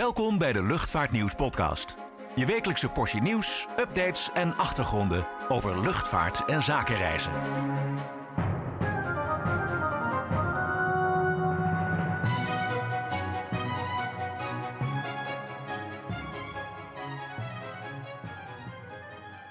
Welkom 0.00 0.38
bij 0.38 0.52
de 0.52 0.62
Luchtvaartnieuws 0.62 1.34
podcast. 1.34 1.96
Je 2.34 2.46
wekelijkse 2.46 2.88
portie 2.88 3.20
nieuws, 3.20 3.66
updates 3.78 4.30
en 4.32 4.56
achtergronden 4.56 5.26
over 5.48 5.80
luchtvaart 5.80 6.44
en 6.44 6.62
zakenreizen. 6.62 7.32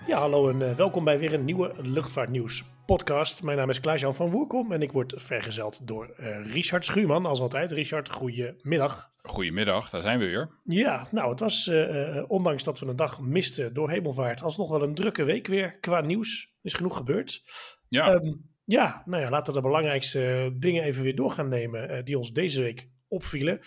Ja, 0.08 0.20
hallo 0.20 0.50
en 0.50 0.70
eh, 0.70 0.76
welkom 0.76 1.04
bij 1.04 1.20
weer 1.20 1.34
een 1.34 1.46
nieuwe 1.46 1.74
Luchtvaartnieuws 1.78 2.64
podcast. 2.96 3.44
Mijn 3.44 3.58
naam 3.58 3.70
is 3.70 3.80
Klaas-Jan 3.80 4.16
van 4.16 4.30
Woerkom 4.30 4.72
en 4.72 4.82
ik 4.82 4.92
word 4.92 5.14
vergezeld 5.18 5.88
door 5.88 6.14
eh, 6.18 6.52
Richard 6.52 6.86
Schuurman, 6.86 7.26
als 7.26 7.40
altijd. 7.40 7.72
Richard, 7.72 8.10
goedemiddag. 8.10 9.12
Goedemiddag, 9.22 9.90
daar 9.90 10.02
zijn 10.02 10.20
we 10.20 10.26
weer. 10.26 10.50
Ja, 10.64 11.08
nou, 11.12 11.30
het 11.30 11.40
was, 11.40 11.68
eh, 11.68 12.18
eh, 12.18 12.26
ondanks 12.28 12.64
dat 12.64 12.80
we 12.80 12.86
een 12.86 12.96
dag 12.96 13.22
misten 13.22 13.74
door 13.74 13.90
hemelvaart, 13.90 14.44
alsnog 14.44 14.70
wel 14.70 14.84
een 14.84 14.96
drukke 14.96 15.24
week 15.24 15.48
weer 15.48 15.80
qua 15.80 16.02
nieuws. 16.02 16.54
Is 16.62 16.74
genoeg 16.74 16.98
gebeurd. 16.98 17.44
Ja, 17.88 18.14
Ehm, 18.14 18.34
ja, 18.66 19.04
nou 19.06 19.24
ja, 19.24 19.30
laten 19.30 19.54
we 19.54 19.60
de 19.60 19.68
belangrijkste 19.68 20.52
dingen 20.58 20.84
even 20.84 21.04
weer 21.04 21.16
door 21.16 21.32
gaan 21.32 21.50
nemen 21.50 22.06
die 22.06 22.18
ons 22.18 22.34
deze 22.34 22.62
week 22.62 22.90
opvielen. 23.08 23.60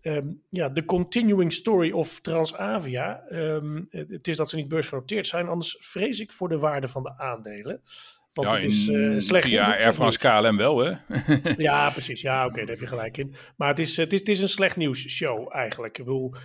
Ehm, 0.00 0.26
ja, 0.48 0.68
de 0.68 0.84
continuing 0.84 1.52
story 1.52 1.90
of 1.90 2.20
Transavia. 2.20 3.22
Ehm, 3.28 3.82
het 3.90 4.10
het 4.10 4.28
is 4.28 4.36
dat 4.36 4.50
ze 4.50 4.56
niet 4.56 4.68
beursgenoteerd 4.68 5.26
zijn, 5.26 5.48
anders 5.48 5.76
vrees 5.80 6.20
ik 6.20 6.32
voor 6.32 6.48
de 6.48 6.58
waarde 6.58 6.88
van 6.88 7.02
de 7.02 7.18
aandelen. 7.18 7.82
Want 8.32 8.48
ja 8.48 8.54
het 8.54 8.62
is 8.64 8.88
eh 8.88 9.14
slecht 9.18 9.46
op 9.46 9.58
Air 9.58 9.92
France. 9.92 10.18
KLM 10.18 10.56
wel, 10.56 10.78
hè? 10.78 10.92
Ja, 11.56 11.90
precies. 11.90 12.20
Ja, 12.20 12.46
oké, 12.46 12.58
daar 12.58 12.66
heb 12.68 12.80
je 12.80 12.86
gelijk 12.86 13.16
in. 13.16 13.34
Maar 13.56 13.68
het 13.68 13.78
is, 13.78 13.96
het 13.96 14.12
is, 14.12 14.18
het 14.18 14.28
is 14.28 14.40
een 14.40 14.48
slecht 14.48 14.76
nieuws 14.76 15.08
show 15.08 15.54
eigenlijk. 15.54 15.98
Ik 15.98 16.04
bedoel, 16.04 16.34
95% 16.36 16.38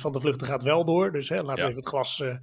van 0.00 0.12
de 0.12 0.20
vluchten 0.20 0.46
gaat 0.46 0.62
wel 0.62 0.84
door. 0.84 1.12
Dus 1.12 1.28
hè, 1.28 1.36
laten 1.36 1.54
we 1.54 1.60
Ja. 1.60 1.66
even 1.66 1.78
het 1.80 1.88
glas 1.88 2.20
eh, 2.20 2.36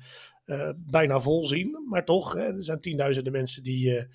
eh, 0.45 0.69
bijna 0.77 1.19
vol 1.19 1.45
zien. 1.45 1.85
Maar 1.89 2.05
toch, 2.05 2.33
hè, 2.33 2.41
er 2.55 2.63
zijn 2.63 2.81
tienduizenden 2.81 3.31
mensen 3.31 3.63
die 3.63 4.07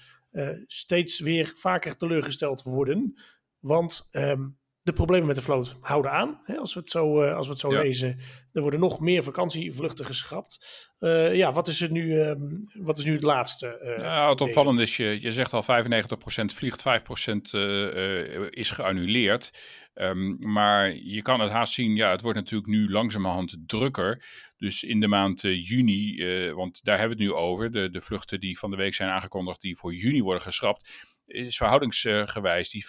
steeds 0.66 1.20
weer 1.20 1.52
vaker 1.54 1.96
teleurgesteld 1.96 2.62
worden. 2.62 3.20
Want 3.58 4.08
ehm, 4.10 4.42
de 4.86 4.92
problemen 4.92 5.26
met 5.26 5.36
de 5.36 5.42
vloot 5.42 5.76
houden 5.80 6.10
aan. 6.10 6.40
Hè, 6.44 6.56
als 6.56 6.74
we 6.74 6.80
het 6.80 6.90
zo, 6.90 7.22
eh, 7.22 7.36
als 7.36 7.46
we 7.46 7.52
het 7.52 7.60
zo 7.60 7.72
Ja. 7.72 7.80
lezen, 7.80 8.18
er 8.52 8.62
worden 8.62 8.80
nog 8.80 9.00
meer 9.00 9.22
vakantievluchten 9.22 10.04
geschrapt. 10.04 10.66
Eh, 10.98 11.34
ja, 11.34 11.52
wat 11.52 11.68
is, 11.68 11.80
er 11.80 11.90
nu, 11.90 12.20
ehm, 12.20 12.38
wat 12.74 12.98
is 12.98 13.04
nu 13.04 13.12
het 13.12 13.22
laatste? 13.22 13.96
Nou, 13.98 14.30
het 14.30 14.40
opvallende 14.40 14.82
is, 14.82 14.96
je, 14.96 15.20
je 15.20 15.32
zegt 15.32 15.52
al 15.52 15.62
95% 15.62 16.54
vliegt, 16.54 16.82
5% 16.82 17.54
eh, 17.54 18.34
eh, 18.34 18.46
is 18.50 18.70
geannuleerd. 18.70 19.50
Ehm, 19.94 20.50
maar 20.52 20.94
je 20.94 21.22
kan 21.22 21.40
het 21.40 21.50
haast 21.50 21.72
zien, 21.72 21.96
ja, 21.96 22.10
het 22.10 22.22
wordt 22.22 22.38
natuurlijk 22.38 22.70
nu 22.70 22.88
langzamerhand 22.88 23.56
drukker. 23.66 24.24
Dus 24.58 24.84
in 24.84 25.00
de 25.00 25.08
maand 25.08 25.44
eh, 25.44 25.68
juni, 25.68 26.20
eh, 26.20 26.52
want 26.52 26.84
daar 26.84 26.98
hebben 26.98 27.16
we 27.16 27.22
het 27.24 27.32
nu 27.32 27.38
over, 27.38 27.72
de, 27.72 27.90
de 27.90 28.00
vluchten 28.00 28.40
die 28.40 28.58
van 28.58 28.70
de 28.70 28.76
week 28.76 28.94
zijn 28.94 29.10
aangekondigd, 29.10 29.60
die 29.60 29.76
voor 29.76 29.94
juni 29.94 30.22
worden 30.22 30.42
geschrapt, 30.42 31.14
is 31.26 31.56
verhoudingsgewijs 31.56 32.70
die 32.70 32.84
5% 32.84 32.88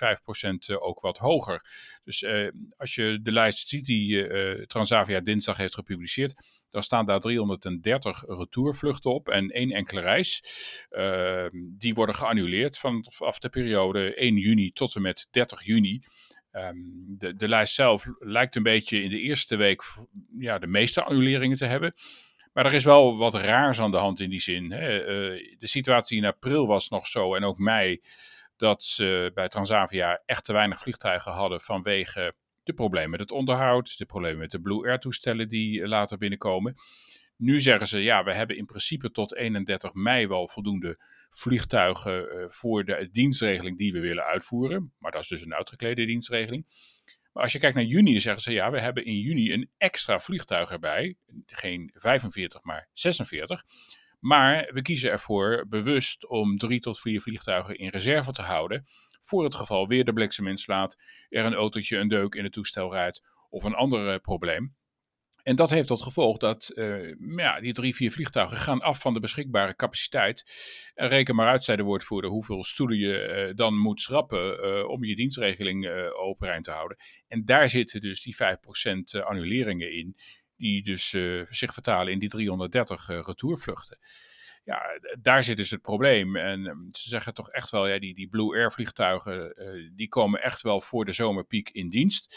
eh, 0.68 0.82
ook 0.82 1.00
wat 1.00 1.18
hoger. 1.18 1.66
Dus 2.04 2.26
als 2.78 2.96
je 2.96 3.20
de 3.22 3.32
lijst 3.32 3.68
ziet 3.68 3.86
die 3.86 4.28
Transavia 4.68 5.20
dinsdag 5.20 5.58
heeft 5.58 5.74
gepubliceerd, 5.74 6.34
dan 6.70 6.84
staan 6.84 7.06
daar 7.06 7.20
330 7.20 8.24
retourvluchten 8.28 9.12
op 9.12 9.30
en 9.30 9.50
één 9.50 9.72
enkele 9.72 10.02
reis. 10.02 10.44
Ehm, 10.90 11.50
die 11.54 11.94
worden 11.94 12.16
geannuleerd 12.16 12.78
vanaf 12.78 13.40
de 13.40 13.50
periode 13.50 14.22
1 14.22 14.38
juni 14.38 14.72
tot 14.72 14.96
en 14.96 15.02
met 15.02 15.28
30 15.32 15.66
juni. 15.66 16.02
Ehm, 16.58 16.76
de, 17.18 17.36
de 17.36 17.48
lijst 17.48 17.74
zelf 17.74 18.06
lijkt 18.20 18.56
een 18.56 18.64
beetje 18.64 19.02
in 19.02 19.10
de 19.10 19.20
eerste 19.20 19.56
week 19.56 19.84
ja, 20.38 20.60
de 20.60 20.68
meeste 20.68 21.04
annuleringen 21.04 21.58
te 21.58 21.66
hebben. 21.66 21.94
Maar 22.54 22.66
er 22.66 22.74
is 22.74 22.84
wel 22.84 23.18
wat 23.18 23.36
raars 23.36 23.80
aan 23.80 23.92
de 23.92 23.98
hand 23.98 24.20
in 24.20 24.30
die 24.30 24.40
zin. 24.40 24.72
Hè. 24.72 25.00
Eh, 25.00 25.58
de 25.58 25.68
situatie 25.68 26.18
in 26.18 26.26
april 26.26 26.68
was 26.68 26.90
nog 26.90 27.08
zo 27.08 27.36
en 27.36 27.44
ook 27.44 27.58
mei 27.58 28.02
dat 28.56 28.84
ze 28.84 29.32
bij 29.34 29.48
Transavia 29.48 30.22
echt 30.26 30.46
te 30.46 30.54
weinig 30.54 30.80
vliegtuigen 30.80 31.32
hadden 31.32 31.62
vanwege 31.62 32.36
de 32.64 32.74
problemen 32.74 33.10
met 33.10 33.20
het 33.20 33.32
onderhoud, 33.32 33.98
de 33.98 34.06
problemen 34.06 34.40
met 34.40 34.52
de 34.52 34.62
Blue 34.62 34.88
Air 34.88 35.00
toestellen 35.00 35.48
die 35.48 35.88
later 35.88 36.18
binnenkomen. 36.18 36.76
Nu 37.36 37.60
zeggen 37.60 37.88
ze, 37.88 38.00
ja, 38.00 38.24
we 38.24 38.34
hebben 38.34 38.58
in 38.58 38.66
principe 38.66 39.12
tot 39.12 39.36
31 39.36 39.94
mei 39.94 40.28
wel 40.28 40.48
voldoende 40.48 40.98
vliegtuigen 41.30 42.30
eh, 42.30 42.46
voor 42.50 42.86
de 42.86 43.10
dienstregeling 43.12 43.78
die 43.78 43.94
we 43.94 44.00
willen 44.00 44.24
uitvoeren. 44.24 44.94
Maar 45.00 45.12
dat 45.12 45.22
is 45.22 45.28
dus 45.28 45.42
een 45.42 45.54
uitgeklede 45.54 46.06
dienstregeling. 46.06 46.66
Maar 47.34 47.44
als 47.44 47.52
je 47.52 47.60
kijkt 47.60 47.76
naar 47.76 47.86
juni, 47.86 48.20
zeggen 48.20 48.42
ze, 48.42 48.52
ja, 48.52 48.72
we 48.72 48.82
hebben 48.82 49.06
in 49.06 49.20
juni 49.20 49.54
een 49.54 49.70
extra 49.78 50.20
vliegtuig 50.20 50.72
erbij. 50.72 51.16
Geen 51.46 51.92
45, 51.94 52.64
maar 52.64 52.90
46. 52.94 53.64
Maar 54.20 54.70
we 54.72 54.82
kiezen 54.82 55.12
ervoor 55.12 55.66
bewust 55.68 56.28
om 56.28 56.58
drie 56.58 56.80
tot 56.80 57.00
vier 57.00 57.22
vliegtuigen 57.22 57.78
in 57.78 57.90
reserve 57.90 58.32
te 58.32 58.42
houden. 58.42 58.86
Voor 59.22 59.44
het 59.44 59.56
geval 59.56 59.88
weer 59.88 60.04
de 60.04 60.14
bliksem 60.14 60.48
inslaat, 60.48 60.98
er 61.30 61.46
een 61.46 61.54
autootje 61.54 61.98
een 61.98 62.08
deuk 62.08 62.36
in 62.36 62.44
het 62.44 62.54
toestel 62.54 62.92
rijdt 62.92 63.24
of 63.50 63.64
een 63.64 63.76
ander 63.76 64.14
eh, 64.14 64.20
probleem. 64.20 64.76
En 65.48 65.56
dat 65.56 65.70
heeft 65.70 65.88
tot 65.88 66.02
gevolg 66.02 66.38
dat 66.38 66.70
eh, 66.70 67.14
ja, 67.36 67.60
die 67.60 67.74
drie, 67.74 67.96
vier 67.96 68.12
vliegtuigen 68.12 68.58
gaan 68.58 68.82
af 68.82 69.00
van 69.02 69.14
de 69.14 69.20
beschikbare 69.20 69.76
capaciteit. 69.76 70.44
En 70.94 71.08
reken 71.08 71.36
maar 71.36 71.48
uit, 71.48 71.64
zei 71.64 71.78
de 71.78 71.84
woordvoerder, 71.84 72.30
hoeveel 72.30 72.64
stoelen 72.64 72.98
je 72.98 73.20
eh, 73.20 73.56
dan 73.56 73.78
moet 73.78 74.02
schrappen 74.02 74.64
eh, 74.64 74.88
om 74.88 75.04
je 75.04 75.16
dienstregeling 75.16 75.88
eh 75.88 76.20
overeind 76.20 76.64
te 76.64 76.72
houden. 76.72 76.98
En 77.28 77.46
daar 77.46 77.70
zitten 77.70 78.02
dus 78.02 78.22
die 78.24 78.36
5% 78.36 79.24
annuleringen 79.24 79.92
in, 79.92 80.16
die 80.58 80.84
dus 80.84 81.14
eh, 81.14 81.42
zich 81.46 81.74
vertalen 81.74 82.14
in 82.14 82.20
die 82.20 82.30
330 82.30 83.10
eh, 83.10 83.20
retourvluchten. 83.22 83.98
Ja, 84.68 84.82
daar 85.22 85.44
zit 85.44 85.58
dus 85.58 85.70
het 85.70 85.82
probleem. 85.82 86.36
En 86.36 86.66
eh, 86.66 86.74
ze 86.92 87.10
zeggen 87.10 87.34
toch 87.34 87.50
echt 87.50 87.70
wel, 87.70 87.88
ja, 87.88 88.00
die, 88.00 88.16
die 88.16 88.30
Blue 88.30 88.58
Air 88.58 88.72
vliegtuigen, 88.72 89.56
eh, 89.56 89.90
die 89.96 90.08
komen 90.08 90.42
echt 90.42 90.62
wel 90.62 90.82
voor 90.82 91.06
de 91.06 91.12
zomerpiek 91.12 91.70
in 91.70 91.90
dienst. 91.90 92.36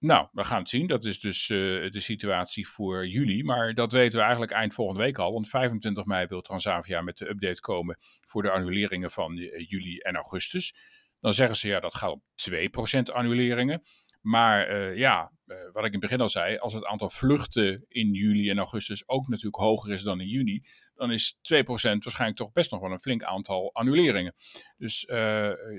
Nou, 0.00 0.28
we 0.32 0.44
gaan 0.44 0.58
het 0.58 0.68
zien. 0.68 0.86
Dat 0.86 1.04
is 1.04 1.20
dus 1.20 1.48
eh, 1.50 1.56
de 1.90 2.00
situatie 2.00 2.68
voor 2.68 3.06
juli. 3.06 3.44
Maar 3.44 3.74
dat 3.74 3.92
weten 3.92 4.16
we 4.16 4.22
eigenlijk 4.22 4.52
eind 4.52 4.74
volgende 4.74 5.02
week 5.02 5.18
al. 5.18 5.32
Want 5.32 5.48
25 5.48 6.04
mei 6.04 6.26
wil 6.26 6.40
Transavia 6.40 7.00
met 7.00 7.16
de 7.16 7.28
update 7.28 7.60
komen 7.60 7.96
voor 8.26 8.42
de 8.42 8.50
annuleringen 8.50 9.10
van 9.10 9.38
eh, 9.38 9.68
juli 9.68 9.98
en 9.98 10.14
augustus. 10.14 10.74
Dan 11.20 11.32
zeggen 11.32 11.56
ze 11.56 11.68
ja, 11.68 11.80
dat 11.80 11.94
gaat 11.94 12.10
om 12.10 12.22
2% 12.50 13.12
annuleringen. 13.12 13.82
Maar 14.20 14.66
eh, 14.66 14.96
ja, 14.96 15.32
wat 15.46 15.84
ik 15.84 15.92
in 15.92 15.92
het 15.92 16.00
begin 16.00 16.20
al 16.20 16.28
zei, 16.28 16.56
als 16.56 16.72
het 16.72 16.84
aantal 16.84 17.10
vluchten 17.10 17.84
in 17.88 18.12
juli 18.12 18.50
en 18.50 18.58
augustus 18.58 19.08
ook 19.08 19.28
natuurlijk 19.28 19.62
hoger 19.62 19.92
is 19.92 20.02
dan 20.02 20.20
in 20.20 20.28
juni, 20.28 20.62
dan 20.94 21.12
is 21.12 21.34
2% 21.34 21.38
waarschijnlijk 21.64 22.36
toch 22.36 22.52
best 22.52 22.70
nog 22.70 22.80
wel 22.80 22.90
een 22.90 23.00
flink 23.00 23.22
aantal 23.22 23.70
annuleringen. 23.74 24.34
Dus 24.76 24.98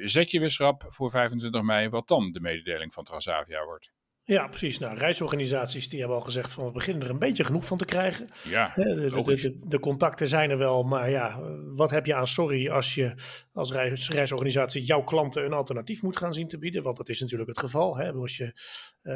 zet 0.04 0.32
je 0.32 0.40
weer 0.40 0.50
schrap 0.50 0.86
voor 0.88 1.10
25 1.10 1.62
mei, 1.62 1.90
wat 1.90 2.08
dan 2.08 2.32
de 2.32 2.40
mededeling 2.40 2.94
van 2.94 3.04
Transavia 3.04 3.66
wordt. 3.66 3.92
Ja, 4.30 4.48
precies. 4.48 4.80
Nou, 4.80 4.98
reisorganisaties 4.98 5.90
die 5.90 6.00
hebben 6.00 6.18
al 6.18 6.24
gezegd 6.24 6.52
van 6.52 6.66
we 6.66 6.72
beginnen 6.72 7.04
er 7.04 7.10
een 7.10 7.20
beetje 7.20 7.44
genoeg 7.44 7.66
van 7.66 7.78
te 7.78 7.86
krijgen. 7.86 8.30
Ja, 8.44 8.72
De, 8.76 9.10
de, 9.24 9.60
de 9.68 9.80
contacten 9.80 10.28
zijn 10.28 10.50
er 10.50 10.58
wel, 10.58 10.84
maar 10.84 11.10
ja, 11.10 11.40
wat 11.66 11.90
heb 11.90 12.06
je 12.06 12.16
aan 12.16 12.28
sorry 12.28 12.70
als 12.70 12.96
je 12.96 13.14
als 13.54 13.72
reis, 13.72 14.10
reisorganisatie 14.10 14.84
jouw 14.84 15.04
klanten 15.04 15.46
een 15.46 15.54
alternatief 15.54 16.02
moet 16.02 16.18
gaan 16.18 16.34
zien 16.34 16.48
te 16.48 16.58
bieden? 16.58 16.84
Want 16.84 16.98
dat 16.98 17.10
is 17.10 17.20
natuurlijk 17.20 17.50
het 17.50 17.60
geval. 17.60 17.98
Hè? 17.98 18.12
Als 18.12 18.38
je 18.38 18.54
eh, 19.02 19.14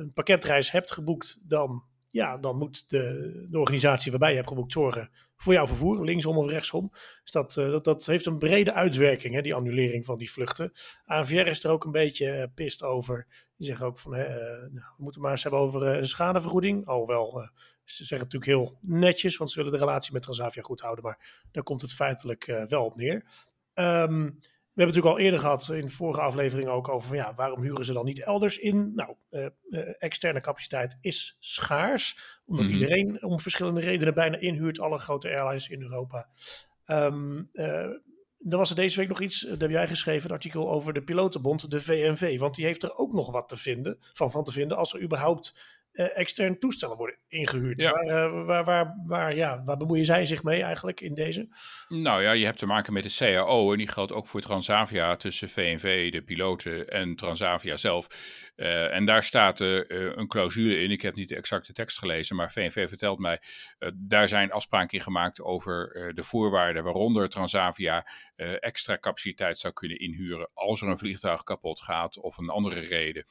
een 0.00 0.12
pakketreis 0.14 0.70
hebt 0.70 0.92
geboekt, 0.92 1.40
dan, 1.42 1.84
ja, 2.10 2.38
dan 2.38 2.58
moet 2.58 2.90
de, 2.90 3.46
de 3.50 3.58
organisatie 3.58 4.10
waarbij 4.10 4.30
je 4.30 4.36
hebt 4.36 4.48
geboekt 4.48 4.72
zorgen 4.72 5.10
voor 5.44 5.52
jouw 5.52 5.66
vervoer, 5.66 6.04
linksom 6.04 6.36
of 6.36 6.50
rechtsom. 6.50 6.90
Dus 7.22 7.30
dat, 7.30 7.56
eh, 7.56 7.70
dat, 7.70 7.84
dat 7.84 8.06
heeft 8.06 8.26
een 8.26 8.38
brede 8.38 8.72
uitwerking, 8.72 9.34
hè, 9.34 9.42
die 9.42 9.54
annulering 9.54 10.04
van 10.04 10.18
die 10.18 10.30
vluchten. 10.30 10.72
ANVR 11.06 11.46
is 11.46 11.64
er 11.64 11.70
ook 11.70 11.84
een 11.84 11.90
beetje 11.90 12.30
eh, 12.30 12.48
pist 12.54 12.82
over. 12.82 13.26
Die 13.56 13.66
zeggen 13.66 13.86
ook 13.86 13.98
van, 13.98 14.14
eh, 14.14 14.34
nou, 14.50 14.72
we 14.96 15.02
moeten 15.02 15.20
maar 15.20 15.30
eens 15.30 15.42
hebben 15.42 15.60
over 15.60 15.82
een 15.82 16.06
schadevergoeding. 16.06 16.86
Alhoewel, 16.86 17.50
ze 17.84 18.04
zeggen 18.04 18.26
natuurlijk 18.26 18.58
heel 18.58 18.78
netjes, 18.80 19.36
want 19.36 19.50
ze 19.50 19.56
willen 19.56 19.72
de 19.72 19.84
relatie 19.84 20.12
met 20.12 20.22
Transavia 20.22 20.62
goed 20.62 20.80
houden. 20.80 21.04
Maar 21.04 21.46
daar 21.52 21.62
komt 21.62 21.80
het 21.80 21.92
feitelijk 21.92 22.64
wel 22.68 22.84
op 22.84 22.96
neer. 22.96 23.24
Ehm, 23.74 24.30
we 24.74 24.82
hebben 24.82 24.94
het 24.94 25.04
natuurlijk 25.04 25.14
al 25.14 25.18
eerder 25.18 25.40
gehad 25.40 25.78
in 25.80 25.84
de 25.84 25.96
vorige 25.96 26.20
aflevering 26.20 26.68
ook 26.68 26.88
over 26.88 27.08
van 27.08 27.16
ja, 27.16 27.34
waarom 27.34 27.62
huren 27.62 27.84
ze 27.84 27.92
dan 27.92 28.04
niet 28.04 28.22
elders 28.22 28.58
in? 28.58 28.92
Nou, 28.94 29.14
eh, 29.30 29.44
eh, 29.44 29.50
externe 29.98 30.40
capaciteit 30.40 30.98
is 31.00 31.36
schaars, 31.40 32.18
omdat 32.46 32.64
Mhm. 32.64 32.74
iedereen 32.74 33.22
om 33.24 33.40
verschillende 33.40 33.80
redenen 33.80 34.14
bijna 34.14 34.36
inhuurt, 34.36 34.80
alle 34.80 34.98
grote 34.98 35.28
airlines 35.28 35.68
in 35.68 35.82
Europa. 35.82 36.28
Er 38.48 38.56
was 38.56 38.70
er 38.70 38.76
deze 38.76 38.98
week 38.98 39.08
nog 39.08 39.20
iets, 39.20 39.40
daar 39.40 39.58
heb 39.58 39.70
jij 39.70 39.88
geschreven, 39.88 40.28
een 40.28 40.36
artikel 40.36 40.70
over 40.70 40.92
de 40.92 41.02
pilotenbond, 41.02 41.70
de 41.70 41.80
VNV. 41.80 42.38
Want 42.38 42.54
die 42.54 42.64
heeft 42.64 42.82
er 42.82 42.96
ook 42.96 43.12
nog 43.12 43.30
wat 43.30 43.48
te 43.48 43.56
vinden, 43.56 43.98
van, 44.12 44.30
van 44.30 44.44
te 44.44 44.52
vinden 44.52 44.76
als 44.76 44.94
er 44.94 45.02
überhaupt 45.02 45.58
uh, 45.94 46.18
externe 46.18 46.58
toestellen 46.58 46.96
worden 46.96 47.18
ingehuurd. 47.28 47.82
Waar, 47.82 48.06
uh, 48.06 48.46
waar, 48.46 48.64
waar, 48.64 49.02
waar, 49.06 49.34
ja, 49.34 49.62
waar 49.64 49.76
bemoeien 49.76 50.04
zij 50.04 50.24
zich 50.24 50.42
mee 50.42 50.62
eigenlijk 50.62 51.00
in 51.00 51.14
deze? 51.14 51.48
Nou 51.88 52.22
ja, 52.22 52.32
je 52.32 52.44
hebt 52.44 52.58
te 52.58 52.66
maken 52.66 52.92
met 52.92 53.02
de 53.02 53.14
CAO 53.18 53.72
en 53.72 53.78
die 53.78 53.88
geldt 53.88 54.12
ook 54.12 54.26
voor 54.26 54.40
Transavia 54.40 55.16
tussen 55.16 55.48
VNV, 55.48 56.12
de 56.12 56.22
piloten 56.22 56.88
en 56.88 57.16
Transavia 57.16 57.76
zelf. 57.76 58.06
Uh, 58.56 58.94
en 58.94 59.04
daar 59.04 59.24
staat 59.24 59.60
een 59.60 60.28
clausule 60.28 60.80
in. 60.80 60.90
Ik 60.90 61.02
heb 61.02 61.14
niet 61.14 61.28
de 61.28 61.36
exacte 61.36 61.72
tekst 61.72 61.98
gelezen, 61.98 62.36
maar 62.36 62.52
VNV 62.52 62.88
vertelt 62.88 63.18
mij, 63.18 63.40
daar 63.94 64.28
zijn 64.28 64.52
afspraken 64.52 64.98
in 64.98 65.04
gemaakt 65.04 65.40
over 65.40 66.12
de 66.14 66.22
voorwaarden 66.22 66.84
waaronder 66.84 67.28
Transavia 67.28 68.06
extra 68.60 68.98
capaciteit 68.98 69.58
zou 69.58 69.72
kunnen 69.72 69.98
inhuren 69.98 70.50
als 70.54 70.82
er 70.82 70.88
een 70.88 70.98
vliegtuig 70.98 71.42
kapot 71.42 71.80
gaat 71.80 72.18
of 72.18 72.36
een 72.36 72.48
andere 72.48 72.80
reden. 72.80 73.24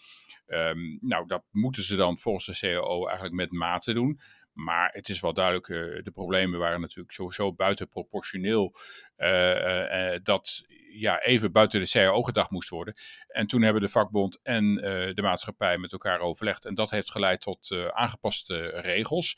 Um, 0.47 0.97
nou, 1.01 1.27
dat 1.27 1.43
moeten 1.51 1.83
ze 1.83 1.95
dan 1.95 2.17
volgens 2.17 2.45
de 2.45 2.67
CAO 2.67 3.05
eigenlijk 3.05 3.35
met 3.35 3.51
mate 3.51 3.93
doen. 3.93 4.19
Maar 4.53 4.89
het 4.93 5.09
is 5.09 5.19
wel 5.19 5.33
duidelijk, 5.33 5.67
uh, 5.67 6.03
de 6.03 6.11
problemen 6.11 6.59
waren 6.59 6.81
natuurlijk 6.81 7.13
sowieso 7.13 7.53
buitenproportioneel. 7.53 8.75
Uh, 9.17 10.15
dat 10.23 10.63
ja, 10.91 11.21
even 11.21 11.51
buiten 11.51 11.81
de 11.81 11.89
CAO 11.89 12.21
gedacht 12.21 12.49
moest 12.49 12.69
worden. 12.69 12.93
En 13.27 13.47
toen 13.47 13.61
hebben 13.61 13.81
de 13.81 13.87
vakbond 13.87 14.39
en 14.43 14.75
de 15.15 15.21
maatschappij 15.21 15.77
met 15.77 15.91
elkaar 15.91 16.19
overlegd. 16.19 16.65
En 16.65 16.73
dat 16.73 16.89
heeft 16.89 17.11
geleid 17.11 17.41
tot 17.41 17.71
aangepaste 17.91 18.67
regels. 18.67 19.37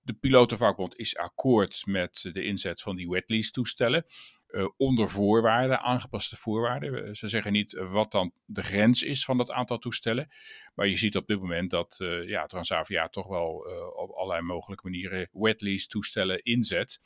De 0.00 0.12
pilotenvakbond 0.12 0.96
is 0.96 1.16
akkoord 1.16 1.82
met 1.86 2.28
de 2.32 2.44
inzet 2.44 2.82
van 2.82 2.96
die 2.96 3.08
wetlease 3.08 3.50
toestellen. 3.50 4.04
Uh, 4.52 4.68
onder 4.76 5.08
voorwaarden, 5.08 5.80
aangepaste 5.80 6.36
voorwaarden. 6.36 7.06
Eh, 7.06 7.12
ze 7.12 7.28
zeggen 7.28 7.52
niet 7.52 7.72
wat 7.72 8.10
dan 8.10 8.32
de 8.44 8.62
grens 8.62 9.02
is 9.02 9.24
van 9.24 9.36
dat 9.36 9.50
aantal 9.50 9.78
toestellen. 9.78 10.28
Maar 10.74 10.86
je 10.86 10.96
ziet 10.96 11.16
op 11.16 11.26
dit 11.26 11.40
moment 11.40 11.70
dat 11.70 11.98
uh, 12.02 12.28
ja, 12.28 12.46
Transavia 12.46 13.08
toch 13.08 13.28
wel 13.28 13.66
op 13.96 14.10
allerlei 14.10 14.42
mogelijke 14.42 14.84
manieren 14.84 15.28
wetlease 15.32 15.86
toestellen 15.86 16.42
inzet. 16.42 17.00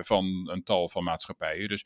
van 0.00 0.50
een 0.50 0.62
tal 0.62 0.88
van 0.88 1.04
maatschappijen. 1.04 1.68
Dus 1.68 1.84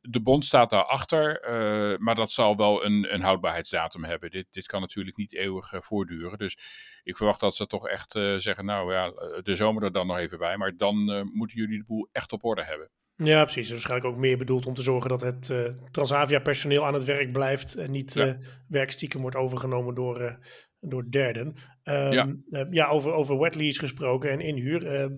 de 0.00 0.20
bond 0.22 0.44
staat 0.44 0.70
daarachter, 0.70 1.48
uh, 1.48 1.98
maar 1.98 2.14
dat 2.14 2.32
zal 2.32 2.56
wel 2.56 2.84
een, 2.84 3.14
een 3.14 3.22
houdbaarheidsdatum 3.22 4.04
hebben. 4.04 4.30
Dit, 4.30 4.46
dit 4.50 4.66
kan 4.66 4.80
natuurlijk 4.80 5.16
niet 5.16 5.34
eeuwig 5.34 5.72
voortduren. 5.72 6.38
Dus 6.38 6.58
ik 7.02 7.16
verwacht 7.16 7.40
dat 7.40 7.56
ze 7.56 7.66
toch 7.66 7.88
echt 7.88 8.12
zeggen, 8.36 8.64
nou 8.64 8.92
ja, 8.92 9.10
de 9.42 9.54
zomer 9.54 9.82
er 9.82 9.92
dan 9.92 10.06
nog 10.06 10.18
even 10.18 10.38
bij. 10.38 10.56
Maar 10.56 10.76
dan 10.76 10.96
moeten 11.32 11.56
jullie 11.56 11.78
de 11.78 11.84
boel 11.84 12.08
echt 12.12 12.32
op 12.32 12.44
orde 12.44 12.64
hebben. 12.64 12.90
Ja, 13.16 13.42
precies. 13.42 13.70
Waarschijnlijk 13.70 14.14
ook 14.14 14.20
meer 14.20 14.38
bedoeld 14.38 14.66
om 14.66 14.74
te 14.74 14.82
zorgen 14.82 15.10
dat 15.10 15.20
het 15.20 15.48
uh, 15.48 15.64
Transavia-personeel 15.90 16.86
aan 16.86 16.94
het 16.94 17.04
werk 17.04 17.32
blijft 17.32 17.74
en 17.74 17.90
niet 17.90 18.14
ja. 18.14 18.26
uh, 18.26 18.32
werkstiekem 18.68 19.20
wordt 19.20 19.36
overgenomen 19.36 19.94
door, 19.94 20.20
uh, 20.20 20.34
door 20.80 21.10
derden. 21.10 21.46
Um, 21.84 22.12
ja, 22.12 22.66
ja 22.70 22.88
over, 22.88 23.12
over 23.12 23.38
wetlease 23.38 23.78
gesproken 23.78 24.30
en 24.30 24.40
inhuur. 24.40 25.10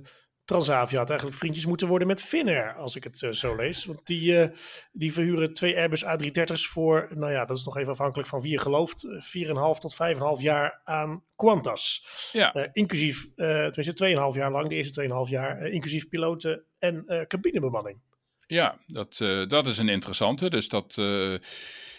Transavia 0.49 0.99
had 0.99 1.09
eigenlijk 1.09 1.39
vriendjes 1.39 1.67
moeten 1.67 1.89
worden 1.89 2.07
met 2.09 2.23
Finnair, 2.23 2.75
als 2.75 2.97
ik 2.97 3.05
het 3.05 3.23
uh, 3.23 3.31
zo 3.31 3.57
lees. 3.57 3.85
Want 3.85 4.07
die, 4.07 4.33
uh, 4.33 4.49
die 4.93 5.13
verhuren 5.13 5.53
twee 5.53 5.77
Airbus 5.77 6.05
A330's 6.05 6.67
voor, 6.67 7.09
nou 7.15 7.33
ja, 7.33 7.45
dat 7.45 7.57
is 7.57 7.65
nog 7.65 7.77
even 7.77 7.93
afhankelijk 7.93 8.29
van 8.29 8.41
wie 8.41 8.51
je 8.51 8.59
gelooft, 8.59 9.07
4,5 9.07 9.53
tot 9.79 9.97
5,5 10.39 10.43
jaar 10.43 10.81
aan 10.85 11.23
Qantas. 11.37 12.07
Ja. 12.33 12.57
Uh, 12.57 12.67
inclusief, 12.73 13.27
tenminste 13.35 14.31
2,5 14.33 14.39
jaar 14.39 14.51
lang, 14.51 14.69
de 14.69 14.75
eerste 14.75 15.25
2,5 15.27 15.31
jaar, 15.31 15.67
inclusief 15.67 16.09
piloten 16.09 16.65
en 16.79 17.25
cabinebemanning. 17.29 17.99
Ja, 18.47 18.79
dat, 18.87 19.17
dat 19.49 19.67
is 19.67 19.79
een 19.79 19.89
interessante. 19.89 20.51
Dus 20.51 20.69
dat 20.69 20.95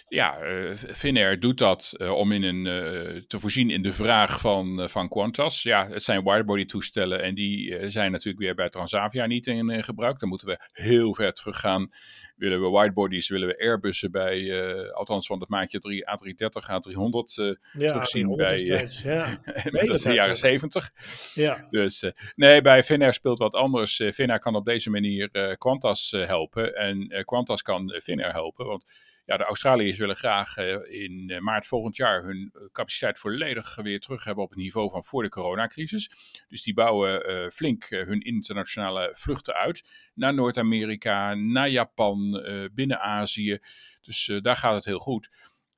ja, 0.10 0.44
uh, 0.44 0.76
Finnair 0.76 1.40
doet 1.40 1.58
dat 1.58 1.94
uh, 1.98 2.12
om 2.12 2.32
in 2.32 2.44
een, 2.44 2.66
uh, 2.66 3.22
te 3.28 3.40
voorzien 3.40 3.70
in 3.70 3.82
de 3.82 3.92
vraag 3.92 4.40
van, 4.40 4.90
van 4.90 5.10
Qantas. 5.10 5.64
Ja, 5.64 5.88
het 5.88 6.04
zijn 6.04 6.24
widebody 6.24 6.66
toestellen 6.66 7.22
en 7.22 7.36
die 7.36 7.90
zijn 7.90 8.12
natuurlijk 8.12 8.44
weer 8.44 8.56
bij 8.56 8.70
Transavia 8.70 9.26
niet 9.26 9.48
in 9.48 9.84
gebruik. 9.84 10.20
Dan 10.20 10.30
moeten 10.30 10.48
we 10.48 10.60
heel 10.72 11.14
ver 11.14 11.34
teruggaan. 11.34 11.90
Willen 12.36 12.62
we 12.62 12.80
widebodies, 12.80 13.30
willen 13.30 13.48
we 13.48 13.60
Airbussen 13.60 14.12
bij, 14.12 14.64
althans 14.92 15.28
van 15.28 15.40
het 15.40 15.50
maatje 15.50 15.80
3, 15.80 16.04
A330, 16.04 16.70
A300 16.70 17.58
ja, 17.72 17.88
terugzien 17.88 18.36
bij 18.36 18.60
ja. 19.04 19.42
dat 19.86 19.96
is 19.96 20.02
de 20.02 20.14
jaren 20.14 20.38
70. 20.38 20.92
Ja. 21.34 21.66
Dus 21.70 22.12
nee, 22.36 22.62
bij 22.62 22.84
Finnair 22.84 23.14
speelt 23.14 23.40
wat 23.40 23.54
anders. 23.54 23.96
Finnair 24.14 24.40
kan 24.40 24.56
op 24.56 24.66
deze 24.66 24.90
manier 24.90 25.56
Qantas 25.58 26.12
helpen 26.12 26.76
en 26.76 27.24
Qantas 27.26 27.62
kan 27.62 28.00
Finnair 28.02 28.32
helpen, 28.32 28.66
want 28.66 28.84
ja, 29.30 29.38
de 29.38 29.44
Australiërs 29.44 29.98
willen 29.98 30.16
graag 30.16 30.58
uh, 30.58 31.02
in 31.02 31.30
uh, 31.30 31.40
maart 31.40 31.66
volgend 31.66 31.96
jaar 31.96 32.24
hun 32.24 32.52
uh, 32.56 32.62
capaciteit 32.72 33.20
volledig 33.20 33.76
weer 33.76 34.00
terug 34.00 34.24
hebben 34.24 34.44
op 34.44 34.50
het 34.50 34.60
niveau 34.60 34.90
van 34.90 35.04
voor 35.04 35.24
de 35.24 35.30
coronacrisis. 35.30 36.10
Dus 36.48 36.64
die 36.64 36.74
bouwen 36.74 37.52
flink 37.52 37.86
hun 37.90 38.22
internationale 38.22 39.10
vluchten 39.12 39.54
uit 39.54 39.84
naar 40.14 40.34
Noord-Amerika, 40.34 41.34
naar 41.34 41.70
Japan, 41.70 42.44
binnen 42.74 43.00
Azië. 43.00 43.60
Dus 44.02 44.40
daar 44.42 44.56
gaat 44.56 44.76
het 44.76 44.86
heel 44.86 45.00
goed. 45.00 45.30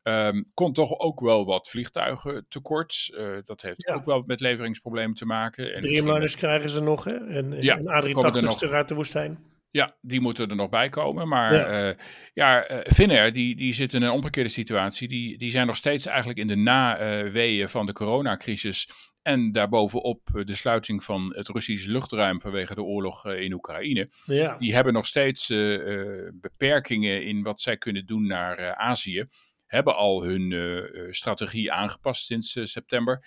Um, 0.04 0.52
komt 0.54 0.76
toch 0.76 1.00
ook 1.00 1.20
wel 1.20 1.46
wat 1.46 1.70
vliegtuigen 1.70 2.46
tekort. 2.50 3.14
dat 3.44 3.62
heeft 3.62 3.88
ja. 3.88 3.94
ook 3.94 4.06
wel 4.06 4.24
met 4.26 4.40
leveringsproblemen 4.40 5.16
te 5.16 5.26
maken. 5.26 5.80
Dreamliners 5.80 6.36
krijgen 6.36 6.70
ze 6.70 6.82
nog, 6.82 7.04
hè? 7.04 7.16
En, 7.16 7.62
ja, 7.62 7.78
en 7.78 7.86
A380 7.86 8.72
uit 8.72 8.88
de 8.88 8.96
woestijn. 8.96 9.51
Ja, 9.72 9.98
die 10.02 10.22
moeten 10.22 10.50
er 10.50 10.56
nog 10.56 10.70
bij 10.70 10.90
komen. 10.90 11.28
Maar 11.28 11.54
ja, 11.54 11.90
uh, 11.90 11.96
ja 12.34 12.72
uh, 12.72 12.78
Finnair, 12.84 13.34
die, 13.34 13.56
die 13.56 13.74
zit 13.74 13.94
in 13.94 14.02
een 14.02 14.12
omgekeerde 14.12 14.50
situatie. 14.50 15.08
Die, 15.08 15.38
die 15.38 15.52
zijn 15.52 15.68
nog 15.68 15.76
steeds 15.76 16.06
eigenlijk 16.06 16.40
in 16.40 16.48
de 16.48 16.56
naweeën 16.56 17.70
van 17.70 17.86
de 17.86 17.94
coronacrisis. 17.94 18.90
En 19.22 19.52
daarbovenop 19.52 20.30
de 20.44 20.56
sluiting 20.56 21.04
van 21.04 21.34
het 21.36 21.48
Russische 21.48 21.92
luchtruim 21.92 22.42
vanwege 22.42 22.76
de 22.76 22.84
oorlog 22.84 23.26
in 23.26 23.54
Oekraïne. 23.54 24.10
Ja. 24.26 24.58
Die 24.58 24.74
hebben 24.74 24.94
nog 24.94 25.08
steeds 25.08 25.50
uh, 25.50 26.30
beperkingen 26.34 27.26
in 27.26 27.44
wat 27.44 27.62
zij 27.62 27.78
kunnen 27.78 28.06
doen 28.06 28.28
naar 28.28 28.76
Azië. 28.76 29.26
Hebben 29.66 29.96
al 29.96 30.24
hun 30.24 30.54
strategie 31.10 31.72
aangepast 31.72 32.26
sinds 32.26 32.60
september. 32.62 33.26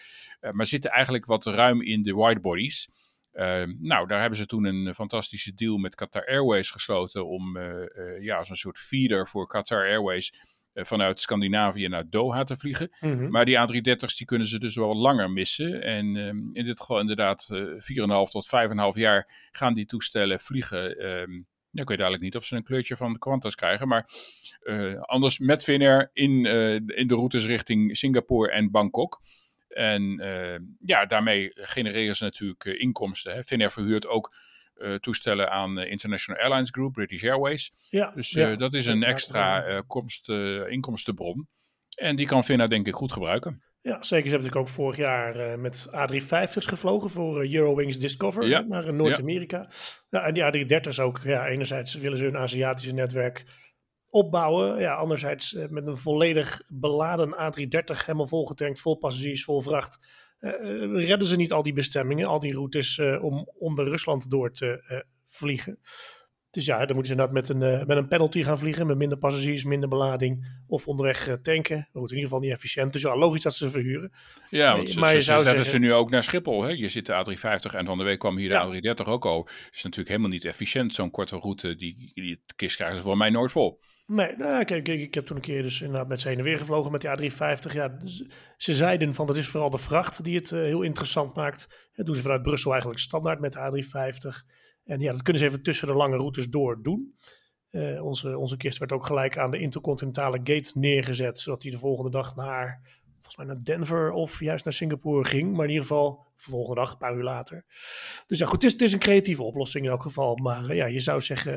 maar 0.52 0.66
zitten 0.66 0.90
eigenlijk 0.90 1.24
wat 1.24 1.44
ruim 1.44 1.82
in 1.82 2.02
de 2.02 2.14
widebodies. 2.14 2.88
Uh, 3.34 3.62
nou, 3.78 4.06
daar 4.06 4.20
hebben 4.20 4.38
ze 4.38 4.46
toen 4.46 4.64
een 4.64 4.94
fantastische 4.94 5.54
deal 5.54 5.76
met 5.76 5.94
Qatar 5.94 6.26
Airways 6.26 6.70
gesloten 6.70 7.26
om 7.26 7.56
uh, 7.56 7.64
uh, 7.64 8.22
ja, 8.22 8.36
als 8.36 8.50
een 8.50 8.56
soort 8.56 8.78
feeder 8.78 9.28
voor 9.28 9.46
Qatar 9.46 9.82
Airways 9.82 10.32
vanuit 10.74 11.20
Scandinavië 11.20 11.88
naar 11.88 12.10
Doha 12.10 12.44
te 12.44 12.56
vliegen. 12.56 12.90
Mm 13.00 13.12
-hmm. 13.12 13.30
Maar 13.30 13.44
die 13.44 13.56
A330's 13.56 14.16
die 14.16 14.26
kunnen 14.26 14.46
ze 14.46 14.58
dus 14.58 14.76
wel 14.76 14.96
langer 14.96 15.30
missen. 15.30 15.82
En 15.82 16.16
ehm, 16.16 16.38
in 16.52 16.64
dit 16.64 16.80
geval 16.80 17.00
inderdaad 17.00 17.48
4,5 17.50 18.30
tot 18.30 18.46
5,5 18.94 19.00
jaar 19.00 19.48
gaan 19.52 19.74
die 19.74 19.86
toestellen 19.86 20.40
vliegen. 20.40 21.06
Um, 21.06 21.46
ja, 21.70 21.82
ik 21.82 21.88
weet 21.88 22.00
eigenlijk 22.00 22.22
niet 22.22 22.36
of 22.36 22.44
ze 22.44 22.56
een 22.56 22.64
kleurtje 22.64 22.96
van 22.96 23.18
Qantas 23.18 23.54
krijgen, 23.54 23.88
maar 23.88 24.08
anders 25.00 25.38
met 25.38 25.64
Finnair 25.64 26.10
in, 26.12 26.44
in 26.86 27.06
de 27.06 27.14
routes 27.14 27.46
richting 27.46 27.96
Singapore 27.96 28.50
en 28.50 28.70
Bangkok. 28.70 29.20
En 29.74 30.20
uh, 30.22 30.58
ja, 30.78 31.06
daarmee 31.06 31.50
genereren 31.54 32.16
ze 32.16 32.24
natuurlijk 32.24 32.64
uh, 32.64 32.80
inkomsten. 32.80 33.34
Hè. 33.34 33.42
Finnair 33.42 33.70
verhuurt 33.70 34.06
ook 34.06 34.34
uh, 34.76 34.94
toestellen 34.94 35.50
aan 35.50 35.78
International 35.78 36.42
Airlines 36.42 36.70
Group, 36.70 36.92
British 36.92 37.24
Airways. 37.24 37.72
Ja, 37.90 38.12
dus 38.14 38.30
ja, 38.30 38.56
dat 38.56 38.74
is 38.74 38.86
een 38.86 39.02
extra 39.02 39.82
komst, 39.86 40.28
inkomstenbron. 40.68 41.48
En 41.94 42.16
die 42.16 42.26
kan 42.26 42.44
Finnair 42.44 42.68
denk 42.68 42.86
ik 42.86 42.94
goed 42.94 43.12
gebruiken. 43.12 43.62
Ja, 43.80 44.02
zeker. 44.02 44.06
Ze 44.06 44.14
hebben 44.14 44.30
natuurlijk 44.30 44.56
ook 44.56 44.68
vorig 44.68 44.96
jaar 44.96 45.58
met 45.58 45.88
A350's 45.88 46.66
gevlogen 46.66 47.10
voor 47.10 47.44
Eurowings 47.44 47.98
Discover 47.98 48.46
ja. 48.46 48.60
naar 48.60 48.94
Noord-Amerika. 48.94 49.58
Ja. 50.10 50.20
ja. 50.20 50.26
en 50.26 50.34
die 50.34 50.66
A330's 50.66 51.00
ook. 51.00 51.20
Ja, 51.24 51.46
enerzijds 51.46 51.94
willen 51.94 52.18
ze 52.18 52.24
hun 52.24 52.36
Aziatische 52.36 52.94
netwerk 52.94 53.44
opbouwen. 54.14 54.80
Ja, 54.80 54.94
anderzijds 54.94 55.52
uh, 55.52 55.68
met 55.68 55.86
een 55.86 55.96
volledig 55.96 56.62
beladen 56.68 57.34
A330, 57.34 58.04
helemaal 58.04 58.26
volgetankt, 58.26 58.80
vol 58.80 58.96
passagiers, 58.96 59.44
vol 59.44 59.60
vracht. 59.60 59.98
Uh, 60.40 61.06
redden 61.06 61.28
ze 61.28 61.36
niet 61.36 61.52
al 61.52 61.62
die 61.62 61.72
bestemmingen, 61.72 62.26
al 62.26 62.40
die 62.40 62.52
routes 62.52 62.98
om 63.20 63.48
onder 63.58 63.88
Rusland 63.88 64.30
door 64.30 64.50
te 64.50 65.02
vliegen. 65.26 65.78
Dus 66.50 66.64
ja, 66.64 66.86
dan 66.86 66.94
moeten 66.94 67.06
ze 67.06 67.20
inderdaad 67.20 67.34
met 67.34 67.48
een, 67.48 67.86
met 67.86 67.96
een 67.96 68.08
penalty 68.08 68.42
gaan 68.42 68.58
vliegen, 68.58 68.86
met 68.86 68.96
minder 68.96 69.18
passagiers, 69.18 69.64
minder 69.64 69.88
belading, 69.88 70.46
of 70.66 70.86
onderweg 70.86 71.38
tanken. 71.42 71.76
Dat 71.76 71.88
wordt 71.92 72.12
in 72.12 72.18
ieder 72.18 72.32
geval 72.32 72.38
niet 72.38 72.52
efficiënt. 72.52 72.92
Dus 72.92 73.02
ja, 73.02 73.16
logisch 73.16 73.42
dat 73.42 73.54
ze 73.54 73.70
verhuren. 73.70 74.12
Ja, 74.50 74.76
want 74.76 74.96
maar 74.96 75.10
ze, 75.10 75.16
je 75.16 75.22
zou 75.22 75.44
zeggen... 75.44 75.64
ze 75.64 75.78
nu 75.78 75.92
ook 75.92 76.10
naar 76.10 76.22
Schiphol. 76.22 76.62
Hè? 76.62 76.68
Je 76.68 76.88
zit 76.88 77.06
de 77.06 77.12
A350 77.12 77.74
en 77.74 77.86
van 77.86 77.98
de 77.98 78.04
week 78.04 78.18
kwam 78.18 78.36
hier 78.36 78.48
de 78.48 78.80
ja. 78.80 78.94
A330 78.94 79.08
ook 79.08 79.26
al. 79.26 79.48
Is 79.72 79.82
natuurlijk 79.82 80.08
helemaal 80.08 80.30
niet 80.30 80.44
efficiënt, 80.44 80.94
zo'n 80.94 81.10
korte 81.10 81.36
route. 81.36 81.74
Die, 81.74 82.10
die 82.14 82.42
kist 82.56 82.76
krijgen 82.76 82.96
ze 82.96 83.02
voor 83.02 83.16
mij 83.16 83.30
nooit 83.30 83.52
vol. 83.52 83.80
Nee, 84.06 84.36
nou, 84.36 84.64
kijk, 84.64 84.88
ik, 84.88 85.14
heb 85.14 85.26
toen 85.26 85.36
een 85.36 85.42
keer 85.42 85.62
dus 85.62 85.80
inderdaad 85.80 86.08
met 86.08 86.20
ze 86.20 86.28
heen 86.28 86.38
en 86.38 86.44
weer 86.44 86.58
gevlogen 86.58 86.92
met 86.92 87.00
die 87.00 87.10
A350. 87.10 87.72
Ja, 87.72 87.98
ze 88.56 88.74
zeiden 88.74 89.14
van 89.14 89.26
dat 89.26 89.36
is 89.36 89.48
vooral 89.48 89.70
de 89.70 89.78
vracht 89.78 90.24
die 90.24 90.36
het 90.36 90.50
uh, 90.50 90.60
heel 90.60 90.82
interessant 90.82 91.34
maakt. 91.34 91.88
Dat 91.92 92.06
doen 92.06 92.14
ze 92.14 92.22
vanuit 92.22 92.42
Brussel 92.42 92.70
eigenlijk 92.70 93.00
standaard 93.00 93.40
met 93.40 93.52
de 93.52 93.58
A350. 93.58 94.50
En 94.84 95.00
ja, 95.00 95.12
dat 95.12 95.22
kunnen 95.22 95.42
ze 95.42 95.48
even 95.48 95.62
tussen 95.62 95.88
de 95.88 95.94
lange 95.94 96.16
routes 96.16 96.48
door 96.48 96.82
doen. 96.82 97.14
Uh, 97.70 98.04
onze, 98.04 98.38
onze 98.38 98.56
kist 98.56 98.78
werd 98.78 98.92
ook 98.92 99.06
gelijk 99.06 99.38
aan 99.38 99.50
de 99.50 99.58
intercontinentale 99.58 100.40
gate 100.44 100.70
neergezet, 100.74 101.38
zodat 101.38 101.62
hij 101.62 101.70
de 101.70 101.78
volgende 101.78 102.10
dag 102.10 102.36
naar 102.36 102.80
volgens 103.12 103.36
mij 103.36 103.46
naar 103.46 103.64
Denver 103.64 104.12
of 104.12 104.40
juist 104.40 104.64
naar 104.64 104.72
Singapore 104.72 105.24
ging. 105.24 105.52
Maar 105.52 105.64
in 105.64 105.70
ieder 105.70 105.86
geval 105.86 106.26
volgende 106.36 106.80
dag, 106.80 106.92
een 106.92 106.98
paar 106.98 107.16
uur 107.16 107.22
later. 107.22 107.64
Dus 108.26 108.38
ja, 108.38 108.46
goed, 108.46 108.62
het 108.62 108.64
is, 108.64 108.72
het 108.72 108.82
is 108.82 108.92
een 108.92 108.98
creatieve 108.98 109.42
oplossing 109.42 109.84
in 109.84 109.90
elk 109.90 110.02
geval. 110.02 110.36
Maar 110.36 110.70
uh, 110.70 110.76
ja, 110.76 110.86
je 110.86 111.00
zou 111.00 111.20
zeggen, 111.20 111.52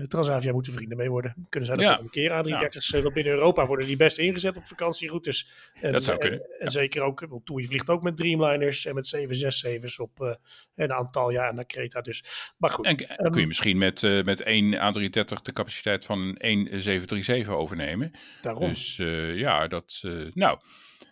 uh, 0.00 0.06
Transavia 0.06 0.52
moeten 0.52 0.72
vrienden 0.72 0.96
mee 0.96 1.10
worden. 1.10 1.46
Kunnen 1.48 1.68
zij 1.68 1.76
dat 1.76 1.84
ja. 1.84 2.00
een 2.00 2.10
keer. 2.10 2.30
A330's 2.30 2.88
ja. 2.88 3.10
binnen 3.10 3.32
Europa 3.32 3.66
worden 3.66 3.86
die 3.86 3.96
best 3.96 4.18
ingezet 4.18 4.56
op 4.56 4.66
vakantieroutes. 4.66 5.50
En, 5.72 5.92
dat 5.92 6.04
zou 6.04 6.18
kunnen. 6.18 6.40
En, 6.40 6.66
en 6.66 6.70
zeker 6.70 7.02
ook, 7.02 7.26
want 7.28 7.46
Toei 7.46 7.66
vliegt 7.66 7.90
ook 7.90 8.02
met 8.02 8.16
Dreamliners 8.16 8.86
en 8.86 8.94
met 8.94 9.16
767's 9.16 9.98
op 9.98 10.20
uh, 10.20 10.34
een 10.76 10.92
aantal 10.92 11.30
jaar 11.30 11.54
naar 11.54 11.66
Creta. 11.66 12.00
Dus, 12.00 12.52
maar 12.58 12.70
goed. 12.70 12.86
En 12.86 13.24
um, 13.24 13.30
kun 13.30 13.40
je 13.40 13.46
misschien 13.46 13.78
met, 13.78 14.02
uh, 14.02 14.24
met 14.24 14.42
één 14.42 14.74
A330 14.74 15.42
de 15.42 15.52
capaciteit 15.52 16.04
van 16.04 16.36
één 16.36 16.66
737 16.66 17.54
overnemen. 17.54 18.10
Daarom. 18.42 18.68
Dus 18.68 18.98
uh, 18.98 19.36
ja, 19.36 19.68
dat, 19.68 20.02
nou... 20.34 20.58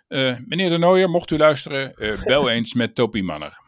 Uh, 0.08 0.36
meneer 0.46 0.70
De 0.70 0.78
Nooijer, 0.78 1.10
mocht 1.10 1.30
u 1.30 1.36
luisteren, 1.36 1.92
uh, 1.96 2.22
bel 2.24 2.50
eens 2.54 2.74
met 2.74 2.94
Topi 2.94 3.22
Manner. 3.22 3.58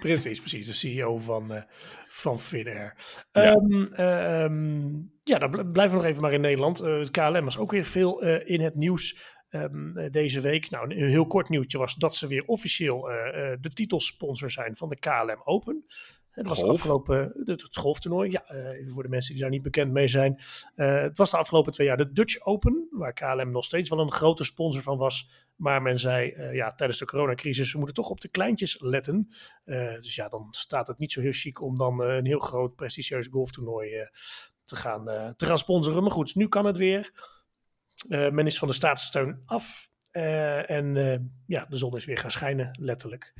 precies, 0.00 0.38
precies. 0.38 0.66
De 0.66 0.72
CEO 0.72 1.18
van, 1.18 1.52
uh, 1.52 1.62
van 2.08 2.40
Finnair. 2.40 2.96
Ja. 3.32 3.52
Um, 3.52 4.00
um, 4.00 5.12
ja, 5.24 5.38
dan 5.38 5.72
blijven 5.72 5.96
we 5.96 6.02
nog 6.02 6.10
even 6.10 6.22
maar 6.22 6.32
in 6.32 6.40
Nederland. 6.40 6.78
het 6.78 7.10
KLM 7.10 7.44
was 7.44 7.58
ook 7.58 7.70
weer 7.70 7.84
veel 7.84 8.22
in 8.24 8.60
het 8.60 8.74
nieuws 8.74 9.22
um, 9.50 10.10
deze 10.10 10.40
week. 10.40 10.70
Nou, 10.70 10.94
een 10.94 11.08
heel 11.08 11.26
kort 11.26 11.48
nieuwtje 11.48 11.78
was 11.78 11.94
dat 11.94 12.14
ze 12.14 12.26
weer 12.26 12.44
officieel 12.44 13.00
de 13.60 13.70
titelsponsor 13.74 14.50
zijn 14.50 14.76
van 14.76 14.88
de 14.88 14.98
KLM 14.98 15.40
Open. 15.44 15.84
Het 16.32 16.48
was 16.48 16.58
Golf. 16.58 16.70
afgelopen, 16.70 17.32
het, 17.44 17.62
het 17.62 17.76
golftoernooi, 17.76 18.30
ja, 18.30 18.50
even 18.50 18.92
voor 18.92 19.02
de 19.02 19.08
mensen 19.08 19.32
die 19.32 19.42
daar 19.42 19.50
niet 19.50 19.62
bekend 19.62 19.92
mee 19.92 20.08
zijn. 20.08 20.40
Uh, 20.76 21.00
het 21.00 21.18
was 21.18 21.30
de 21.30 21.36
afgelopen 21.36 21.72
twee 21.72 21.86
jaar 21.86 21.96
de 21.96 22.12
Dutch 22.12 22.44
Open, 22.44 22.88
waar 22.90 23.12
KLM 23.12 23.50
nog 23.50 23.64
steeds 23.64 23.90
wel 23.90 23.98
een 23.98 24.12
grote 24.12 24.44
sponsor 24.44 24.82
van 24.82 24.98
was. 24.98 25.30
Maar 25.56 25.82
men 25.82 25.98
zei, 25.98 26.34
uh, 26.36 26.54
ja, 26.54 26.68
tijdens 26.70 26.98
de 26.98 27.04
coronacrisis, 27.04 27.72
we 27.72 27.78
moeten 27.78 27.96
toch 27.96 28.10
op 28.10 28.20
de 28.20 28.28
kleintjes 28.28 28.80
letten. 28.80 29.28
Uh, 29.64 29.94
dus 29.94 30.14
ja, 30.14 30.28
dan 30.28 30.46
staat 30.50 30.86
het 30.86 30.98
niet 30.98 31.12
zo 31.12 31.20
heel 31.20 31.32
chic 31.32 31.62
om 31.62 31.76
dan 31.76 32.02
een 32.02 32.26
heel 32.26 32.38
groot, 32.38 32.74
prestigieus 32.74 33.26
golftoernooi 33.26 34.08
te, 34.64 34.76
gaan, 34.76 35.34
te 35.36 35.46
gaan 35.46 35.58
sponsoren. 35.58 36.02
Maar 36.02 36.12
goed, 36.12 36.34
nu 36.34 36.48
kan 36.48 36.64
het 36.64 36.76
weer. 36.76 37.12
men 38.08 38.46
is 38.46 38.58
van 38.58 38.68
de 38.68 38.74
staatssteun 38.74 39.42
af. 39.46 39.88
en 40.10 40.94
ja, 41.46 41.66
de 41.68 41.76
zon 41.76 41.96
is 41.96 42.04
weer 42.04 42.18
gaan 42.18 42.30
schijnen, 42.30 42.78
letterlijk. 42.80 43.32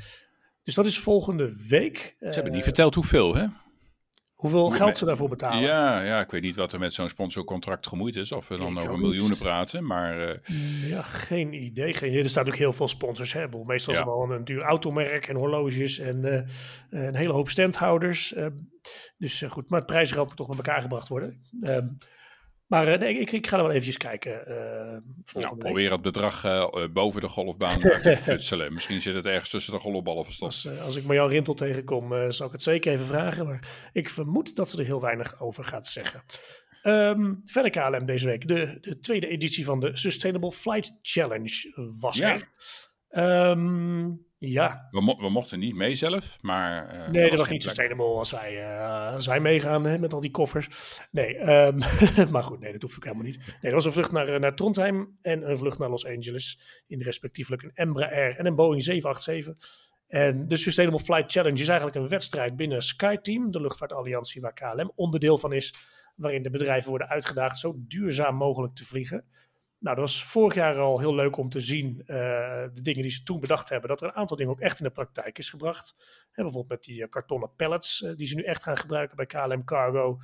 Dus 0.65 0.75
dat 0.75 0.87
is 0.87 0.99
volgende 0.99 1.67
week. 1.69 2.17
Ze 2.21 2.27
hebben 2.29 2.53
niet 2.53 2.65
verteld 2.65 2.95
hoeveel, 2.95 3.35
hè? 3.35 3.47
Hoeveel 4.35 4.71
geld 4.71 4.99
ze 4.99 5.05
daarvoor 5.05 5.29
betalen? 5.29 5.61
Ja, 5.61 6.03
ja, 6.03 6.21
ik 6.21 6.31
weet 6.31 6.43
niet 6.43 6.57
wat 6.57 6.73
er 6.73 6.79
met 6.79 6.93
zo'n 6.93 7.09
sponsorcontract 7.09 7.87
gemoeid 7.87 8.17
is. 8.17 8.33
Of 8.33 8.49
we 8.49 8.57
dan 8.57 8.77
ik 8.77 8.83
over 8.83 8.99
miljoenen 8.99 9.31
niet. 9.31 9.39
praten, 9.39 9.87
maar... 9.87 10.29
Uh... 10.29 10.89
Ja, 10.89 11.03
geen 11.03 11.53
idee, 11.53 11.95
geen 11.95 12.09
idee. 12.09 12.23
Er 12.23 12.29
staan 12.29 12.45
natuurlijk 12.45 12.71
heel 12.71 12.87
veel 12.87 12.89
sponsors. 12.89 13.33
Hè? 13.33 13.47
Meestal 13.49 13.95
ja. 13.95 14.01
is 14.01 14.07
het 14.07 14.15
wel 14.17 14.31
een 14.31 14.45
duur 14.45 14.63
automerk 14.63 15.29
en 15.29 15.37
horloges 15.37 15.99
en 15.99 16.25
uh, 16.25 16.41
een 17.05 17.15
hele 17.15 17.33
hoop 17.33 17.49
standhouders. 17.49 18.35
Uh, 18.37 18.47
dus 19.19 19.43
goed, 19.49 19.71
maar 19.71 19.79
het 19.79 19.89
prijsgeld 19.89 20.27
moet 20.27 20.37
toch 20.37 20.49
met 20.49 20.57
elkaar 20.57 20.83
gebracht 20.83 21.09
worden. 21.09 21.41
Ehm, 22.73 22.85
maar 22.85 22.99
nee, 22.99 23.19
ik, 23.19 23.33
ik, 23.33 23.47
ga 23.47 23.57
er 23.57 23.63
wel 23.63 23.71
eventjes 23.71 23.97
kijken. 23.97 24.45
Uh, 24.49 25.43
nou, 25.43 25.57
probeer 25.57 25.91
het 25.91 26.03
bedrag 26.03 26.45
uh, 26.45 26.67
boven 26.93 27.21
de 27.21 27.29
golfbaan 27.29 27.79
te 27.79 28.17
futselen. 28.23 28.73
Misschien 28.73 29.01
zit 29.01 29.15
het 29.15 29.27
ergens 29.27 29.51
tussen 29.51 29.73
de 29.73 29.79
golfballen 29.79 30.25
verstopt. 30.25 30.53
Als, 30.53 30.65
uh, 30.65 30.85
als 30.85 30.97
ik 30.97 31.05
Marjan 31.05 31.29
Rintel 31.29 31.55
tegenkom, 31.55 32.33
zal 32.33 32.47
ik 32.47 32.53
het 32.53 32.63
zeker 32.63 32.93
even 32.93 33.07
vragen. 33.07 33.47
Maar 33.47 33.91
ik 33.93 34.11
vermoed 34.11 34.57
dat 34.57 34.71
ze 34.71 34.79
er 34.79 34.85
heel 34.85 35.01
weinig 35.01 35.41
over 35.41 35.65
gaat 35.65 35.87
zeggen. 35.87 36.23
Um, 36.83 37.43
verder 37.45 37.71
KLM 37.71 38.05
deze 38.05 38.27
week. 38.27 38.49
De, 38.49 38.79
de, 38.81 38.99
tweede 38.99 39.27
editie 39.27 39.65
van 39.65 39.81
de 39.81 39.97
Sustainable 39.97 40.53
Flight 40.53 40.99
Challenge 41.03 41.73
was 42.01 42.17
ja. 42.17 42.35
er. 42.35 42.49
Um, 43.13 44.27
ja. 44.39 44.89
We, 44.91 45.01
mo 45.01 45.17
we, 45.17 45.29
mochten 45.29 45.59
niet 45.59 45.75
mee 45.75 45.95
zelf, 45.95 46.39
maar... 46.41 46.95
Uh, 46.95 47.09
nee, 47.09 47.31
dat 47.31 47.39
was 47.39 47.49
niet 47.49 47.63
sustainable 47.63 48.05
als 48.05 48.31
wij, 48.31 48.53
uh, 48.53 49.15
als 49.15 49.27
wij 49.27 49.41
meegaan 49.41 49.85
hè, 49.85 49.99
met 49.99 50.13
al 50.13 50.21
die 50.21 50.31
koffers. 50.31 50.69
Nee, 51.11 51.39
um, 51.39 51.79
maar 52.33 52.43
goed, 52.43 52.61
nee, 52.61 52.73
dat 52.73 52.83
hoeft 52.83 52.97
ook 52.97 53.05
helemaal 53.05 53.25
niet. 53.25 53.39
Nee, 53.39 53.57
er 53.61 53.73
was 53.73 53.85
een 53.85 53.93
vlucht 53.93 54.13
naar, 54.13 54.41
naar 54.41 54.55
Trondheim 54.55 55.19
en 55.23 55.51
een 55.51 55.59
vlucht 55.59 55.79
naar 55.79 55.91
Los 55.91 56.07
Angeles. 56.07 56.61
In 56.87 57.03
respectievelijk 57.03 57.63
een 57.63 57.71
Embraer 57.75 58.39
en 58.39 58.47
een 58.47 58.55
Boeing 58.55 58.83
787. 58.83 59.81
En 60.09 60.49
de 60.49 60.57
Sustainable 60.57 61.05
Flight 61.05 61.33
Challenge 61.33 61.61
is 61.61 61.69
eigenlijk 61.69 61.97
een 61.97 62.09
wedstrijd 62.09 62.57
binnen 62.57 62.83
SkyTeam, 62.83 63.51
de 63.51 63.61
luchtvaartalliantie 63.61 64.41
waar 64.41 64.53
KLM 64.53 64.93
onderdeel 64.95 65.39
van 65.39 65.53
is. 65.53 65.75
Waarin 66.17 66.43
de 66.43 66.51
bedrijven 66.51 66.91
worden 66.91 67.09
uitgedaagd 67.09 67.59
zo 67.59 67.75
duurzaam 67.77 68.35
mogelijk 68.35 68.75
te 68.75 68.85
vliegen. 68.85 69.25
Nou, 69.83 69.97
dat 69.97 70.05
was 70.05 70.25
vorig 70.25 70.55
jaar 70.55 70.79
al 70.79 70.99
heel 70.99 71.15
leuk 71.15 71.37
om 71.37 71.49
te 71.49 71.61
zien, 71.61 71.97
uh, 71.99 72.07
de 72.75 72.81
dingen 72.83 73.03
die 73.03 73.11
ze 73.11 73.23
toen 73.23 73.41
bedacht 73.41 73.69
hebben, 73.69 73.89
dat 73.89 74.01
er 74.01 74.07
een 74.07 74.15
aantal 74.15 74.37
dingen 74.37 74.53
ook 74.53 74.61
echt 74.61 74.79
in 74.79 74.85
de 74.85 74.91
praktijk 74.91 75.39
is 75.39 75.51
gebracht. 75.51 75.97
Hè, 76.31 76.43
bijvoorbeeld 76.43 76.69
met 76.69 76.85
die 76.85 77.01
uh, 77.03 77.09
kartonnen 77.09 77.55
pallets, 77.57 78.01
uh, 78.01 78.17
die 78.17 78.27
ze 78.27 78.35
nu 78.35 78.43
echt 78.43 78.63
gaan 78.63 78.77
gebruiken 78.77 79.17
bij 79.17 79.27
KLM 79.27 79.65
Cargo. 79.65 80.19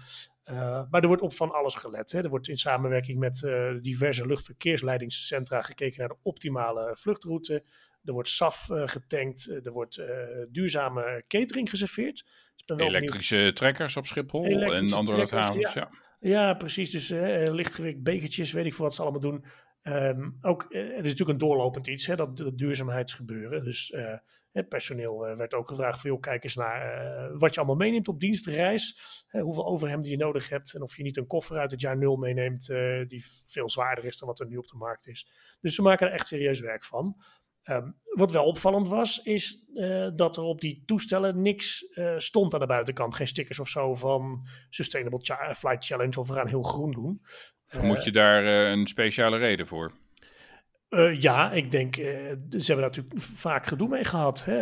maar 0.91 1.01
er 1.01 1.07
wordt 1.07 1.23
op 1.23 1.33
van 1.33 1.51
alles 1.51 1.75
gelet. 1.75 2.13
Hè. 2.13 2.23
Er 2.23 2.29
wordt 2.29 2.49
in 2.49 2.57
samenwerking 2.57 3.19
met 3.19 3.51
diverse 3.83 4.27
luchtverkeersleidingscentra 4.27 5.63
gekeken 5.63 5.99
naar 5.99 6.09
de 6.09 6.19
optimale 6.23 6.97
vluchtroute. 6.99 7.65
Er 8.05 8.13
wordt 8.13 8.29
SAF 8.29 8.69
getankt, 8.71 9.51
er 9.65 9.73
wordt 9.73 10.03
duurzame 10.49 11.25
catering 11.29 11.71
geserveerd. 11.71 12.25
Dus 12.67 12.79
Elektrische 12.79 13.51
trekkers 13.55 13.97
op 13.97 14.07
Schiphol 14.07 14.73
en 14.73 14.93
andere 14.93 15.27
havens, 15.31 15.73
ja. 15.73 15.81
ja. 15.81 16.08
Ja, 16.19 16.55
precies. 16.55 16.91
Dus 16.91 17.11
uh, 17.11 17.45
lichtgewicht, 17.45 18.03
bekertjes, 18.03 18.53
weet 18.53 18.67
ik 18.67 18.75
veel 18.75 18.85
wat 18.85 18.95
ze 18.95 19.03
allemaal 19.03 19.21
doen. 19.21 19.45
Um, 19.83 20.39
ook, 20.41 20.67
uh, 20.69 20.81
het 20.83 21.05
is 21.05 21.11
natuurlijk 21.11 21.29
een 21.29 21.49
doorlopend 21.49 21.87
iets, 21.87 22.07
hè, 22.07 22.17
dat, 22.17 22.59
duurzaamheidsgebeuren. 22.59 23.65
Dus 23.65 23.97
het 24.53 24.69
personeel 24.69 25.19
werd 25.19 25.55
ook 25.55 25.69
gevraagd 25.69 26.01
van, 26.01 26.11
joh, 26.11 26.21
kijk 26.21 26.45
eens 26.45 26.55
naar 26.55 27.39
wat 27.39 27.55
je 27.55 27.61
allemaal 27.61 27.79
meeneemt 27.79 28.09
op 28.09 28.21
dienstreis. 28.21 28.99
hoeveel 29.31 29.67
overhemden 29.67 30.11
je 30.11 30.17
nodig 30.17 30.49
hebt. 30.49 30.75
En 30.75 30.83
of 30.83 30.97
je 30.97 31.03
niet 31.03 31.17
een 31.17 31.27
koffer 31.27 31.59
uit 31.59 31.71
het 31.71 31.81
jaar 31.81 31.97
nul 31.97 32.17
meeneemt 32.17 32.67
die 33.07 33.25
veel 33.47 33.71
zwaarder 33.71 34.05
is 34.05 34.19
dan 34.19 34.29
wat 34.29 34.41
er 34.41 34.47
nu 34.47 34.57
op 34.57 34.67
de 34.67 34.77
markt 34.77 35.07
is. 35.07 35.31
Dus 35.61 35.75
ze 35.75 35.83
maken 35.83 36.07
er 36.07 36.13
echt 36.13 36.27
serieus 36.27 36.61
werk 36.61 36.85
van. 36.85 37.17
Um, 37.71 37.97
wat 38.19 38.33
wel 38.33 38.45
opvallend 38.45 38.89
was, 38.89 39.23
is 39.23 39.65
uh, 39.75 40.09
dat 40.17 40.37
er 40.37 40.43
op 40.43 40.61
die 40.61 40.83
toestellen 40.87 41.43
niks 41.43 41.87
uh, 41.95 42.15
stond 42.17 42.55
aan 42.55 42.61
de 42.61 42.67
buitenkant. 42.67 43.15
Geen 43.15 43.27
stickers 43.27 43.59
of 43.59 43.69
zo 43.69 43.95
van 43.95 44.47
Sustainable 44.69 45.19
Ch 45.23 45.57
Flight 45.59 45.87
Challenge 45.87 46.19
of 46.19 46.29
we 46.29 46.35
gaan 46.35 46.49
heel 46.49 46.63
groen 46.63 46.91
doen. 46.91 47.23
Vermoed 47.67 48.05
je 48.05 48.13
daar 48.13 48.45
een 48.45 48.87
speciale 48.87 49.39
reden 49.39 49.67
voor? 49.67 49.93
ja, 51.19 51.53
ik 51.53 51.71
denk, 51.71 51.95
ze 51.95 52.03
hebben 52.49 52.65
daar 52.67 52.77
natuurlijk 52.77 53.21
vaak 53.21 53.67
gedoe 53.67 53.89
mee 53.89 54.05
gehad. 54.05 54.45
Hè? 54.45 54.55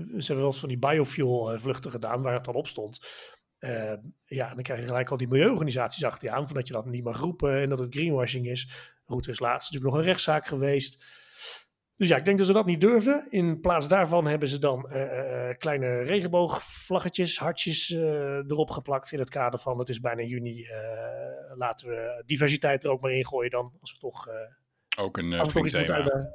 ze 0.00 0.26
hebben 0.26 0.36
wel 0.36 0.46
eens 0.46 0.58
van 0.58 0.68
die 0.68 0.78
biofuel 0.78 1.58
vluchten 1.58 1.90
gedaan 1.90 2.22
waar 2.22 2.34
het 2.34 2.44
dan 2.44 2.54
op 2.54 2.66
stond. 2.66 3.00
ja, 4.24 4.54
dan 4.54 4.62
krijg 4.62 4.80
je 4.80 4.86
gelijk 4.86 5.10
al 5.10 5.16
die 5.16 5.28
milieuorganisaties 5.28 6.04
achter 6.04 6.28
je 6.28 6.34
aan, 6.34 6.46
van 6.46 6.56
dat 6.56 6.66
je 6.66 6.72
dat 6.72 6.86
niet 6.86 7.04
mag 7.04 7.18
roepen 7.20 7.60
en 7.60 7.68
dat 7.68 7.78
het 7.78 7.94
greenwashing 7.94 8.46
is. 8.46 8.68
Er 9.06 9.28
is 9.28 9.40
laatst 9.40 9.70
natuurlijk 9.70 9.94
nog 9.94 10.02
een 10.02 10.10
rechtszaak 10.10 10.46
geweest. 10.46 11.04
Dus 12.02 12.10
ja, 12.10 12.16
ik 12.16 12.24
denk 12.24 12.38
dat 12.38 12.46
ze 12.46 12.52
dat 12.52 12.66
niet 12.66 12.80
durfden. 12.80 13.26
In 13.30 13.60
plaats 13.60 13.88
daarvan 13.88 14.26
hebben 14.26 14.48
ze 14.48 14.58
dan 14.58 14.88
uh, 14.92 15.02
uh, 15.02 15.56
kleine 15.58 16.02
regenboogvlaggetjes, 16.02 17.38
hartjes 17.38 17.90
uh, 17.90 18.02
erop 18.50 18.70
geplakt. 18.70 19.12
In 19.12 19.18
het 19.18 19.30
kader 19.30 19.60
van 19.60 19.78
het 19.78 19.88
is 19.88 20.00
bijna 20.00 20.22
juni. 20.22 20.66
laten 21.54 21.88
we 21.88 22.22
diversiteit 22.26 22.84
er 22.84 22.90
ook 22.90 23.00
maar 23.00 23.12
in 23.12 23.26
gooien 23.26 23.50
dan. 23.50 23.72
Als 23.80 23.92
we 23.92 23.98
toch. 23.98 24.28
ook 24.98 25.16
een 25.16 25.46
flink 25.46 25.68
thema. 25.68 26.32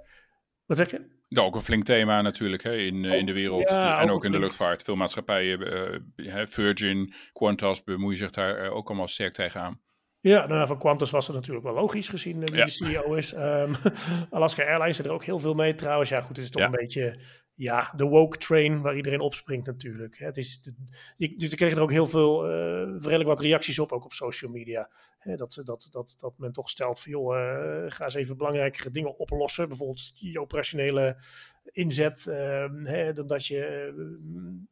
Wat 0.65 0.77
zeg 0.77 0.91
je? 0.91 1.01
Ja, 1.27 1.41
ook 1.41 1.55
een 1.55 1.61
flink 1.61 1.83
thema 1.83 2.21
natuurlijk 2.21 2.63
hè, 2.63 2.75
in, 2.75 3.05
in 3.05 3.25
de 3.25 3.33
wereld 3.33 3.69
ja, 3.69 4.01
en 4.01 4.09
ook, 4.09 4.15
ook 4.15 4.25
in 4.25 4.31
de 4.31 4.39
luchtvaart. 4.39 4.83
Veel 4.83 4.95
maatschappijen, 4.95 6.13
Virgin, 6.47 7.13
Qantas 7.33 7.83
bemoeien 7.83 8.17
zich 8.17 8.31
daar 8.31 8.69
ook 8.69 8.87
allemaal 8.87 9.07
sterk 9.07 9.33
tegenaan. 9.33 9.79
Ja, 10.27 10.47
nou, 10.47 10.67
van 10.67 10.77
Qantas 10.77 11.11
was 11.11 11.27
het 11.27 11.35
natuurlijk 11.35 11.65
wel 11.65 11.73
logisch 11.73 12.09
gezien 12.09 12.39
wie 12.39 12.55
ja. 12.55 12.65
de 12.65 12.71
CEO 12.71 13.13
is. 13.13 13.33
Um, 13.35 13.75
Alaska 14.29 14.63
Airlines 14.63 14.99
er 14.99 15.11
ook 15.11 15.23
heel 15.23 15.39
veel 15.39 15.53
mee 15.53 15.73
trouwens. 15.73 16.09
Ja, 16.09 16.21
goed, 16.21 16.35
het 16.35 16.45
is 16.45 16.51
toch 16.51 16.61
ja. 16.61 16.67
een 16.67 16.79
beetje 16.79 17.19
ja, 17.53 17.93
de 17.95 18.05
woke 18.05 18.37
train 18.37 18.81
waar 18.81 18.95
iedereen 18.95 19.19
opspringt 19.19 19.65
natuurlijk. 19.65 20.17
Het 20.17 20.37
is, 20.37 20.71
dus 21.17 21.51
er 21.51 21.57
kregen 21.57 21.77
er 21.77 21.83
ook 21.83 21.91
heel 21.91 22.07
veel, 22.07 22.45
uh, 22.45 22.99
redelijk 22.99 23.29
wat 23.29 23.39
reacties 23.39 23.79
op, 23.79 23.91
ook 23.91 24.05
op 24.05 24.13
social 24.13 24.51
media. 24.51 24.89
Hè, 25.17 25.35
dat, 25.35 25.61
dat, 25.63 25.87
dat, 25.91 26.15
dat 26.19 26.33
men 26.37 26.51
toch 26.51 26.69
stelt 26.69 26.99
van, 26.99 27.11
joh, 27.11 27.35
uh, 27.35 27.83
ga 27.87 28.03
eens 28.03 28.13
even 28.13 28.37
belangrijkere 28.37 28.89
dingen 28.89 29.17
oplossen. 29.17 29.67
Bijvoorbeeld 29.67 30.11
je 30.13 30.39
operationele 30.39 31.17
inzet. 31.63 32.25
Uh, 32.29 32.35
hè, 32.83 33.13
dan 33.13 33.27
dat 33.27 33.45
je, 33.45 33.93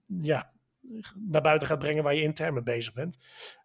ja, 0.05 0.53
naar 1.15 1.41
buiten 1.41 1.67
gaat 1.67 1.79
brengen 1.79 2.03
waar 2.03 2.15
je 2.15 2.21
intern 2.21 2.53
mee 2.53 2.63
bezig 2.63 2.93
bent. 2.93 3.17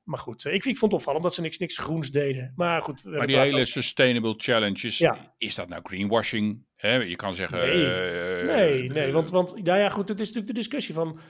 Maar 0.05 0.19
goed, 0.19 0.45
ik, 0.45 0.65
ik 0.65 0.79
vond 0.79 0.93
het 0.93 1.01
opvallend 1.01 1.25
dat 1.25 1.35
ze 1.35 1.41
niks, 1.41 1.59
niks 1.59 1.79
groens 1.79 2.11
deden. 2.11 2.53
Maar 2.57 2.83
goed. 2.83 3.05
Maar 3.05 3.27
die 3.27 3.39
hele 3.39 3.65
sustainable 3.65 4.35
challenges, 4.37 4.99
ja. 4.99 5.35
is 5.39 5.55
dat 5.55 5.69
nou 5.69 5.83
greenwashing? 5.83 6.65
Je 6.77 7.17
kan 7.17 7.35
zeggen... 7.35 7.59
Nee, 7.59 8.41
uh, 8.41 8.47
nee, 8.47 8.89
nee, 8.89 9.13
want, 9.13 9.31
want 9.31 9.63
nou 9.63 9.79
ja, 9.79 9.89
goed, 9.89 10.09
het 10.09 10.21
is 10.21 10.27
natuurlijk 10.27 10.55
de 10.55 10.61
discussie 10.61 10.95
van... 10.95 11.21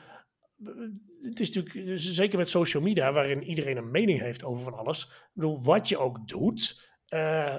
Het 1.21 1.41
is 1.41 1.51
natuurlijk, 1.51 1.99
zeker 2.01 2.39
met 2.39 2.51
social 2.51 2.83
media, 2.83 3.13
waarin 3.13 3.43
iedereen 3.43 3.77
een 3.77 3.91
mening 3.91 4.21
heeft 4.21 4.45
over 4.45 4.65
van 4.65 4.75
alles. 4.75 5.05
Ik 5.05 5.31
bedoel, 5.33 5.63
wat 5.63 5.89
je 5.89 5.99
ook 5.99 6.29
doet... 6.29 6.89
Uh, 7.15 7.57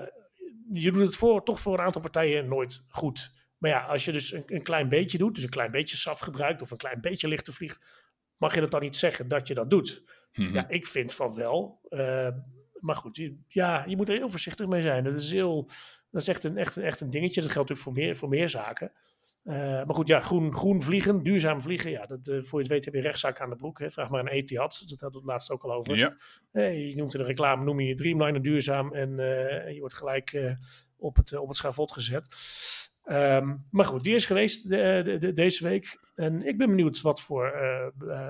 je 0.74 0.92
doet 0.92 1.06
het 1.06 1.16
voor, 1.16 1.44
toch 1.44 1.60
voor 1.60 1.74
een 1.74 1.86
aantal 1.86 2.02
partijen 2.02 2.50
nooit 2.50 2.84
goed. 2.88 3.32
Maar 3.58 3.72
ja, 3.72 3.80
als 3.80 4.06
je 4.06 4.12
dus 4.12 4.34
een, 4.34 4.44
een 4.46 4.64
klein 4.64 4.90
beetje 4.90 5.18
doet, 5.18 5.36
dus 5.36 5.44
een 5.44 5.50
klein 5.50 5.72
beetje 5.72 5.98
SAF 5.98 6.20
gebruikt 6.20 6.62
of 6.62 6.72
een 6.72 6.78
klein 6.78 7.02
beetje 7.02 7.28
lichter 7.28 7.54
vliegt, 7.54 7.86
mag 8.42 8.54
je 8.54 8.62
dat 8.62 8.72
dan 8.72 8.82
niet 8.82 8.96
zeggen 8.96 9.28
dat 9.28 9.48
je 9.48 9.54
dat 9.54 9.70
doet? 9.70 10.04
Mhm. 10.34 10.54
Ja, 10.54 10.70
ik 10.70 10.88
vind 10.88 11.14
van 11.14 11.34
wel. 11.34 11.80
Uh, 11.90 12.28
maar 12.80 12.96
goed, 12.96 13.16
je, 13.16 13.38
ja, 13.48 13.86
je 13.88 13.96
moet 13.96 14.10
er 14.10 14.16
heel 14.16 14.30
voorzichtig 14.30 14.68
mee 14.68 14.82
zijn. 14.82 15.04
Dat 15.04 15.20
is, 15.20 15.32
heel, 15.32 15.70
dat 16.12 16.22
is 16.22 16.28
echt, 16.28 16.44
een, 16.44 16.58
echt, 16.58 16.78
echt 16.78 17.02
een 17.02 17.10
dingetje. 17.10 17.42
Dat 17.42 17.52
geldt 17.52 17.70
natuurlijk 17.70 17.98
voor 17.98 18.06
meer, 18.06 18.16
voor 18.16 18.30
meer 18.30 18.50
zaken. 18.50 18.92
Uh, 19.44 19.56
maar 19.56 19.96
goed, 19.96 20.08
ja, 20.08 20.20
groen, 20.20 20.54
groen 20.54 20.82
vliegen, 20.82 21.24
duurzaam 21.24 21.62
vliegen. 21.62 21.92
Ja, 21.92 22.06
dat, 22.06 22.28
uh, 22.28 22.42
voor 22.42 22.60
je 22.60 22.66
het 22.66 22.74
weet 22.74 22.86
heb 22.86 22.94
je 22.94 23.02
rechtszaak 23.02 23.42
aan 23.42 23.50
de 23.50 23.56
broek. 23.56 23.80
Hè. 23.80 23.92
Vraag 23.92 24.10
maar 24.10 24.20
een 24.20 24.28
Etihad. 24.28 24.84
Dat 24.88 25.00
hadden 25.00 25.12
we 25.12 25.18
het 25.18 25.26
laatst 25.26 25.52
ook 25.52 25.64
al 25.64 25.74
over. 25.74 25.98
Ja. 25.98 26.18
Hey, 26.52 26.88
je 26.88 26.96
noemt 26.96 27.14
in 27.14 27.20
de 27.20 27.26
reclame, 27.26 27.64
noem 27.64 27.80
je 27.80 27.94
Dreamliner 27.94 28.42
duurzaam. 28.42 28.94
En 28.94 29.10
je 29.74 29.80
wordt 29.80 29.96
gelijk 29.96 30.56
op, 30.98 31.16
het, 31.16 31.38
op 31.38 31.48
het 31.48 31.58
schavot 31.58 31.92
gezet. 31.92 32.36
Um, 33.06 33.68
maar 33.72 33.86
goed, 33.86 34.04
die 34.04 34.14
is 34.14 34.26
geweest 34.26 34.70
de, 34.70 35.02
de, 35.04 35.18
de, 35.18 35.34
deze 35.34 35.64
week. 35.64 36.00
En 36.22 36.48
ik 36.48 36.58
ben 36.58 36.70
benieuwd 36.70 37.02
wat 37.02 37.22
voor 37.22 37.52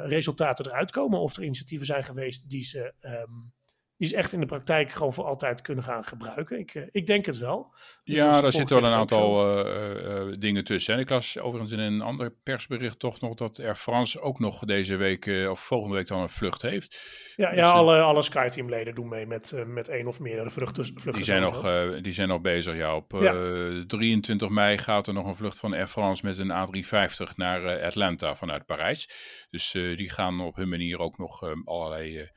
resultaten 0.06 0.66
eruit 0.66 0.92
komen. 0.92 1.20
Of 1.20 1.38
er 1.38 1.44
initiatieven 1.44 1.86
zijn 1.86 2.04
geweest 2.04 2.50
die 2.50 2.64
ze... 2.64 2.94
Um, 3.02 3.54
die 4.02 4.10
ze 4.10 4.16
echt 4.16 4.34
in 4.34 4.40
de 4.40 4.46
praktijk 4.46 4.92
gewoon 4.92 5.14
voor 5.14 5.26
altijd 5.26 5.62
kunnen 5.62 5.84
gaan 5.84 6.04
gebruiken. 6.04 6.60
Ik, 6.60 6.74
uh, 6.74 6.84
ik 6.92 7.06
denk 7.06 7.26
het 7.26 7.38
wel. 7.38 7.74
Dus 8.04 8.16
ja, 8.16 8.42
daar 8.42 8.52
zitten 8.52 8.82
wel 8.82 8.92
een 8.92 8.98
aantal 8.98 9.58
uh, 9.66 10.28
uh, 10.28 10.34
dingen 10.40 10.64
tussen. 10.64 10.94
En 10.94 11.00
ik 11.00 11.10
las 11.10 11.40
overigens 11.40 11.72
in 11.72 11.80
een 11.80 12.02
ander 12.02 12.32
persbericht 12.44 13.00
toch 13.00 13.22
nog 13.22 13.36
dat 13.36 13.60
Air 13.60 13.76
France 13.76 14.22
ook 14.22 14.40
nog 14.40 14.60
deze 14.60 14.96
week 14.96 15.48
of 15.50 15.60
volgende 15.60 15.96
week 15.96 16.08
dan 16.08 16.20
een 16.20 16.30
vlucht 16.30 16.62
heeft. 16.62 17.00
Ja, 17.36 17.50
dus, 17.50 17.58
ja 17.58 17.72
alle, 17.72 18.02
alle 18.02 18.22
SkyTeam-leden 18.22 18.96
doen 18.96 19.10
mee 19.10 19.26
met, 19.26 19.64
met 19.66 19.88
één 19.88 20.08
of 20.08 20.20
meerdere 20.20 20.52
vluchten. 20.52 20.86
vluchten 20.86 21.14
die, 21.14 21.24
zijn 21.24 21.42
nog, 21.42 21.62
die 22.02 22.14
zijn 22.14 22.28
nog 22.28 22.42
bezig, 22.42 22.76
ja. 22.76 22.96
Op 22.96 23.12
ja. 23.20 23.84
23 23.88 24.50
mei 24.50 24.78
gaat 24.78 25.08
er 25.08 25.14
nog 25.14 25.26
een 25.26 25.36
vlucht 25.36 25.60
van 25.60 25.74
Air 25.74 25.88
France 25.88 26.26
met 26.26 26.38
een 26.38 26.52
A350 26.52 27.36
naar 27.36 27.82
Atlanta 27.82 28.36
vanuit 28.36 28.66
Parijs. 28.66 29.10
Dus 29.50 29.72
die 29.72 30.10
gaan 30.10 30.40
op 30.40 30.56
hun 30.56 30.70
manier 30.70 31.00
ook 31.00 31.18
nog 31.18 31.44
allerlei 31.66 32.30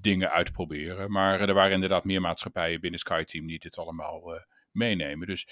dingen 0.00 0.30
uitproberen. 0.30 1.10
Maar 1.12 1.40
er 1.40 1.54
waren 1.54 1.72
inderdaad 1.72 2.04
meer 2.04 2.20
maatschappijen 2.20 2.80
binnen 2.80 3.00
SkyTeam 3.00 3.46
die 3.46 3.58
dit 3.58 3.78
allemaal 3.78 4.34
uh, 4.34 4.40
meenemen. 4.70 5.26
Dus 5.26 5.46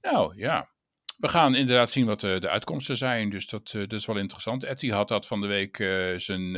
nou 0.00 0.36
ja, 0.36 0.70
we 1.16 1.28
gaan 1.28 1.54
inderdaad 1.54 1.90
zien 1.90 2.06
wat 2.06 2.20
de, 2.20 2.40
de 2.40 2.48
uitkomsten 2.48 2.96
zijn. 2.96 3.30
Dus 3.30 3.46
dat, 3.46 3.70
dat 3.70 3.92
is 3.92 4.06
wel 4.06 4.18
interessant. 4.18 4.62
Etihad 4.62 5.08
had 5.08 5.26
van 5.26 5.40
de 5.40 5.46
week 5.46 5.76
zijn, 6.20 6.56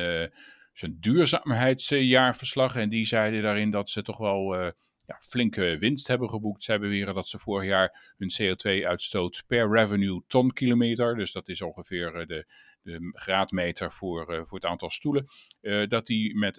zijn 0.73 0.97
duurzaamheidsjaarverslag. 1.01 2.77
En 2.77 2.89
die 2.89 3.07
zeiden 3.07 3.43
daarin 3.43 3.71
dat 3.71 3.91
ze 3.91 4.03
toch 4.03 4.19
wel 4.19 4.73
ja, 5.07 5.17
flinke 5.21 5.79
winst 5.79 6.07
hebben 6.07 6.31
geboekt. 6.31 6.63
Ze 6.63 6.71
hebben 6.71 6.91
weer 6.91 7.13
dat 7.13 7.29
ze 7.29 7.39
vorig 7.39 7.65
jaar 7.65 8.15
hun 8.17 8.33
CO2-uitstoot 8.33 9.45
per 9.47 9.71
revenue 9.71 10.23
ton 10.27 10.53
kilometer, 10.53 11.17
dus 11.17 11.33
dat 11.33 11.49
is 11.49 11.63
ongeveer 11.63 12.27
de, 12.27 12.47
de 12.83 13.11
graadmeter 13.13 13.93
voor, 13.93 14.35
uh, 14.35 14.45
voor 14.45 14.59
het 14.59 14.65
aantal 14.65 14.91
stoelen, 14.91 15.27
uh, 15.61 15.87
dat 15.87 16.07
die 16.07 16.37
met 16.37 16.59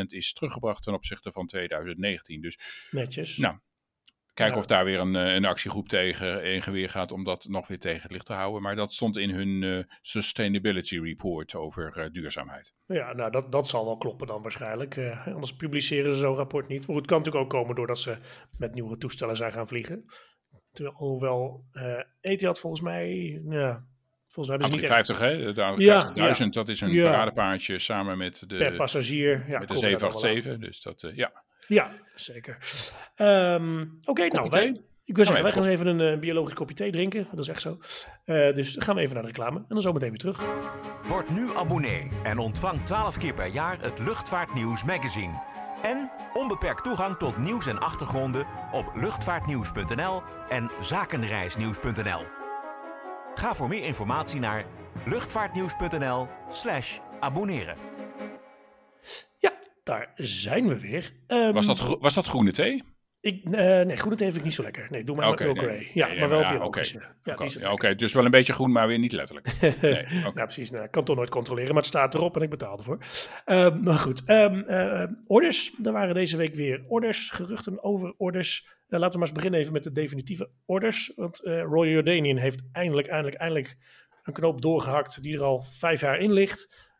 26% 0.00 0.04
is 0.06 0.32
teruggebracht 0.32 0.82
ten 0.82 0.94
opzichte 0.94 1.32
van 1.32 1.46
2019. 1.46 2.40
Dus, 2.40 2.58
Netjes. 2.90 3.36
Nou, 3.36 3.58
kijken 4.34 4.54
ja. 4.54 4.60
of 4.60 4.66
daar 4.66 4.84
weer 4.84 5.00
een, 5.00 5.14
een 5.14 5.44
actiegroep 5.44 5.88
tegen 5.88 6.44
in 6.44 6.62
geweer 6.62 6.88
gaat 6.88 7.12
om 7.12 7.24
dat 7.24 7.46
nog 7.48 7.68
weer 7.68 7.78
tegen 7.78 8.02
het 8.02 8.10
licht 8.10 8.26
te 8.26 8.32
houden. 8.32 8.62
Maar 8.62 8.76
dat 8.76 8.92
stond 8.92 9.16
in 9.16 9.30
hun 9.30 9.62
uh, 9.62 9.84
Sustainability 10.00 10.98
Report 10.98 11.54
over 11.54 12.12
duurzaamheid. 12.12 12.74
Ja, 12.86 13.12
nou 13.12 13.30
dat, 13.30 13.52
dat 13.52 13.68
zal 13.68 13.84
wel 13.84 13.96
kloppen 13.96 14.26
dan 14.26 14.42
waarschijnlijk. 14.42 14.98
anders 15.26 15.56
publiceren 15.56 16.12
ze 16.12 16.18
zo'n 16.18 16.36
rapport 16.36 16.68
niet. 16.68 16.86
Maar 16.86 16.96
het 16.96 17.06
kan 17.06 17.18
natuurlijk 17.18 17.44
ook 17.44 17.50
komen 17.50 17.74
doordat 17.74 17.98
ze 17.98 18.16
met 18.58 18.74
nieuwe 18.74 18.96
toestellen 18.96 19.36
zijn 19.36 19.52
gaan 19.52 19.66
vliegen. 19.66 20.04
Terwijl, 20.72 20.96
hoewel 20.96 21.64
Etihad 22.20 22.60
volgens 22.60 22.82
mij, 22.82 23.40
ja, 23.48 23.84
Volgens 24.34 24.56
mij 24.56 24.68
hebben 24.68 24.80
ze 24.80 24.86
niet 24.86 24.94
50, 24.94 25.18
hè? 25.18 25.52
De 25.52 25.76
50.000, 25.76 25.84
ja, 25.84 26.48
dat 26.50 26.68
is 26.68 26.80
een 26.80 26.92
ja. 26.92 27.10
paradepaardje 27.10 27.78
samen 27.78 28.18
met 28.18 28.44
de, 28.48 28.56
per 28.56 28.76
passagier. 28.76 29.44
Ja, 29.48 29.58
met 29.58 29.68
de 29.68 29.76
787. 29.76 30.58
Dus 30.58 30.82
dat, 30.82 31.02
uh, 31.02 31.16
ja. 31.16 31.44
Ja, 31.66 31.90
zeker. 32.14 32.58
Um, 33.16 33.98
Oké, 34.00 34.10
okay, 34.10 34.28
nou, 34.28 34.48
wij, 34.48 34.76
ik 35.04 35.16
wil 35.16 35.24
zeggen, 35.24 35.44
wij 35.44 35.52
gaan 35.52 35.64
even 35.64 35.86
een 35.86 36.12
uh, 36.12 36.18
biologisch 36.18 36.54
kopje 36.54 36.74
thee 36.74 36.90
drinken. 36.90 37.26
Dat 37.30 37.38
is 37.38 37.48
echt 37.48 37.60
zo. 37.60 37.78
Uh, 38.26 38.54
dus 38.54 38.72
dan 38.72 38.82
gaan 38.82 38.94
we 38.94 39.00
even 39.00 39.14
naar 39.14 39.22
de 39.22 39.28
reclame 39.28 39.58
en 39.58 39.64
dan 39.68 39.80
zo 39.80 39.92
meteen 39.92 40.08
weer 40.08 40.18
terug. 40.18 40.42
Word 41.06 41.30
nu 41.30 41.56
abonnee 41.56 42.10
en 42.22 42.38
ontvang 42.38 42.84
12 42.84 43.18
keer 43.18 43.34
per 43.34 43.46
jaar 43.46 43.80
het 43.80 43.98
Luchtvaartnieuws 43.98 44.84
magazine. 44.84 45.42
En 45.82 46.10
onbeperkt 46.32 46.84
toegang 46.84 47.16
tot 47.16 47.38
nieuws 47.38 47.66
en 47.66 47.78
achtergronden 47.78 48.46
op 48.72 48.90
luchtvaartnieuws.nl 48.94 50.22
en 50.48 50.70
zakenreisnieuws.nl. 50.80 52.22
Ga 53.34 53.54
voor 53.54 53.68
meer 53.68 53.84
informatie 53.84 54.40
naar 54.40 54.64
luchtvaartnieuws.nl/slash 55.04 56.98
abonneren. 57.20 57.76
Ja, 59.38 59.52
daar 59.84 60.12
zijn 60.16 60.68
we 60.68 60.80
weer. 60.80 61.12
Um, 61.26 61.52
was, 61.52 61.66
dat, 61.66 61.96
was 62.00 62.14
dat 62.14 62.26
groene 62.26 62.52
thee? 62.52 62.82
Ik, 63.24 63.44
uh, 63.44 63.52
nee, 63.52 63.96
groene 63.96 64.16
thee 64.16 64.26
vind 64.26 64.36
ik 64.36 64.44
niet 64.44 64.54
zo 64.54 64.62
lekker. 64.62 64.86
Nee, 64.90 65.04
doe 65.04 65.16
maar 65.16 65.28
okay, 65.28 65.46
Earl 65.46 65.58
Grey. 65.58 65.90
Ja, 65.94 66.14
maar 66.14 66.28
wel. 66.28 66.40
Ja, 66.40 66.64
okay. 66.64 67.00
ja, 67.22 67.72
Oké, 67.72 67.94
dus 67.94 68.12
wel 68.12 68.24
een 68.24 68.30
beetje 68.30 68.52
groen, 68.52 68.72
maar 68.72 68.86
weer 68.86 68.98
niet 68.98 69.12
letterlijk. 69.12 69.52
Nee, 69.80 70.06
nou, 70.22 70.32
precies. 70.32 70.70
Nou, 70.70 70.84
ik 70.84 70.90
kan 70.90 71.04
toch 71.04 71.16
nooit 71.16 71.30
controleren, 71.30 71.68
maar 71.68 71.82
het 71.82 71.86
staat 71.86 72.14
erop 72.14 72.36
en 72.36 72.42
ik 72.42 72.50
betaal 72.50 72.78
ervoor. 72.78 72.98
Um, 73.46 73.82
maar 73.82 73.94
goed, 73.94 74.30
um, 74.30 74.64
uh, 74.68 75.04
orders. 75.26 75.74
Er 75.82 75.92
waren 75.92 76.14
deze 76.14 76.36
week 76.36 76.54
weer 76.54 76.84
orders, 76.88 77.30
geruchten 77.30 77.84
over 77.84 78.14
orders. 78.16 78.66
Uh, 78.88 78.98
laten 78.98 79.12
we 79.12 79.18
maar 79.18 79.28
eens 79.28 79.36
beginnen 79.36 79.60
even 79.60 79.72
met 79.72 79.82
de 79.82 79.92
definitieve 79.92 80.50
orders. 80.66 81.12
Want 81.16 81.40
Royal 81.44 81.92
Jordanian 81.92 82.36
heeft 82.36 82.62
eindelijk, 82.72 83.08
eindelijk, 83.08 83.36
eindelijk 83.36 83.76
een 84.22 84.32
knoop 84.32 84.62
doorgehakt 84.62 85.22
die 85.22 85.34
er 85.34 85.42
al 85.42 85.62
vijf 85.62 86.00
jaar 86.00 86.18
in 86.18 86.32
ligt. 86.32 86.92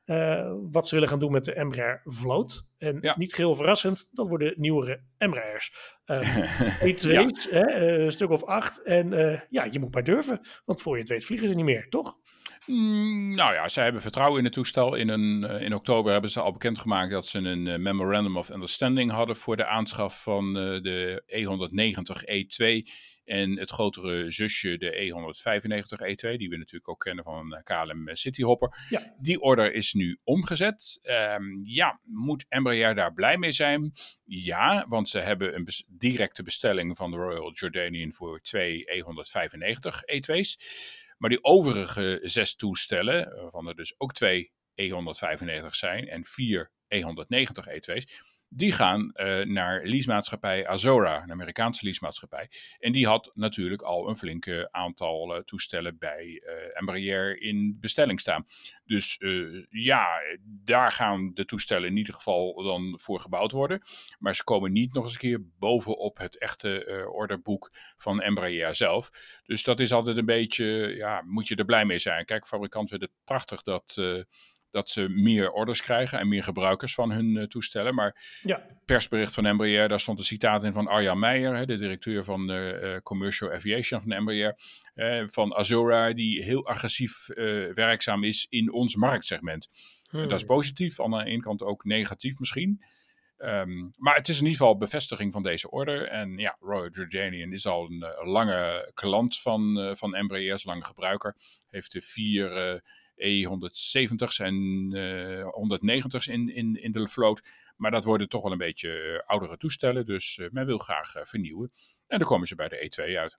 Wat 0.70 0.88
ze 0.88 0.94
willen 0.94 1.08
gaan 1.08 1.18
doen 1.18 1.32
met 1.32 1.44
de 1.44 1.52
Embraer 1.52 2.00
Vloot. 2.04 2.66
En 2.84 2.98
ja. 3.00 3.14
niet 3.18 3.34
geheel 3.34 3.54
verrassend, 3.54 4.08
dat 4.12 4.28
worden 4.28 4.54
nieuwere 4.56 5.00
Embraers. 5.18 5.72
Um, 6.06 6.22
E2's, 6.92 7.02
ja. 7.02 7.26
hè, 7.50 7.98
een 7.98 8.12
stuk 8.12 8.30
of 8.30 8.44
acht. 8.44 8.82
En 8.82 9.12
uh, 9.12 9.40
ja, 9.48 9.64
je 9.70 9.78
moet 9.78 9.94
maar 9.94 10.04
durven, 10.04 10.40
want 10.64 10.82
voor 10.82 10.94
je 10.94 11.00
het 11.00 11.08
weet 11.08 11.24
vliegen 11.24 11.48
ze 11.48 11.54
niet 11.54 11.64
meer, 11.64 11.88
toch? 11.88 12.18
Mm, 12.66 13.34
nou 13.34 13.54
ja, 13.54 13.68
zij 13.68 13.84
hebben 13.84 14.02
vertrouwen 14.02 14.38
in 14.38 14.44
het 14.44 14.52
toestel. 14.52 14.94
In, 14.94 15.08
een, 15.08 15.42
uh, 15.42 15.60
in 15.60 15.74
oktober 15.74 16.12
hebben 16.12 16.30
ze 16.30 16.40
al 16.40 16.52
bekendgemaakt 16.52 17.10
dat 17.10 17.26
ze 17.26 17.38
een 17.38 17.82
Memorandum 17.82 18.36
of 18.36 18.50
Understanding 18.50 19.10
hadden 19.10 19.36
voor 19.36 19.56
de 19.56 19.66
aanschaf 19.66 20.22
van 20.22 20.52
de 20.54 21.22
E190 21.26 22.24
E2 22.24 22.90
en 23.24 23.58
het 23.58 23.70
grotere 23.70 24.30
zusje, 24.30 24.76
de 24.78 24.92
E195 24.92 26.06
E2, 26.06 26.36
die 26.36 26.48
we 26.48 26.56
natuurlijk 26.56 26.88
ook 26.88 27.00
kennen 27.00 27.24
van 27.24 27.60
KLM 27.62 28.14
Cityhopper. 28.14 28.86
Ja. 28.88 29.14
Die 29.18 29.40
order 29.40 29.72
is 29.72 29.92
nu 29.92 30.18
omgezet. 30.24 31.00
Um, 31.02 31.60
ja, 31.64 32.00
moet 32.04 32.46
Embraer 32.48 32.94
daar 32.94 33.12
blij 33.12 33.36
mee 33.36 33.52
zijn? 33.52 33.92
Ja, 34.24 34.84
want 34.88 35.08
ze 35.08 35.18
hebben 35.18 35.54
een 35.54 35.64
bes 35.64 35.84
directe 35.88 36.42
bestelling 36.42 36.96
van 36.96 37.10
de 37.10 37.16
Royal 37.16 37.52
Jordanian 37.52 38.12
voor 38.12 38.40
twee 38.40 38.84
E195 38.84 40.14
E2's. 40.14 40.58
Maar 41.18 41.30
die 41.30 41.44
overige 41.44 42.20
zes 42.22 42.56
toestellen, 42.56 43.40
waarvan 43.40 43.68
er 43.68 43.76
dus 43.76 43.94
ook 43.98 44.12
twee 44.12 44.52
E195 44.82 45.66
zijn 45.70 46.08
en 46.08 46.24
vier 46.24 46.72
E190 46.94 47.68
E2's, 47.68 48.22
die 48.56 48.72
gaan 48.72 49.12
uh, 49.14 49.44
naar 49.44 49.84
leasemaatschappij 49.84 50.66
Azora, 50.66 51.22
een 51.22 51.30
Amerikaanse 51.30 51.84
leasemaatschappij. 51.84 52.50
En 52.78 52.92
die 52.92 53.06
had 53.06 53.30
natuurlijk 53.34 53.82
al 53.82 54.08
een 54.08 54.16
flinke 54.16 54.68
aantal 54.70 55.36
uh, 55.36 55.42
toestellen 55.42 55.98
bij 55.98 56.24
uh, 56.24 56.80
Embraer 56.80 57.42
in 57.42 57.76
bestelling 57.80 58.20
staan. 58.20 58.46
Dus 58.84 59.18
ja, 59.70 60.06
daar 60.44 60.92
gaan 60.92 61.30
de 61.34 61.44
toestellen 61.44 61.88
in 61.88 61.96
ieder 61.96 62.14
geval 62.14 62.62
dan 62.62 62.98
voor 63.00 63.20
gebouwd 63.20 63.52
worden. 63.52 63.80
Maar 64.18 64.34
ze 64.34 64.44
komen 64.44 64.72
niet 64.72 64.92
nog 64.92 65.04
eens 65.04 65.12
een 65.12 65.18
keer 65.18 65.42
bovenop 65.58 66.18
het 66.18 66.38
echte 66.38 67.06
orderboek 67.12 67.70
van 67.96 68.20
Embraer 68.20 68.74
zelf. 68.74 69.10
Dus 69.44 69.62
dat 69.62 69.80
is 69.80 69.92
altijd 69.92 70.16
een 70.16 70.24
beetje, 70.24 70.94
ja, 70.96 71.22
moet 71.22 71.48
je 71.48 71.54
er 71.54 71.64
blij 71.64 71.84
mee 71.84 71.98
zijn. 71.98 72.24
Kijk, 72.24 72.46
fabrikant 72.46 72.88
vindt 72.88 73.04
het 73.04 73.12
prachtig 73.24 73.62
dat 73.62 73.96
dat 74.74 74.88
ze 74.88 75.08
meer 75.08 75.50
orders 75.50 75.82
krijgen 75.82 76.18
en 76.18 76.28
meer 76.28 76.42
gebruikers 76.42 76.94
van 76.94 77.10
hun 77.10 77.36
uh, 77.36 77.42
toestellen. 77.42 77.94
Maar 77.94 78.38
ja. 78.42 78.66
persbericht 78.84 79.34
van 79.34 79.46
Embraer, 79.46 79.88
daar 79.88 80.00
stond 80.00 80.18
een 80.18 80.24
citaat 80.24 80.64
in 80.64 80.72
van 80.72 80.86
Arjan 80.86 81.18
Meijer, 81.18 81.56
hè, 81.56 81.66
de 81.66 81.78
directeur 81.78 82.24
van 82.24 82.50
uh, 82.50 82.82
uh, 82.82 82.96
Commercial 83.02 83.52
Aviation 83.52 84.00
van 84.00 84.12
Embraer, 84.12 84.54
van 85.26 85.54
Azora, 85.54 86.12
die 86.12 86.42
heel 86.42 86.66
agressief 86.66 87.26
werkzaam 87.74 88.24
is 88.24 88.46
in 88.50 88.72
ons 88.72 88.96
marktsegment. 88.96 89.68
Hmm. 90.10 90.28
Dat 90.28 90.40
is 90.40 90.46
positief, 90.46 91.00
aan 91.00 91.10
de 91.10 91.24
ene 91.24 91.40
kant 91.40 91.62
ook 91.62 91.84
negatief 91.84 92.38
misschien. 92.38 92.84
Um, 93.38 93.90
maar 93.96 94.14
het 94.14 94.28
is 94.28 94.38
in 94.38 94.44
ieder 94.44 94.58
geval 94.58 94.76
bevestiging 94.76 95.32
van 95.32 95.42
deze 95.42 95.70
order. 95.70 96.08
En 96.08 96.36
ja, 96.36 96.56
Royal 96.60 96.90
Jordanian 96.90 97.52
is 97.52 97.66
al 97.66 97.84
een, 97.84 98.06
een 98.20 98.28
lange 98.28 98.90
klant 98.94 99.40
van, 99.40 99.92
van 99.96 100.14
Embraer, 100.14 100.52
een 100.52 100.60
lange 100.62 100.84
gebruiker. 100.84 101.36
Heeft 101.70 101.92
de 101.92 102.00
vier 102.00 102.82
E170's 103.24 104.38
en 104.38 104.54
uh, 104.96 105.44
190's 105.44 106.26
in, 106.26 106.54
in, 106.54 106.82
in 106.82 106.92
de 106.92 107.08
vloot. 107.08 107.42
Maar 107.76 107.90
dat 107.90 108.04
worden 108.04 108.28
toch 108.28 108.42
wel 108.42 108.52
een 108.52 108.58
beetje 108.58 109.22
oudere 109.26 109.56
toestellen, 109.56 110.06
dus 110.06 110.40
men 110.50 110.66
wil 110.66 110.78
graag 110.78 111.12
vernieuwen. 111.22 111.72
En 112.06 112.18
dan 112.18 112.28
komen 112.28 112.46
ze 112.46 112.54
bij 112.54 112.68
de 112.68 112.90
E2 112.90 113.16
uit. 113.16 113.38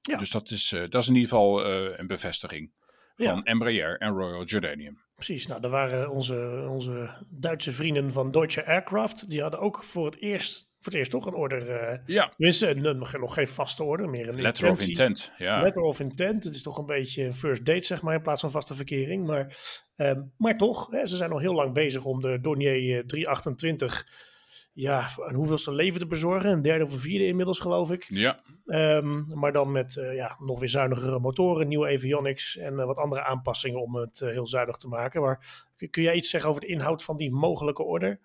Ja. 0.00 0.18
Dus 0.18 0.30
dat 0.30 0.50
is, 0.50 0.68
dat 0.68 0.94
is 0.94 1.08
in 1.08 1.14
ieder 1.14 1.28
geval 1.28 1.66
een 1.98 2.06
bevestiging 2.06 2.72
van 3.16 3.44
Embraer 3.44 3.98
en 3.98 4.12
Royal 4.12 4.44
Jordanium. 4.44 5.02
Precies, 5.14 5.46
nou, 5.46 5.60
daar 5.60 5.70
waren 5.70 6.10
onze, 6.10 6.66
onze 6.68 7.26
Duitse 7.28 7.72
vrienden 7.72 8.12
van 8.12 8.30
Deutsche 8.30 8.66
Aircraft. 8.66 9.30
Die 9.30 9.42
hadden 9.42 9.60
ook 9.60 9.84
voor 9.84 10.04
het 10.04 10.16
eerst, 10.16 10.67
voor 10.78 10.92
het 10.92 10.94
eerst 10.94 11.10
toch 11.10 11.26
een 11.26 11.34
order. 11.34 11.68
Uh, 11.68 11.98
ja. 12.06 12.28
Tenminste, 12.28 12.74
nog 13.18 13.34
geen 13.34 13.48
vaste 13.48 13.82
order, 13.82 14.08
meer 14.08 14.28
een 14.28 14.40
Letter 14.40 14.70
of 14.70 14.80
intent, 14.80 15.32
ja. 15.38 15.62
Letter 15.62 15.82
of 15.82 16.00
intent. 16.00 16.44
Het 16.44 16.54
is 16.54 16.62
toch 16.62 16.78
een 16.78 16.86
beetje 16.86 17.32
first 17.32 17.64
date, 17.64 17.86
zeg 17.86 18.02
maar, 18.02 18.14
in 18.14 18.22
plaats 18.22 18.40
van 18.40 18.50
vaste 18.50 18.74
verkering. 18.74 19.26
Maar, 19.26 19.56
um, 19.96 20.32
maar 20.36 20.56
toch, 20.56 20.90
hè, 20.90 21.06
ze 21.06 21.16
zijn 21.16 21.30
al 21.30 21.38
heel 21.38 21.54
lang 21.54 21.74
bezig 21.74 22.04
om 22.04 22.20
de 22.20 22.40
Dornier 22.40 23.06
328 23.06 24.06
ja, 24.72 25.08
een 25.16 25.34
hoeveelste 25.34 25.72
leven 25.72 26.00
te 26.00 26.06
bezorgen. 26.06 26.50
Een 26.50 26.62
derde 26.62 26.84
of 26.84 26.92
een 26.92 26.98
vierde 26.98 27.26
inmiddels, 27.26 27.58
geloof 27.58 27.90
ik. 27.90 28.06
Ja. 28.08 28.40
Um, 28.66 29.26
maar 29.34 29.52
dan 29.52 29.72
met 29.72 29.96
uh, 29.96 30.14
ja, 30.14 30.36
nog 30.38 30.58
weer 30.58 30.68
zuinigere 30.68 31.18
motoren, 31.18 31.68
nieuwe 31.68 31.92
avionics 31.92 32.56
en 32.56 32.74
uh, 32.74 32.84
wat 32.84 32.96
andere 32.96 33.22
aanpassingen 33.22 33.82
om 33.82 33.94
het 33.94 34.20
heel 34.20 34.46
zuinig 34.46 34.76
te 34.76 34.88
maken. 34.88 35.20
Maar 35.20 35.66
kun 35.90 36.02
jij 36.02 36.14
iets 36.14 36.30
zeggen 36.30 36.50
over 36.50 36.62
de 36.62 36.68
inhoud 36.68 37.04
van 37.04 37.16
die 37.16 37.34
mogelijke 37.34 37.82
order? 37.82 38.20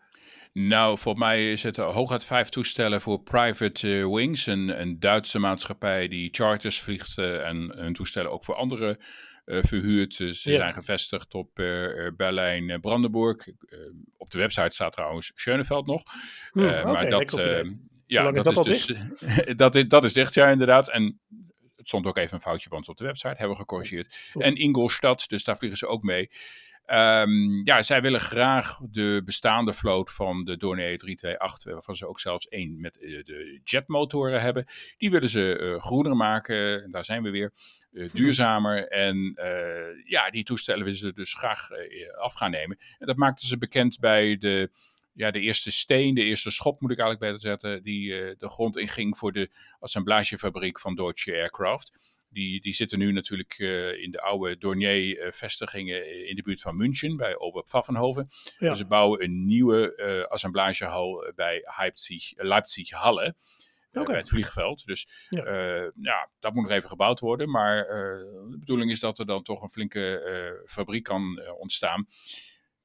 Nou, 0.53 0.97
volgens 0.97 1.25
mij 1.25 1.51
is 1.51 1.63
het 1.63 1.77
hooguit 1.77 2.25
vijf 2.25 2.49
toestellen 2.49 3.01
voor 3.01 3.21
Private 3.21 4.13
Wings, 4.15 4.45
een, 4.45 4.81
een 4.81 4.99
Duitse 4.99 5.39
maatschappij 5.39 6.07
die 6.07 6.29
charters 6.31 6.81
vliegt 6.81 7.17
en 7.17 7.73
hun 7.75 7.93
toestellen 7.93 8.31
ook 8.31 8.43
voor 8.43 8.55
andere 8.55 8.99
uh, 9.45 9.63
verhuurd. 9.63 10.13
Ze 10.13 10.33
zijn 10.33 10.73
gevestigd 10.73 11.33
op 11.33 11.59
uh, 11.59 12.07
Berlijn, 12.17 12.79
Brandenburg. 12.81 13.47
op 14.17 14.31
de 14.31 14.37
website 14.37 14.73
staat 14.73 14.91
trouwens 14.91 15.31
Schöneveld 15.35 15.85
nog. 15.85 16.03
Hmm, 16.51 16.63
maar 16.63 17.09
dat, 17.09 17.31
ja, 18.05 18.31
dat, 18.31 18.67
is, 18.67 18.85
dus, 18.85 18.97
dat, 19.55 19.75
is, 19.75 19.87
dat 19.87 20.03
is 20.03 20.13
dicht, 20.13 20.33
ja, 20.33 20.49
inderdaad. 20.49 20.89
En 20.89 21.19
het 21.75 21.87
stond 21.87 22.05
ook 22.05 22.17
even 22.17 22.33
een 22.33 22.41
foutje 22.41 22.69
bij 22.69 22.77
ons 22.77 22.89
op 22.89 22.97
de 22.97 23.05
website, 23.05 23.35
hebben 23.37 23.49
we 23.49 23.55
gecorrigeerd. 23.55 24.31
En 24.33 24.55
Ingolstadt, 24.55 25.29
dus 25.29 25.43
daar 25.43 25.57
vliegen 25.57 25.79
ze 25.79 25.87
ook 25.87 26.03
mee. 26.03 26.29
Um, 26.85 27.65
ja, 27.65 27.81
zij 27.81 28.01
willen 28.01 28.19
graag 28.19 28.79
de 28.89 29.21
bestaande 29.25 29.73
vloot 29.73 30.11
van 30.11 30.43
de 30.43 30.57
Dornier 30.57 30.97
328, 30.97 31.73
waarvan 31.73 31.95
ze 31.95 32.07
ook 32.07 32.19
zelfs 32.19 32.47
één 32.47 32.81
met 32.81 32.93
de 32.93 33.61
jetmotoren 33.63 34.41
hebben. 34.41 34.65
Die 34.97 35.11
willen 35.11 35.29
ze 35.29 35.59
uh, 35.59 35.81
groener 35.81 36.15
maken, 36.15 36.91
daar 36.91 37.05
zijn 37.05 37.23
we 37.23 37.29
weer. 37.29 37.53
Uh, 37.91 38.09
duurzamer. 38.13 38.87
En 38.87 39.33
ja, 40.05 40.29
die 40.29 40.43
toestellen 40.43 40.83
willen 40.83 40.99
ze 40.99 41.13
dus 41.13 41.33
graag 41.33 41.67
af 42.19 42.33
gaan 42.33 42.51
nemen. 42.51 42.77
En 42.99 43.07
dat 43.07 43.17
maakten 43.17 43.47
ze 43.47 43.57
bekend 43.57 43.99
bij 43.99 44.37
de, 44.37 44.69
ja, 45.13 45.31
de 45.31 45.39
eerste 45.39 45.71
steen, 45.71 46.13
de 46.13 46.23
eerste 46.23 46.51
schop 46.51 46.81
moet 46.81 46.91
ik 46.91 46.99
eigenlijk 46.99 47.31
beter 47.31 47.49
zetten, 47.49 47.83
die 47.83 48.09
de 48.37 48.49
grond 48.49 48.77
inging 48.77 49.17
voor 49.17 49.31
de 49.31 49.49
assemblagefabriek 49.79 50.79
van 50.79 50.95
Deutsche 50.95 51.33
Aircraft. 51.33 51.91
Die, 52.33 52.61
die 52.61 52.73
zitten 52.73 52.99
nu 52.99 53.11
natuurlijk 53.11 53.57
in 54.01 54.11
de 54.11 54.21
oude 54.21 54.57
Dornier-vestigingen 54.57 56.27
in 56.27 56.35
de 56.35 56.41
buurt 56.41 56.61
van 56.61 56.77
München, 56.77 57.17
bij 57.17 57.37
Oberpfaffenhoven. 57.37 58.27
Ja. 58.57 58.69
Dus 58.69 58.77
ze 58.77 58.85
bouwen 58.85 59.23
een 59.23 59.45
nieuwe 59.45 60.27
assemblagehal 60.29 61.31
bij 61.35 61.63
Leipzig, 61.77 62.31
Leipzig-Halle. 62.35 63.35
Okay. 63.93 64.05
bij 64.05 64.17
het 64.17 64.29
vliegveld. 64.29 64.85
Dus 64.85 65.27
ja. 65.29 65.45
Uh, 65.45 65.89
ja. 66.01 66.29
dat 66.39 66.53
moet 66.53 66.63
nog 66.63 66.71
even 66.71 66.89
gebouwd 66.89 67.19
worden. 67.19 67.49
Maar 67.49 67.77
uh, 67.77 67.91
de 68.49 68.57
bedoeling 68.59 68.91
is 68.91 68.99
dat 68.99 69.19
er 69.19 69.25
dan 69.25 69.43
toch 69.43 69.61
een 69.61 69.69
flinke 69.69 70.23
uh, 70.25 70.69
fabriek 70.69 71.03
kan 71.03 71.41
ontstaan. 71.59 72.07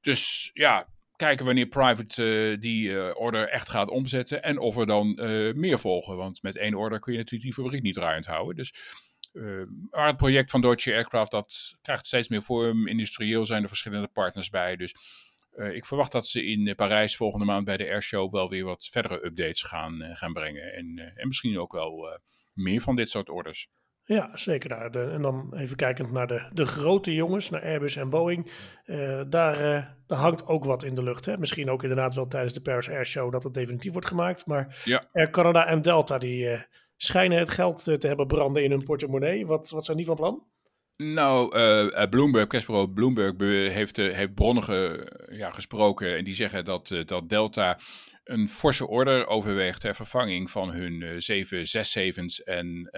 Dus 0.01 0.49
ja, 0.53 0.89
kijken 1.15 1.45
wanneer 1.45 1.67
Private 1.67 2.57
die 2.59 3.15
order 3.15 3.49
echt 3.49 3.69
gaat 3.69 3.89
omzetten. 3.89 4.43
En 4.43 4.57
of 4.57 4.77
er 4.77 4.85
dan 4.85 5.13
meer 5.55 5.79
volgen. 5.79 6.15
Want 6.15 6.41
met 6.41 6.57
één 6.57 6.75
order 6.75 6.99
kun 6.99 7.11
je 7.11 7.17
natuurlijk 7.17 7.55
die 7.55 7.63
fabriek 7.63 7.81
niet 7.81 7.93
draaiend 7.93 8.25
houden. 8.25 8.55
Dus 8.55 8.73
maar 9.89 10.07
het 10.07 10.17
project 10.17 10.51
van 10.51 10.61
Deutsche 10.61 10.93
Aircraft 10.93 11.31
dat 11.31 11.77
krijgt 11.81 12.07
steeds 12.07 12.27
meer 12.27 12.41
vorm. 12.41 12.87
Industrieel 12.87 13.45
zijn 13.45 13.61
er 13.61 13.67
verschillende 13.67 14.07
partners 14.07 14.49
bij. 14.49 14.75
Dus 14.75 14.95
uh, 15.55 15.75
ik 15.75 15.85
verwacht 15.85 16.11
dat 16.11 16.27
ze 16.27 16.45
in 16.45 16.75
Parijs 16.75 17.15
volgende 17.15 17.45
maand 17.45 17.65
bij 17.65 17.77
de 17.77 17.89
Airshow 17.89 18.31
wel 18.31 18.49
weer 18.49 18.63
wat 18.63 18.87
verdere 18.91 19.25
updates 19.25 19.61
gaan, 19.61 20.01
gaan 20.13 20.33
brengen. 20.33 20.73
En, 20.73 21.13
en 21.15 21.27
misschien 21.27 21.59
ook 21.59 21.71
wel 21.71 22.19
meer 22.53 22.81
van 22.81 22.95
dit 22.95 23.09
soort 23.09 23.29
orders. 23.29 23.67
Ja, 24.03 24.29
zeker 24.33 24.69
daar. 24.69 24.91
De, 24.91 25.03
en 25.03 25.21
dan 25.21 25.53
even 25.55 25.75
kijkend 25.75 26.11
naar 26.11 26.27
de, 26.27 26.49
de 26.53 26.65
grote 26.65 27.13
jongens, 27.13 27.49
naar 27.49 27.63
Airbus 27.63 27.95
en 27.95 28.09
Boeing. 28.09 28.51
daar, 29.29 29.57
daar 30.07 30.17
hangt 30.17 30.45
ook 30.45 30.65
wat 30.65 30.83
in 30.83 30.95
de 30.95 31.03
lucht. 31.03 31.25
Hè? 31.25 31.37
Misschien 31.37 31.69
ook 31.69 31.81
inderdaad 31.81 32.15
wel 32.15 32.27
tijdens 32.27 32.53
de 32.53 32.61
Paris 32.61 32.89
Airshow 32.89 33.31
dat 33.31 33.43
het 33.43 33.53
definitief 33.53 33.91
wordt 33.91 34.07
gemaakt. 34.07 34.45
Maar 34.45 34.81
ja. 34.83 35.09
Air 35.13 35.29
Canada 35.29 35.65
en 35.65 35.81
Delta 35.81 36.17
die 36.17 36.67
schijnen 37.01 37.39
het 37.39 37.49
geld 37.49 37.83
te 37.83 38.07
hebben 38.07 38.27
branden 38.27 38.63
in 38.63 38.71
hun 38.71 38.83
portemonnee. 38.83 39.45
Wat, 39.45 39.69
wat 39.69 39.85
zijn 39.85 39.97
die 39.97 40.05
van 40.05 40.15
plan? 40.15 40.43
Nou, 40.97 41.57
uh, 41.57 42.09
Bloomberg, 42.09 42.47
persbureau 42.47 42.89
Bloomberg 42.89 43.37
heeft, 43.71 43.95
heeft 43.95 44.33
bronnen 44.33 44.63
ge, 44.63 45.07
ja, 45.31 45.49
gesproken 45.51 46.17
en 46.17 46.23
die 46.23 46.33
zeggen 46.33 46.65
dat, 46.65 46.95
dat 47.05 47.29
Delta 47.29 47.77
een 48.29 48.49
forse 48.49 48.87
order 48.87 49.27
overweegt 49.27 49.81
ter 49.81 49.95
vervanging 49.95 50.51
van 50.51 50.71
hun 50.71 51.01
uh, 51.01 51.09
767's 51.09 52.43
en 52.43 52.91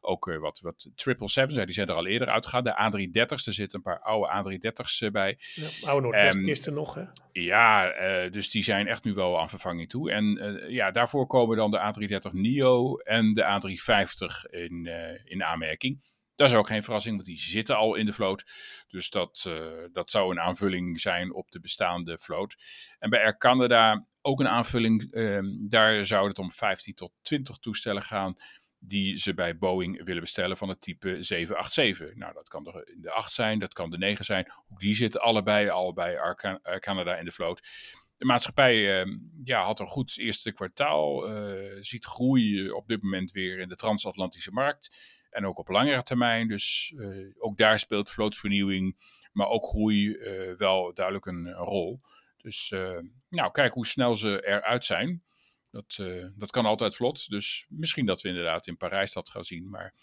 ook 0.00 0.24
wat, 0.40 0.60
wat 0.60 0.88
777's. 0.90 1.54
Die 1.54 1.72
zijn 1.72 1.88
er 1.88 1.94
al 1.94 2.06
eerder 2.06 2.28
uitgegaan. 2.28 2.64
De 2.64 3.08
A330's, 3.08 3.46
er 3.46 3.52
zitten 3.52 3.78
een 3.78 3.84
paar 3.84 4.00
oude 4.00 4.58
A330's 4.58 5.10
bij. 5.12 5.38
Ja, 5.54 5.88
oude 5.88 6.02
Noordwestkisten 6.02 6.74
nog, 6.74 6.94
hè? 6.94 7.04
Ja, 7.32 7.92
dus 8.28 8.50
die 8.50 8.62
zijn 8.62 8.86
echt 8.86 9.04
nu 9.04 9.14
wel 9.14 9.40
aan 9.40 9.48
vervanging 9.48 9.88
toe. 9.88 10.10
En 10.10 10.62
ja, 10.68 10.90
daarvoor 10.90 11.26
komen 11.26 11.56
dan 11.56 11.70
de 11.70 11.78
A330 11.78 12.32
NIO 12.32 12.96
en 12.96 13.32
de 13.34 13.42
A350 13.42 14.50
in, 14.50 14.90
in 15.24 15.44
aanmerking. 15.44 16.00
Dat 16.40 16.50
is 16.50 16.56
ook 16.56 16.66
geen 16.66 16.82
verrassing, 16.82 17.14
want 17.14 17.28
die 17.28 17.38
zitten 17.38 17.76
al 17.76 17.94
in 17.94 18.06
de 18.06 18.12
vloot. 18.12 18.44
Dus 18.88 19.10
dat, 19.10 19.44
uh, 19.48 19.54
dat 19.92 20.10
zou 20.10 20.30
een 20.30 20.40
aanvulling 20.40 21.00
zijn 21.00 21.34
op 21.34 21.50
de 21.50 21.60
bestaande 21.60 22.18
vloot. 22.18 22.56
En 22.98 23.10
bij 23.10 23.22
Air 23.22 23.38
Canada 23.38 24.06
ook 24.22 24.40
een 24.40 24.48
aanvulling. 24.48 25.14
Uh, 25.14 25.38
daar 25.68 26.06
zou 26.06 26.28
het 26.28 26.38
om 26.38 26.50
15 26.50 26.94
tot 26.94 27.12
20 27.22 27.58
toestellen 27.58 28.02
gaan 28.02 28.36
die 28.82 29.16
ze 29.16 29.34
bij 29.34 29.58
Boeing 29.58 30.04
willen 30.04 30.20
bestellen 30.20 30.56
van 30.56 30.68
het 30.68 30.80
type 30.80 31.22
787. 31.22 32.16
Nou, 32.16 32.32
dat 32.32 32.48
kan 32.48 32.64
de 32.64 33.10
8 33.10 33.32
zijn, 33.32 33.58
dat 33.58 33.72
kan 33.72 33.90
de 33.90 33.98
9 33.98 34.24
zijn. 34.24 34.52
Ook 34.70 34.80
die 34.80 34.94
zitten 34.94 35.20
allebei 35.20 35.68
al 35.68 35.92
bij 35.92 36.36
Canada 36.78 37.16
in 37.16 37.24
de 37.24 37.30
vloot. 37.30 37.68
De 38.16 38.26
maatschappij 38.26 39.04
uh, 39.04 39.16
ja, 39.44 39.64
had 39.64 39.80
een 39.80 39.86
goed 39.86 40.18
eerste 40.18 40.52
kwartaal, 40.52 41.30
uh, 41.30 41.76
ziet 41.80 42.04
groei 42.04 42.70
op 42.70 42.88
dit 42.88 43.02
moment 43.02 43.32
weer 43.32 43.58
in 43.58 43.68
de 43.68 43.76
transatlantische 43.76 44.52
markt. 44.52 44.96
En 45.30 45.46
ook 45.46 45.58
op 45.58 45.68
langere 45.68 46.02
termijn. 46.02 46.48
Dus 46.48 46.92
uh, 46.96 47.34
ook 47.38 47.56
daar 47.56 47.78
speelt 47.78 48.10
vlootvernieuwing, 48.10 48.96
maar 49.32 49.48
ook 49.48 49.64
groei 49.64 50.18
wel 50.56 50.94
duidelijk 50.94 51.26
een 51.26 51.52
rol. 51.52 52.00
Dus 52.42 52.70
uh, 52.70 52.98
nou, 53.28 53.50
kijk 53.50 53.74
hoe 53.74 53.86
snel 53.86 54.16
ze 54.16 54.46
eruit 54.46 54.84
zijn. 54.84 55.22
Dat, 55.70 55.98
dat 56.34 56.50
kan 56.50 56.66
altijd 56.66 56.96
vlot. 56.96 57.28
Dus 57.28 57.66
misschien 57.68 58.06
dat 58.06 58.22
we 58.22 58.28
inderdaad 58.28 58.66
in 58.66 58.76
Parijs 58.76 59.12
dat 59.12 59.30
gaan 59.30 59.44
zien. 59.44 59.70
Maar 59.70 59.94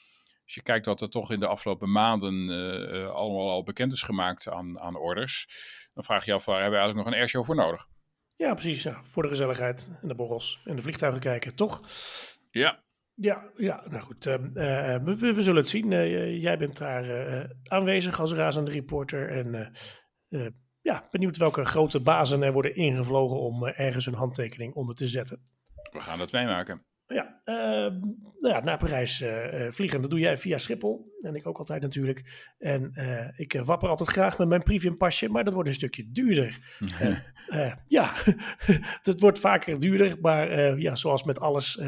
als 0.43 0.53
je 0.53 0.61
kijkt 0.61 0.85
wat 0.85 1.01
er 1.01 1.09
toch 1.09 1.31
in 1.31 1.39
de 1.39 1.47
afgelopen 1.47 1.91
maanden 1.91 2.49
allemaal 3.13 3.49
al 3.49 3.63
bekend 3.63 3.93
is 3.93 4.01
gemaakt 4.01 4.47
aan, 4.47 4.79
aan 4.79 4.95
orders, 4.95 5.47
dan 5.93 6.03
vraag 6.03 6.25
je 6.25 6.31
je 6.31 6.37
af 6.37 6.45
waar 6.45 6.61
hebben 6.61 6.79
we 6.79 6.79
eigenlijk 6.79 7.05
nog 7.05 7.15
een 7.15 7.21
airshow 7.21 7.45
voor 7.45 7.55
nodig? 7.55 7.87
Ja, 8.35 8.53
precies. 8.53 8.83
Ja. 8.83 9.03
Voor 9.03 9.23
de 9.23 9.29
gezelligheid 9.29 9.91
en 10.01 10.07
de 10.07 10.15
borrels 10.15 10.61
en 10.65 10.75
de 10.75 10.81
vliegtuigen 10.81 11.21
kijken, 11.21 11.55
toch? 11.55 11.81
Ja, 12.51 12.83
ja, 13.19 13.51
ja, 13.55 13.83
nou 13.89 14.03
goed. 14.03 14.25
Uh, 14.25 14.35
we, 14.35 15.15
we, 15.17 15.41
zullen 15.41 15.61
het 15.61 15.69
zien. 15.69 15.89
Jij 16.39 16.57
bent 16.57 16.77
daar 16.77 17.55
aanwezig 17.63 18.19
als 18.19 18.33
razende 18.33 18.71
reporter. 18.71 19.29
En 19.29 19.73
ja, 20.87 21.07
benieuwd 21.11 21.37
welke 21.37 21.65
grote 21.65 21.99
bazen 21.99 22.41
er 22.41 22.51
worden 22.51 22.75
ingevlogen 22.75 23.39
om 23.39 23.65
ergens 23.65 24.05
een 24.05 24.13
handtekening 24.13 24.73
onder 24.73 24.95
te 24.95 25.07
zetten. 25.07 25.39
We 25.91 25.99
gaan 25.99 26.17
dat 26.17 26.31
meemaken. 26.31 26.85
Ja, 27.07 27.41
uh, 27.45 27.55
nou 28.39 28.53
ja, 28.53 28.59
naar 28.59 28.77
Parijs 28.77 29.21
uh, 29.21 29.67
vliegen, 29.69 30.01
dat 30.01 30.09
doe 30.09 30.19
jij 30.19 30.37
via 30.37 30.57
Schiphol. 30.57 31.15
En 31.19 31.35
ik 31.35 31.47
ook 31.47 31.57
altijd 31.57 31.81
natuurlijk. 31.81 32.51
En 32.57 32.91
uh, 32.95 33.39
ik 33.39 33.61
wapper 33.63 33.89
altijd 33.89 34.09
graag 34.09 34.37
met 34.37 34.47
mijn 34.47 34.63
premium 34.63 34.97
pasje, 34.97 35.29
maar 35.29 35.43
dat 35.43 35.53
wordt 35.53 35.69
een 35.69 35.75
stukje 35.75 36.11
duurder. 36.11 36.79
ja, 37.87 38.11
het 39.01 39.19
wordt 39.19 39.39
vaker 39.39 39.79
duurder, 39.79 40.17
maar 40.21 40.79
ja, 40.79 40.95
zoals 40.95 41.23
met 41.23 41.39
alles, 41.39 41.81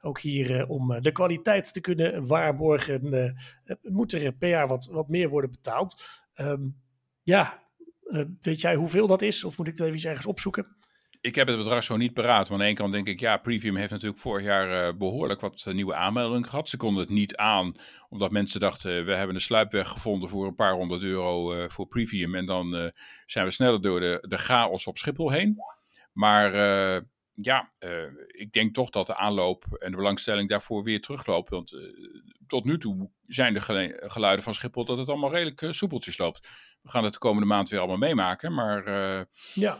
ook 0.00 0.20
hier 0.20 0.66
om 0.66 1.00
de 1.00 1.12
kwaliteit 1.12 1.72
te 1.72 1.80
kunnen 1.80 2.26
waarborgen, 2.26 3.34
moet 3.82 4.12
er 4.12 4.32
per 4.32 4.48
jaar 4.48 4.68
wat, 4.68 4.88
wat 4.90 5.08
meer 5.08 5.28
worden 5.28 5.50
betaald. 5.50 6.02
Um, 6.40 6.76
ja, 7.22 7.67
weet 8.40 8.60
jij 8.60 8.74
hoeveel 8.74 9.06
dat 9.06 9.22
is? 9.22 9.44
Of 9.44 9.58
moet 9.58 9.68
ik 9.68 9.76
dat 9.76 9.86
even 9.86 10.08
ergens 10.08 10.26
opzoeken? 10.26 10.76
ik 11.20 11.34
heb 11.34 11.46
het 11.46 11.56
bedrag 11.56 11.82
zo 11.82 11.96
niet 11.96 12.14
paraat. 12.14 12.48
Maar 12.48 12.52
aan 12.52 12.58
de 12.58 12.64
ene 12.64 12.74
kant 12.74 12.92
denk 12.92 13.06
ik, 13.06 13.20
ja, 13.20 13.36
Premium 13.36 13.76
heeft 13.76 13.90
natuurlijk 13.90 14.20
vorig 14.20 14.44
jaar 14.44 14.86
uh, 14.86 14.98
behoorlijk 14.98 15.40
wat 15.40 15.64
uh, 15.68 15.74
nieuwe 15.74 15.94
aanmeldingen 15.94 16.48
gehad. 16.48 16.68
Ze 16.68 16.76
konden 16.76 17.02
het 17.02 17.12
niet 17.12 17.36
aan, 17.36 17.74
omdat 18.08 18.30
mensen 18.30 18.60
dachten, 18.60 19.04
we 19.04 19.14
hebben 19.14 19.34
een 19.34 19.40
sluipweg 19.40 19.88
gevonden 19.88 20.28
voor 20.28 20.46
een 20.46 20.54
paar 20.54 20.74
honderd 20.74 21.02
euro 21.02 21.68
voor 21.68 21.86
Premium. 21.86 22.34
En 22.34 22.46
dan 22.46 22.92
zijn 23.26 23.44
we 23.44 23.50
sneller 23.50 23.82
door 23.82 24.00
de, 24.00 24.24
de 24.28 24.38
chaos 24.38 24.86
op 24.86 24.98
Schiphol 24.98 25.30
heen. 25.30 25.56
Maar 26.12 26.52
ja, 27.34 27.72
ik 28.26 28.52
denk 28.52 28.74
toch 28.74 28.90
dat 28.90 29.06
de 29.06 29.16
aanloop 29.16 29.64
en 29.78 29.90
de 29.90 29.96
belangstelling 29.96 30.48
daarvoor 30.48 30.82
weer 30.82 31.00
terugloopt. 31.00 31.50
Want 31.50 31.76
tot 32.46 32.64
nu 32.64 32.78
toe 32.78 33.10
zijn 33.26 33.54
de 33.54 33.60
geluiden 34.06 34.44
van 34.44 34.54
Schiphol 34.54 34.84
dat 34.84 34.98
het 34.98 35.08
allemaal 35.08 35.32
redelijk 35.32 35.74
soepeltjes 35.74 36.18
loopt 36.18 36.48
we 36.82 36.90
gaan 36.90 37.04
het 37.04 37.12
de 37.12 37.18
komende 37.18 37.46
maand 37.46 37.68
weer 37.68 37.78
allemaal 37.78 37.96
meemaken. 37.96 38.54
Maar, 38.54 38.88
uh, 38.88 39.20
ja, 39.54 39.78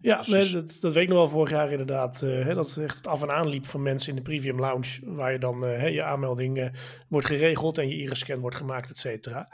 ja 0.00 0.20
dus... 0.20 0.50
dat, 0.50 0.78
dat 0.80 0.92
weet 0.92 1.02
ik 1.02 1.08
nog 1.08 1.18
wel 1.18 1.28
vorig 1.28 1.50
jaar 1.50 1.70
inderdaad. 1.70 2.22
Uh, 2.22 2.44
hè, 2.44 2.54
dat 2.54 2.68
het 2.68 2.78
echt 2.78 3.06
af 3.06 3.22
en 3.22 3.30
aan 3.30 3.48
liep 3.48 3.66
van 3.66 3.82
mensen 3.82 4.10
in 4.10 4.16
de 4.16 4.22
Premium 4.22 4.60
Lounge. 4.60 5.00
Waar 5.02 5.32
je 5.32 5.38
dan 5.38 5.64
uh, 5.64 5.94
je 5.94 6.02
aanmelding 6.02 6.80
wordt 7.08 7.26
geregeld 7.26 7.78
en 7.78 7.88
je 7.88 7.96
iris-scan 7.96 8.40
wordt 8.40 8.56
gemaakt, 8.56 8.90
et 8.90 8.98
cetera. 8.98 9.48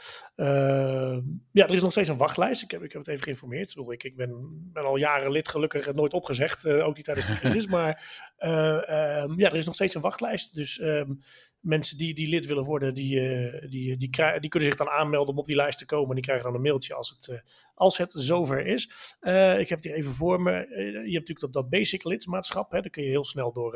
ja, 1.50 1.66
er 1.66 1.74
is 1.74 1.83
nog 1.83 1.90
steeds 1.90 2.09
een 2.09 2.16
wachtlijst. 2.16 2.62
Ik 2.62 2.70
heb, 2.70 2.83
ik 2.83 2.92
heb 2.92 3.00
het 3.00 3.11
even 3.11 3.22
geïnformeerd. 3.22 3.74
Ik, 3.88 4.04
ik 4.04 4.16
ben, 4.16 4.30
ben 4.72 4.85
al 4.85 4.96
jaren 4.96 5.30
lid, 5.30 5.48
gelukkig 5.48 5.94
nooit 5.94 6.12
opgezegd. 6.12 6.66
ook 6.66 6.96
niet 6.96 7.04
tijdens 7.04 7.26
de 7.26 7.38
crisis. 7.40 7.66
maar 7.66 8.22
ehm, 8.37 9.40
ja, 9.40 9.48
er 9.50 9.57
is 9.57 9.66
nog 9.66 9.74
steeds 9.74 9.94
een 9.94 10.00
wachtlijst. 10.00 10.54
Dus 10.54 10.80
um, 10.80 11.20
mensen 11.64 11.98
die, 11.98 12.14
die 12.14 12.29
lid 12.29 12.46
willen 12.46 12.64
worden, 12.64 12.94
die, 12.94 13.20
uh, 13.20 13.61
die, 13.61 13.96
die, 13.96 14.11
die, 14.40 14.48
kunnen 14.48 14.68
zich 14.68 14.77
dan 14.77 14.88
aanmelden 14.88 15.35
om 15.35 15.38
op 15.38 15.46
die 15.46 15.57
lijst 15.57 15.79
te 15.79 15.87
komen. 15.87 16.09
En 16.09 16.14
die 16.14 16.24
krijgen 16.24 16.44
dan 16.44 16.55
een 16.55 16.62
mailtje 16.62 16.94
als 16.94 17.11
het, 17.11 17.29
uh, 17.29 17.38
als 17.74 17.98
het 17.98 18.12
zover 18.16 18.66
is. 18.66 18.90
Uh, 19.20 19.59
ik 19.59 19.68
heb 19.68 19.79
het 19.79 19.87
hier 19.87 19.96
even 19.96 20.12
voor 20.12 20.42
me. 20.42 20.53
je 20.53 20.92
hebt 20.92 21.05
natuurlijk 21.05 21.40
dat, 21.40 21.53
dat 21.53 21.68
basic 21.68 22.05
lidmaatschap. 22.05 22.70
Hè. 22.70 22.81
Daar 22.81 22.90
kun 22.90 23.03
je 23.03 23.11
heel 23.11 23.24
snel 23.24 23.53
door, 23.53 23.72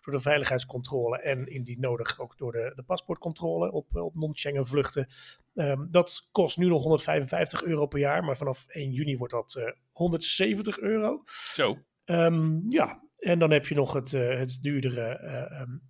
door 0.00 0.14
de 0.14 0.20
veiligheidscontrole 0.20 1.18
en 1.18 1.46
indien 1.46 1.80
nodig 1.80 2.20
ook 2.20 2.38
door 2.38 2.52
de, 2.52 2.72
de 2.74 2.82
paspoortcontrole 2.82 3.72
op, 3.72 3.96
op 3.96 4.14
non-Schengen 4.14 4.66
vluchten. 4.66 5.08
Um, 5.54 5.88
dat 5.90 6.28
kost 6.32 6.56
nu 6.56 6.66
nog 6.66 6.82
155 6.82 7.64
euro 7.64 7.86
per 7.86 7.98
jaar, 7.98 8.24
maar 8.24 8.36
vanaf 8.36 8.66
1 8.66 8.90
juni 8.90 9.16
wordt 9.16 9.32
dat 9.32 9.74
170 9.92 10.78
euro. 10.78 11.22
Zo. 11.54 11.78
Um, 12.04 12.64
ja, 12.68 13.02
en 13.16 13.38
dan 13.38 13.50
heb 13.50 13.66
je 13.66 13.74
nog 13.74 13.92
het, 13.92 14.10
het 14.10 14.58
duurdere 14.62 15.20
um, 15.60 15.82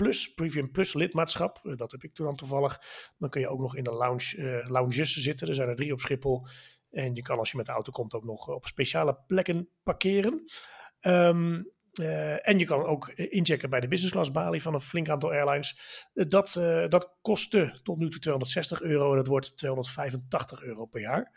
Plus, 0.00 0.34
Premium 0.34 0.70
Plus 0.70 0.94
lidmaatschap. 0.94 1.60
Eh, 1.62 1.76
dat 1.76 1.90
heb 1.90 2.02
ik 2.02 2.14
toen 2.14 2.26
dan 2.26 2.36
toevallig. 2.36 2.80
Dan 3.18 3.28
kun 3.28 3.40
je 3.40 3.48
ook 3.48 3.60
nog 3.60 3.76
in 3.76 3.82
de 3.82 3.92
lounge, 3.92 4.36
uh, 4.36 4.70
lounges 4.70 5.16
zitten. 5.16 5.48
Er 5.48 5.54
zijn 5.54 5.68
er 5.68 5.76
drie 5.76 5.92
op 5.92 6.00
Schiphol. 6.00 6.46
En 6.90 7.14
je 7.14 7.22
kan 7.22 7.38
als 7.38 7.50
je 7.50 7.56
met 7.56 7.66
de 7.66 7.72
auto 7.72 7.92
komt 7.92 8.14
ook 8.14 8.24
nog 8.24 8.48
op 8.48 8.66
speciale 8.66 9.18
plekken 9.26 9.68
parkeren. 9.82 10.44
Uh, 11.02 12.48
en 12.48 12.58
je 12.58 12.64
kan 12.64 12.84
ook 12.84 13.08
inchecken 13.08 13.70
bij 13.70 13.80
de 13.80 13.88
business 13.88 14.12
class 14.12 14.30
balie 14.30 14.62
van 14.62 14.74
een 14.74 14.80
flink 14.80 15.08
aantal 15.08 15.30
airlines. 15.30 15.80
dat, 16.12 16.52
dat 16.88 17.18
kostte 17.22 17.80
tot 17.82 17.98
nu 17.98 18.08
toe 18.08 18.20
260 18.20 18.82
euro 18.82 19.10
en 19.10 19.16
dat 19.16 19.26
wordt 19.26 19.56
285 19.56 20.62
euro 20.62 20.86
per 20.86 21.00
jaar. 21.00 21.32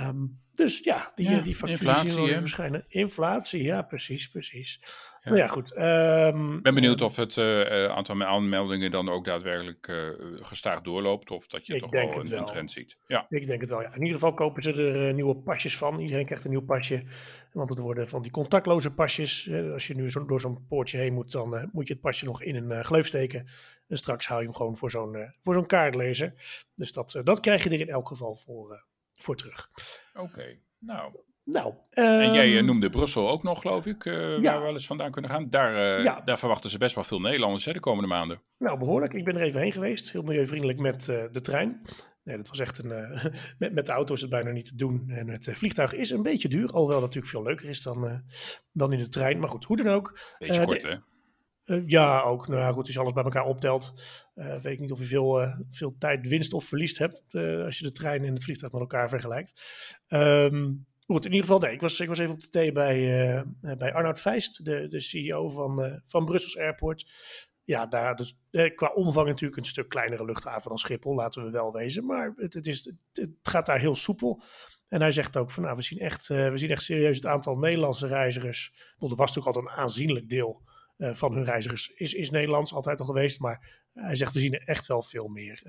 Um, 0.00 0.40
dus 0.52 0.78
ja, 0.78 1.12
die, 1.14 1.30
ja, 1.30 1.40
die 1.40 1.54
facturen 1.54 2.08
zien 2.08 2.24
we 2.24 2.38
verschijnen. 2.38 2.84
Inflatie, 2.88 3.62
ja, 3.62 3.82
precies, 3.82 4.28
precies. 4.28 4.80
Ja. 4.82 5.30
Nou 5.30 5.36
ja, 5.36 5.46
goed. 5.46 5.76
Um, 5.76 6.56
ik 6.56 6.62
ben 6.62 6.74
benieuwd 6.74 7.02
of 7.02 7.16
het 7.16 7.36
uh, 7.36 7.84
aantal 7.84 8.22
aanmeldingen 8.22 8.90
dan 8.90 9.08
ook 9.08 9.24
daadwerkelijk 9.24 9.88
uh, 9.88 10.08
gestaag 10.40 10.80
doorloopt. 10.80 11.30
Of 11.30 11.46
dat 11.46 11.66
je 11.66 11.78
toch 11.78 11.90
wel 11.90 12.20
een, 12.20 12.44
trend 12.44 12.70
ziet. 12.70 12.98
Ja. 13.06 13.26
Ik 13.28 13.46
denk 13.46 13.60
het 13.60 13.70
wel, 13.70 13.82
ja. 13.82 13.94
In 13.94 14.00
ieder 14.00 14.14
geval 14.14 14.34
kopen 14.34 14.62
ze 14.62 14.72
er 14.72 15.14
nieuwe 15.14 15.36
pasjes 15.36 15.76
van. 15.76 16.00
Iedereen 16.00 16.26
krijgt 16.26 16.44
een 16.44 16.50
nieuw 16.50 16.64
pasje. 16.64 17.02
Want 17.52 17.68
het 17.70 17.78
worden 17.78 18.08
van 18.08 18.22
die 18.22 18.30
contactloze 18.30 18.90
pasjes. 18.90 19.50
als 19.72 19.86
je 19.86 19.94
nu 19.94 20.10
zo, 20.10 20.24
door 20.24 20.40
zo'n 20.40 20.66
poortje 20.68 20.98
heen 20.98 21.14
moet, 21.14 21.32
dan 21.32 21.68
moet 21.72 21.86
je 21.86 21.92
het 21.92 22.02
pasje 22.02 22.24
nog 22.24 22.42
in 22.42 22.56
een 22.56 22.84
gleuf 22.84 23.06
steken. 23.06 23.46
En 23.88 23.96
straks 23.96 24.26
hou 24.26 24.40
je 24.40 24.46
hem 24.46 24.54
gewoon 24.54 24.76
voor 24.76 24.90
zo'n 24.90 25.34
voor 25.40 25.54
zo'n 25.54 25.66
kaartlezer. 25.66 26.34
Dus 26.74 26.92
dat, 26.92 27.20
dat 27.24 27.40
krijg 27.40 27.64
je 27.64 27.70
er 27.70 27.80
in 27.80 27.88
elk 27.88 28.08
geval 28.08 28.34
voor, 28.34 28.84
voor 29.22 29.36
terug. 29.36 29.70
Oké, 30.12 30.58
nou. 30.78 31.26
Nou, 31.44 31.74
en 31.90 32.32
jij 32.32 32.48
uh, 32.48 32.62
noemde 32.62 32.88
Brussel 32.88 33.28
ook 33.28 33.42
nog, 33.42 33.60
geloof 33.60 33.86
ik, 33.86 34.04
uh, 34.04 34.14
ja. 34.14 34.40
waar 34.40 34.56
we 34.56 34.64
wel 34.64 34.72
eens 34.72 34.86
vandaan 34.86 35.10
kunnen 35.10 35.30
gaan. 35.30 35.50
Daar, 35.50 35.98
uh, 35.98 36.04
ja. 36.04 36.20
daar 36.24 36.38
verwachten 36.38 36.70
ze 36.70 36.78
best 36.78 36.94
wel 36.94 37.04
veel 37.04 37.20
Nederlanders 37.20 37.64
hè, 37.64 37.72
de 37.72 37.80
komende 37.80 38.08
maanden. 38.08 38.40
Nou, 38.58 38.78
behoorlijk. 38.78 39.14
Ik 39.14 39.24
ben 39.24 39.36
er 39.36 39.42
even 39.42 39.60
heen 39.60 39.72
geweest. 39.72 40.12
Heel 40.12 40.22
milieuvriendelijk 40.22 40.78
met 40.78 41.04
de 41.04 41.40
trein. 41.40 41.80
Nee, 42.24 42.36
dat 42.36 42.48
was 42.48 42.58
echt 42.58 42.78
een. 42.78 42.88
met, 43.58 43.72
met 43.72 43.86
de 43.86 43.92
auto 43.92 44.14
is 44.14 44.20
het 44.20 44.30
bijna 44.30 44.50
niet 44.50 44.64
te 44.64 44.76
doen. 44.76 45.10
En 45.10 45.28
het 45.28 45.48
vliegtuig 45.52 45.92
is 45.92 46.10
een 46.10 46.22
beetje 46.22 46.48
duur. 46.48 46.66
Alhoewel 46.66 47.00
dat 47.00 47.14
natuurlijk 47.14 47.32
veel 47.32 47.42
leuker 47.42 47.68
is 47.68 47.82
dan, 47.82 48.22
dan 48.72 48.92
in 48.92 48.98
de 48.98 49.08
trein. 49.08 49.38
Maar 49.38 49.50
goed, 49.50 49.64
hoe 49.64 49.76
dan 49.76 49.88
ook. 49.88 50.18
Beetje 50.38 50.64
kort, 50.64 50.82
hè? 50.82 50.96
Ja, 51.86 52.20
ook. 52.20 52.48
Nou 52.48 52.60
ja, 52.60 52.72
goed, 52.72 52.84
als 52.84 52.94
je 52.94 53.00
alles 53.00 53.12
bij 53.12 53.24
elkaar 53.24 53.44
optelt. 53.44 53.92
weet 54.34 54.64
ik 54.64 54.80
niet 54.80 54.92
of 54.92 54.98
je 54.98 55.06
veel, 55.06 55.54
veel 55.68 55.94
tijd 55.98 56.28
winst 56.28 56.52
of 56.52 56.64
verliest 56.64 56.98
hebt. 56.98 57.22
als 57.64 57.78
je 57.78 57.84
de 57.84 57.92
trein 57.92 58.24
en 58.24 58.34
het 58.34 58.44
vliegtuig 58.44 58.72
met 58.72 58.80
elkaar 58.80 59.08
vergelijkt. 59.08 59.62
Um, 60.08 60.86
Goed, 61.10 61.24
in 61.24 61.32
ieder 61.32 61.46
geval, 61.46 61.60
nee, 61.60 61.72
ik 61.72 61.80
was, 61.80 62.00
ik 62.00 62.08
was 62.08 62.18
even 62.18 62.34
op 62.34 62.40
de 62.40 62.48
thee 62.48 62.72
bij, 62.72 63.28
uh, 63.62 63.76
bij 63.76 63.92
Arnoud 63.92 64.20
Feist, 64.20 64.64
de, 64.64 64.88
de 64.88 65.00
CEO 65.00 65.48
van, 65.48 65.84
uh, 65.84 65.92
van 66.04 66.24
Brussels 66.24 66.58
Airport. 66.58 67.10
Ja, 67.64 67.86
daar, 67.86 68.16
dus, 68.16 68.38
eh, 68.50 68.74
qua 68.74 68.92
omvang 68.94 69.26
natuurlijk 69.26 69.60
een 69.60 69.66
stuk 69.66 69.88
kleinere 69.88 70.24
luchthaven 70.24 70.68
dan 70.68 70.78
Schiphol, 70.78 71.14
laten 71.14 71.44
we 71.44 71.50
wel 71.50 71.72
wezen. 71.72 72.06
Maar 72.06 72.32
het, 72.36 72.54
het, 72.54 72.66
is, 72.66 72.92
het 73.12 73.30
gaat 73.42 73.66
daar 73.66 73.78
heel 73.78 73.94
soepel. 73.94 74.42
En 74.88 75.00
hij 75.00 75.10
zegt 75.10 75.36
ook 75.36 75.50
van, 75.50 75.62
nou, 75.62 75.76
we 75.76 75.82
zien 75.82 75.98
echt, 75.98 76.26
we 76.28 76.52
zien 76.54 76.70
echt 76.70 76.82
serieus 76.82 77.16
het 77.16 77.26
aantal 77.26 77.58
Nederlandse 77.58 78.06
reizigers. 78.06 78.72
Want 78.98 79.12
er 79.12 79.18
was 79.18 79.28
natuurlijk 79.34 79.56
altijd 79.56 79.76
een 79.76 79.82
aanzienlijk 79.82 80.28
deel 80.28 80.62
van 80.98 81.32
hun 81.32 81.44
reizigers 81.44 81.88
is, 81.94 82.14
is 82.14 82.30
Nederlands, 82.30 82.72
altijd 82.72 83.00
al 83.00 83.06
geweest. 83.06 83.40
Maar 83.40 83.88
hij 83.94 84.16
zegt, 84.16 84.32
we 84.32 84.40
zien 84.40 84.54
er 84.54 84.62
echt 84.64 84.86
wel 84.86 85.02
veel 85.02 85.28
meer. 85.28 85.62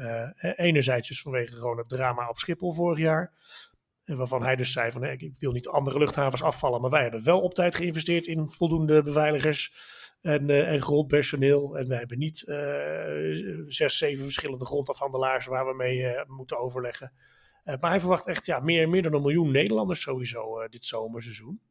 enerzijds 0.55 1.07
dus 1.07 1.21
vanwege 1.21 1.57
gewoon 1.57 1.77
het 1.77 1.89
drama 1.89 2.29
op 2.29 2.37
Schiphol 2.37 2.73
vorig 2.73 2.97
jaar. 2.97 3.33
Waarvan 4.05 4.43
hij 4.43 4.55
dus 4.55 4.71
zei 4.71 4.91
van 4.91 5.03
ik 5.03 5.35
wil 5.39 5.51
niet 5.51 5.67
andere 5.67 5.99
luchthavens 5.99 6.43
afvallen, 6.43 6.81
maar 6.81 6.89
wij 6.89 7.01
hebben 7.01 7.23
wel 7.23 7.41
op 7.41 7.53
tijd 7.53 7.75
geïnvesteerd 7.75 8.27
in 8.27 8.49
voldoende 8.49 9.03
beveiligers 9.03 9.73
en, 10.21 10.49
en 10.49 10.81
grondpersoneel. 10.81 11.77
En 11.77 11.87
wij 11.87 11.97
hebben 11.97 12.17
niet 12.17 12.37
zes, 13.67 13.97
zeven 13.97 14.23
verschillende 14.23 14.65
grondafhandelaars 14.65 15.45
waar 15.45 15.65
we 15.67 15.73
mee 15.73 16.13
moeten 16.27 16.59
overleggen. 16.59 17.13
maar 17.63 17.89
hij 17.89 17.99
verwacht 17.99 18.27
echt 18.27 18.45
ja, 18.45 18.59
meer, 18.59 18.89
meer 18.89 19.01
dan 19.01 19.13
een 19.13 19.21
miljoen 19.21 19.51
Nederlanders 19.51 20.01
sowieso 20.01 20.67
dit 20.67 20.85
zomerseizoen. 20.85 21.61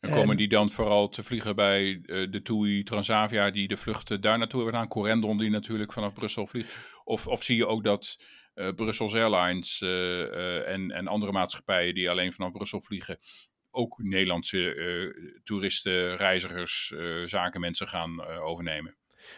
En 0.00 0.10
komen 0.10 0.36
die 0.36 0.48
dan 0.48 0.70
vooral 0.70 1.08
te 1.08 1.22
vliegen 1.22 1.56
bij 1.56 2.00
de 2.02 2.40
TUI 2.42 2.82
Transavia 2.82 3.50
die 3.50 3.68
de 3.68 3.76
vluchten 3.76 4.20
daar 4.20 4.38
naartoe 4.38 4.62
hebben 4.62 4.74
gedaan? 4.74 4.92
Corendon 4.92 5.38
die 5.38 5.50
natuurlijk 5.50 5.92
vanaf 5.92 6.12
Brussel 6.12 6.46
vliegt. 6.46 7.00
Of, 7.04 7.26
of 7.26 7.42
zie 7.42 7.56
je 7.56 7.66
ook 7.66 7.84
dat 7.84 8.16
uh, 8.54 8.72
Brussels 8.74 9.14
Airlines 9.14 9.80
uh, 9.80 10.68
en, 10.68 10.90
en 10.90 11.06
andere 11.06 11.32
maatschappijen 11.32 11.94
die 11.94 12.10
alleen 12.10 12.32
vanaf 12.32 12.52
Brussel 12.52 12.80
vliegen, 12.80 13.18
ook 13.70 13.98
Nederlandse 13.98 15.40
toeristen, 15.44 16.16
reizigers, 16.16 16.94
zakenmensen 17.24 17.88
gaan 17.88 18.24
overnemen. 18.24 18.96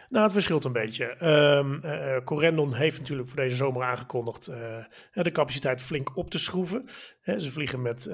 Nou, 0.09 0.23
het 0.23 0.33
verschilt 0.33 0.63
een 0.63 0.71
beetje. 0.71 1.25
Um, 1.25 1.81
Corendon 2.23 2.73
heeft 2.73 2.99
natuurlijk 2.99 3.27
voor 3.27 3.37
deze 3.37 3.55
zomer 3.55 3.83
aangekondigd 3.83 4.49
uh, 4.49 4.85
de 5.11 5.31
capaciteit 5.31 5.81
flink 5.81 6.17
op 6.17 6.29
te 6.29 6.39
schroeven. 6.39 6.89
ze 7.37 7.51
vliegen 7.51 7.81
met, 7.81 8.07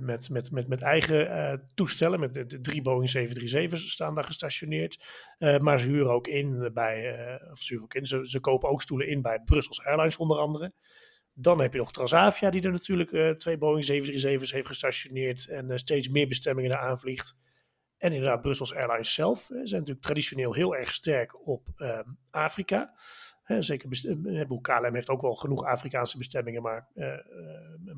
met, 0.00 0.30
met, 0.30 0.50
met, 0.50 0.68
met 0.68 0.82
eigen 0.82 1.70
toestellen, 1.74 2.20
met 2.20 2.34
de, 2.34 2.60
drie 2.60 2.82
Boeing 2.82 3.10
737's 3.16 3.90
staan 3.90 4.14
daar 4.14 4.24
gestationeerd. 4.24 5.04
maar 5.60 5.78
ze 5.78 5.86
huren 5.86 6.12
ook 6.12 6.26
in 6.26 6.70
bij, 6.74 7.14
of 7.50 7.58
ze, 7.58 7.80
ook 7.82 7.94
in, 7.94 8.06
ze, 8.06 8.28
ze 8.28 8.40
kopen 8.40 8.68
ook 8.68 8.82
stoelen 8.82 9.08
in 9.08 9.22
bij 9.22 9.40
Brussels 9.44 9.84
Airlines 9.84 10.16
onder 10.16 10.38
andere. 10.38 10.72
Dan 11.34 11.60
heb 11.60 11.72
je 11.72 11.78
nog 11.78 11.92
Transavia, 11.92 12.50
die 12.50 12.62
er 12.62 12.70
natuurlijk 12.70 13.38
twee 13.38 13.58
Boeing 13.58 13.84
737's 13.84 14.52
heeft 14.52 14.66
gestationeerd 14.66 15.48
en 15.48 15.78
steeds 15.78 16.08
meer 16.08 16.28
bestemmingen 16.28 16.80
aanvliegt. 16.80 17.36
En 17.98 18.12
inderdaad, 18.12 18.40
Brussels 18.40 18.74
Airlines 18.74 19.14
zelf 19.14 19.44
zijn 19.46 19.60
natuurlijk 19.60 20.00
traditioneel 20.00 20.54
heel 20.54 20.76
erg 20.76 20.92
sterk 20.92 21.46
op 21.46 21.68
uh, 21.76 21.98
Afrika. 22.30 22.94
Hè, 23.42 23.62
zeker, 23.62 23.88
uh, 24.24 24.60
KLM 24.60 24.94
heeft 24.94 25.08
ook 25.08 25.22
wel 25.22 25.34
genoeg 25.34 25.64
Afrikaanse 25.64 26.18
bestemmingen, 26.18 26.62
maar 26.62 26.88
uh, 26.94 27.14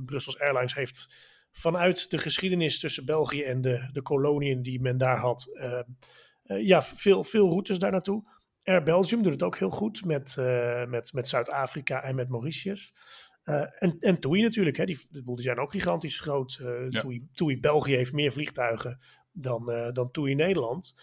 Brussels 0.04 0.40
Airlines 0.40 0.74
heeft 0.74 1.14
vanuit 1.52 2.10
de 2.10 2.18
geschiedenis 2.18 2.80
tussen 2.80 3.04
België 3.04 3.42
en 3.42 3.60
de, 3.60 3.88
de 3.92 4.02
koloniën 4.02 4.62
die 4.62 4.80
men 4.80 4.98
daar 4.98 5.18
had, 5.18 5.50
ehm, 5.54 5.82
ja, 6.42 6.82
veel, 6.82 7.24
veel 7.24 7.48
routes 7.48 7.78
daar 7.78 7.90
naartoe. 7.90 8.36
Air 8.62 8.82
Belgium 8.82 9.22
doet 9.22 9.32
het 9.32 9.42
ook 9.42 9.58
heel 9.58 9.70
goed 9.70 10.04
met, 10.04 10.36
met, 10.88 11.12
met 11.12 11.28
Zuid-Afrika 11.28 12.02
en 12.02 12.14
met 12.14 12.28
Mauritius. 12.28 12.94
en, 13.78 13.96
en 14.00 14.20
TUI 14.20 14.42
natuurlijk, 14.42 14.76
hè, 14.76 14.84
die, 14.84 15.08
die 15.10 15.40
zijn 15.40 15.58
ook 15.58 15.70
gigantisch 15.70 16.20
groot. 16.20 16.60
Ja. 16.88 17.00
TUI, 17.00 17.28
TUI 17.32 17.60
België 17.60 17.94
heeft 17.94 18.12
meer 18.12 18.32
vliegtuigen 18.32 18.98
dan, 19.40 19.70
uh, 19.70 19.92
dan 19.92 20.10
toe 20.10 20.30
in 20.30 20.36
Nederland. 20.36 20.94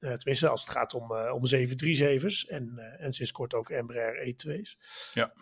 Uh, 0.00 0.12
tenminste, 0.12 0.48
als 0.48 0.60
het 0.60 0.70
gaat 0.70 0.94
om, 0.94 1.12
uh, 1.12 1.34
om 1.34 1.42
737's 1.46 2.46
en, 2.46 2.78
en 2.98 3.12
sinds 3.12 3.32
kort 3.32 3.54
ook 3.54 3.70
Embraer 3.70 4.34
E2's. 4.34 4.78
Ja. 5.14 5.32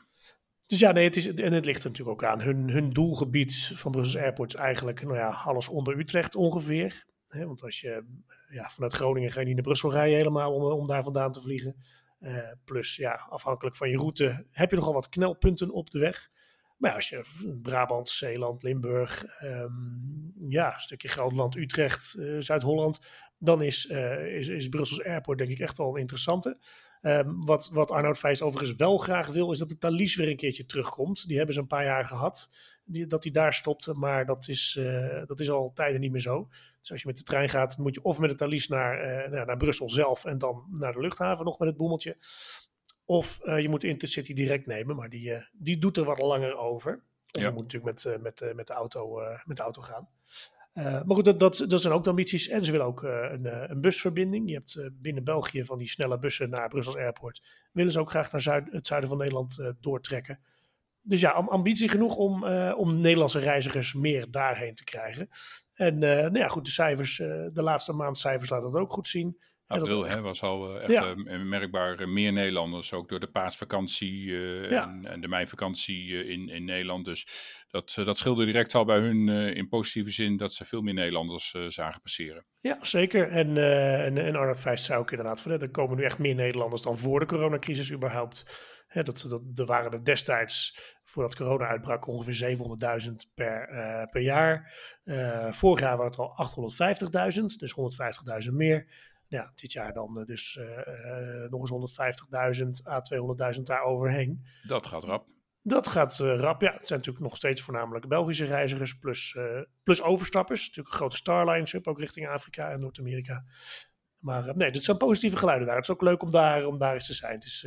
Dus 0.66 0.78
ja, 0.78 0.92
nee, 0.92 1.04
het 1.04 1.16
is, 1.16 1.26
en 1.26 1.52
het 1.52 1.64
ligt 1.64 1.82
er 1.82 1.88
natuurlijk 1.90 2.22
ook 2.22 2.30
aan. 2.30 2.40
Hun, 2.40 2.70
hun 2.70 2.90
doelgebied 2.90 3.72
van 3.74 3.92
Brussels 3.92 4.22
Airport 4.22 4.54
is 4.54 4.60
eigenlijk 4.60 5.02
nou 5.02 5.16
ja, 5.16 5.28
alles 5.28 5.68
onder 5.68 5.98
Utrecht 5.98 6.34
ongeveer. 6.34 7.04
Want 7.28 7.62
als 7.62 7.80
je 7.80 8.04
ja, 8.48 8.70
vanuit 8.70 8.92
Groningen 8.92 9.30
ga 9.30 9.40
je 9.40 9.46
niet 9.46 9.54
naar 9.54 9.64
Brussel 9.64 9.92
rijden 9.92 10.16
helemaal 10.16 10.54
om, 10.54 10.62
om 10.62 10.86
daar 10.86 11.02
vandaan 11.02 11.32
te 11.32 11.40
vliegen. 11.40 11.76
plus 12.64 12.96
ja, 12.96 13.26
afhankelijk 13.28 13.76
van 13.76 13.90
je 13.90 13.96
route 13.96 14.46
heb 14.50 14.70
je 14.70 14.76
nogal 14.76 14.92
wat 14.92 15.08
knelpunten 15.08 15.70
op 15.70 15.90
de 15.90 15.98
weg. 15.98 16.30
Maar 16.78 16.92
als 16.92 17.08
je 17.08 17.56
Brabant, 17.62 18.08
Zeeland, 18.08 18.62
Limburg, 18.62 19.24
ehm, 19.24 19.72
ja, 20.48 20.74
een 20.74 20.80
stukje 20.80 21.08
Gelderland, 21.08 21.56
Utrecht, 21.56 22.16
Zuid-Holland, 22.38 23.00
dan 23.38 23.62
is, 23.62 23.86
is, 23.86 24.48
is 24.48 24.68
Brussels 24.68 25.04
Airport 25.04 25.38
denk 25.38 25.50
ik 25.50 25.58
echt 25.58 25.76
wel 25.76 25.94
een 25.94 26.00
interessante. 26.00 26.58
Ehm, 27.00 27.32
wat, 27.34 27.70
wat 27.72 27.90
Arnoud 27.90 28.18
Feist 28.18 28.42
overigens 28.42 28.76
wel 28.76 28.96
graag 28.96 29.26
wil, 29.26 29.52
is 29.52 29.58
dat 29.58 29.68
de 29.68 29.78
Thalys 29.78 30.16
weer 30.16 30.28
een 30.28 30.36
keertje 30.36 30.66
terugkomt. 30.66 31.26
Die 31.26 31.36
hebben 31.36 31.54
ze 31.54 31.60
een 31.60 31.66
paar 31.66 31.84
jaar 31.84 32.04
gehad, 32.04 32.50
die, 32.84 33.06
dat 33.06 33.22
hij 33.22 33.32
daar 33.32 33.52
stopte, 33.52 33.94
maar 33.94 34.26
dat 34.26 34.48
is, 34.48 34.80
dat 35.26 35.40
is 35.40 35.50
al 35.50 35.70
tijden 35.74 36.00
niet 36.00 36.12
meer 36.12 36.20
zo. 36.20 36.48
Dus 36.80 36.90
als 36.90 37.00
je 37.00 37.06
met 37.06 37.16
de 37.16 37.32
trein 37.32 37.48
gaat, 37.48 37.78
moet 37.78 37.94
je 37.94 38.02
of 38.02 38.18
met 38.18 38.30
de 38.30 38.36
Thalys 38.36 38.68
naar, 38.68 39.26
uh, 39.32 39.44
naar 39.44 39.56
Brussel 39.56 39.90
zelf 39.90 40.24
en 40.24 40.38
dan 40.38 40.64
naar 40.70 40.92
de 40.92 41.00
luchthaven 41.00 41.44
nog 41.44 41.58
met 41.58 41.68
het 41.68 41.76
boemeltje. 41.76 42.16
Of 43.08 43.40
uh, 43.44 43.60
je 43.60 43.68
moet 43.68 43.80
de 43.80 43.88
Intercity 43.88 44.34
direct 44.34 44.66
nemen, 44.66 44.96
maar 44.96 45.08
die, 45.08 45.30
uh, 45.30 45.42
die 45.52 45.78
doet 45.78 45.96
er 45.96 46.04
wat 46.04 46.18
langer 46.18 46.56
over. 46.56 47.02
Of 47.30 47.42
ja. 47.42 47.48
je 47.48 47.54
moet 47.54 47.62
natuurlijk 47.62 48.04
met, 48.04 48.20
met, 48.22 48.54
met, 48.54 48.66
de, 48.66 48.72
auto, 48.72 49.20
met 49.44 49.56
de 49.56 49.62
auto 49.62 49.82
gaan. 49.82 50.08
maar 50.74 51.04
goed, 51.16 51.24
dat, 51.24 51.38
dat, 51.38 51.64
dat 51.68 51.80
zijn 51.80 51.94
ook 51.94 52.04
de 52.04 52.10
ambities. 52.10 52.48
En 52.48 52.64
ze 52.64 52.70
willen 52.70 52.86
ook 52.86 53.02
een, 53.02 53.70
een 53.70 53.80
busverbinding. 53.80 54.48
Je 54.48 54.54
hebt 54.54 54.90
binnen 54.92 55.24
België 55.24 55.64
van 55.64 55.78
die 55.78 55.88
snelle 55.88 56.18
bussen 56.18 56.50
naar 56.50 56.68
Brussels 56.68 56.96
Airport. 56.96 57.42
Willen 57.72 57.92
ze 57.92 58.00
ook 58.00 58.10
graag 58.10 58.32
naar 58.32 58.40
zuid, 58.40 58.72
het 58.72 58.86
zuiden 58.86 59.08
van 59.08 59.18
Nederland 59.18 59.62
doortrekken. 59.80 60.40
Dus 61.02 61.20
ja, 61.20 61.30
ambitie 61.30 61.88
genoeg 61.88 62.16
om, 62.16 62.44
om 62.72 63.00
Nederlandse 63.00 63.38
reizigers 63.38 63.94
meer 63.94 64.30
daarheen 64.30 64.74
te 64.74 64.84
krijgen. 64.84 65.28
En 65.74 65.98
nou 65.98 66.38
ja, 66.38 66.48
goed, 66.48 66.64
de 66.64 66.70
cijfers, 66.70 67.16
de 67.16 67.62
laatste 67.62 67.92
maand 67.92 68.18
cijfers 68.18 68.50
laten 68.50 68.72
dat 68.72 68.80
ook 68.80 68.92
goed 68.92 69.06
zien. 69.06 69.38
April 69.68 70.04
hè, 70.04 70.20
was 70.20 70.42
al 70.42 70.76
uh, 70.76 70.82
echt 70.82 70.90
ja. 70.90 71.14
merkbaar 71.38 72.08
meer 72.08 72.32
Nederlanders, 72.32 72.92
ook 72.92 73.08
door 73.08 73.20
de 73.20 73.26
paasvakantie 73.26 74.24
ja. 74.32 74.82
en, 74.82 75.06
en, 75.06 75.20
de 75.20 75.28
meivakantie 75.28 76.24
in, 76.26 76.48
in 76.48 76.64
Nederland. 76.64 77.04
Dus 77.04 77.26
dat, 77.70 77.92
dat 78.04 78.18
scheelde 78.18 78.44
direct 78.44 78.74
al 78.74 78.84
bij 78.84 78.98
hun 78.98 79.28
in 79.28 79.68
positieve 79.68 80.10
zin 80.10 80.36
dat 80.36 80.52
ze 80.52 80.64
veel 80.64 80.80
meer 80.80 80.94
Nederlanders 80.94 81.54
zagen 81.68 82.00
passeren. 82.00 82.44
Ja, 82.60 82.78
zeker. 82.80 83.28
En, 83.28 83.56
en, 84.04 84.18
en 84.18 84.36
Arnold 84.36 84.60
Vijst 84.60 84.84
zei 84.84 84.98
ook 84.98 85.10
inderdaad 85.10 85.40
van, 85.40 85.52
er 85.52 85.70
komen 85.70 85.96
nu 85.96 86.04
echt 86.04 86.18
meer 86.18 86.34
Nederlanders 86.34 86.82
dan 86.82 86.98
voor 86.98 87.20
de 87.20 87.26
coronacrisis 87.26 87.92
überhaupt. 87.92 88.66
Hè, 88.86 89.02
dat, 89.02 89.26
dat, 89.28 89.58
er 89.58 89.66
waren 89.66 89.92
er 89.92 90.04
destijds, 90.04 90.78
voordat 91.02 91.36
corona 91.36 91.66
uitbrak, 91.66 92.06
ongeveer 92.06 92.56
700.000 93.06 93.12
per, 93.34 93.68
per 94.10 94.20
jaar. 94.20 94.72
Vorig 95.50 95.80
jaar 95.80 95.96
waren 95.96 96.10
het 96.10 96.18
al 96.18 96.34
850.000, 97.40 97.44
dus 97.44 97.74
150.000 98.48 98.52
meer. 98.52 98.86
Ja, 99.28 99.52
dit 99.54 99.72
jaar 99.72 99.92
dan 99.92 100.24
dus 100.26 100.56
uh, 100.56 101.50
nog 101.50 101.60
eens 101.70 102.60
150.000 102.82 102.86
à 102.86 103.00
200.000 103.56 103.62
daar 103.62 103.82
overheen. 103.82 104.44
Dat 104.66 104.86
gaat 104.86 105.04
rap. 105.04 105.26
Dat 105.62 105.88
gaat 105.88 106.18
rap, 106.18 106.60
ja. 106.60 106.72
Het 106.72 106.86
zijn 106.86 106.98
natuurlijk 106.98 107.24
nog 107.24 107.36
steeds 107.36 107.62
voornamelijk 107.62 108.08
Belgische 108.08 108.44
reizigers 108.44 108.98
plus, 108.98 109.38
plus 109.82 110.02
overstappers. 110.02 110.60
Natuurlijk 110.60 110.88
een 110.88 111.00
grote 111.00 111.16
Starlines 111.16 111.72
up, 111.72 111.86
ook 111.86 112.00
richting 112.00 112.28
Afrika 112.28 112.70
en 112.70 112.80
Noord-Amerika. 112.80 113.44
Maar 114.18 114.56
nee, 114.56 114.70
dit 114.70 114.84
zijn 114.84 114.96
positieve 114.96 115.36
geluiden 115.36 115.66
daar. 115.66 115.76
Het 115.76 115.84
is 115.84 115.94
ook 115.94 116.02
leuk 116.02 116.22
om 116.22 116.30
daar, 116.30 116.66
om 116.66 116.78
daar 116.78 116.94
eens 116.94 117.06
te 117.06 117.14
zijn. 117.14 117.34
Het 117.34 117.44
is, 117.44 117.60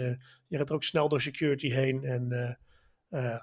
je 0.47 0.57
gaat 0.57 0.69
er 0.69 0.75
ook 0.75 0.83
snel 0.83 1.09
door 1.09 1.21
security 1.21 1.69
heen. 1.69 2.03
En 2.03 2.57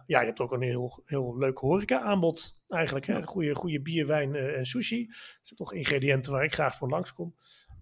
ja, 0.06 0.20
je 0.20 0.26
hebt 0.26 0.40
ook 0.40 0.52
een 0.52 0.62
heel, 0.62 1.02
heel 1.04 1.38
leuk 1.38 1.58
horeca 1.58 2.00
aanbod 2.00 2.58
eigenlijk. 2.68 3.06
Hè? 3.06 3.22
Goede, 3.22 3.54
goede 3.54 3.80
bier, 3.80 4.06
wijn 4.06 4.34
en 4.34 4.66
sushi. 4.66 5.06
Dat 5.06 5.16
zijn 5.42 5.58
toch 5.58 5.72
ingrediënten 5.72 6.32
waar 6.32 6.44
ik 6.44 6.54
graag 6.54 6.76
voor 6.76 6.88
langskom. 6.88 7.34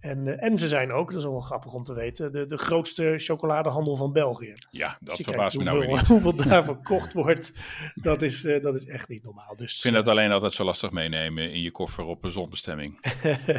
En, 0.06 0.26
uh, 0.26 0.42
en 0.42 0.58
ze 0.58 0.68
zijn 0.68 0.92
ook, 0.92 1.10
dat 1.10 1.18
is 1.18 1.24
wel 1.24 1.40
grappig 1.40 1.72
om 1.72 1.82
te 1.82 1.94
weten, 1.94 2.32
de, 2.32 2.46
de 2.46 2.56
grootste 2.56 3.14
chocoladehandel 3.16 3.96
van 3.96 4.12
België. 4.12 4.52
Ja, 4.70 4.96
dat 5.00 5.16
dus 5.16 5.26
verbaast 5.26 5.56
me 5.56 5.64
nou 5.64 5.78
weer 5.78 5.88
niet. 5.88 6.06
Hoeveel 6.16 6.36
daar 6.36 6.64
verkocht 6.64 7.12
wordt, 7.12 7.52
dat 7.94 8.22
is, 8.22 8.44
uh, 8.44 8.62
dat 8.62 8.74
is 8.74 8.86
echt 8.86 9.08
niet 9.08 9.24
normaal. 9.24 9.56
Dus, 9.56 9.74
ik 9.74 9.80
vind 9.80 9.94
dat 9.94 10.08
alleen 10.08 10.32
altijd 10.32 10.52
zo 10.52 10.64
lastig 10.64 10.90
meenemen 10.90 11.52
in 11.52 11.62
je 11.62 11.70
koffer 11.70 12.04
op 12.04 12.24
een 12.24 12.30
zonbestemming. 12.30 12.98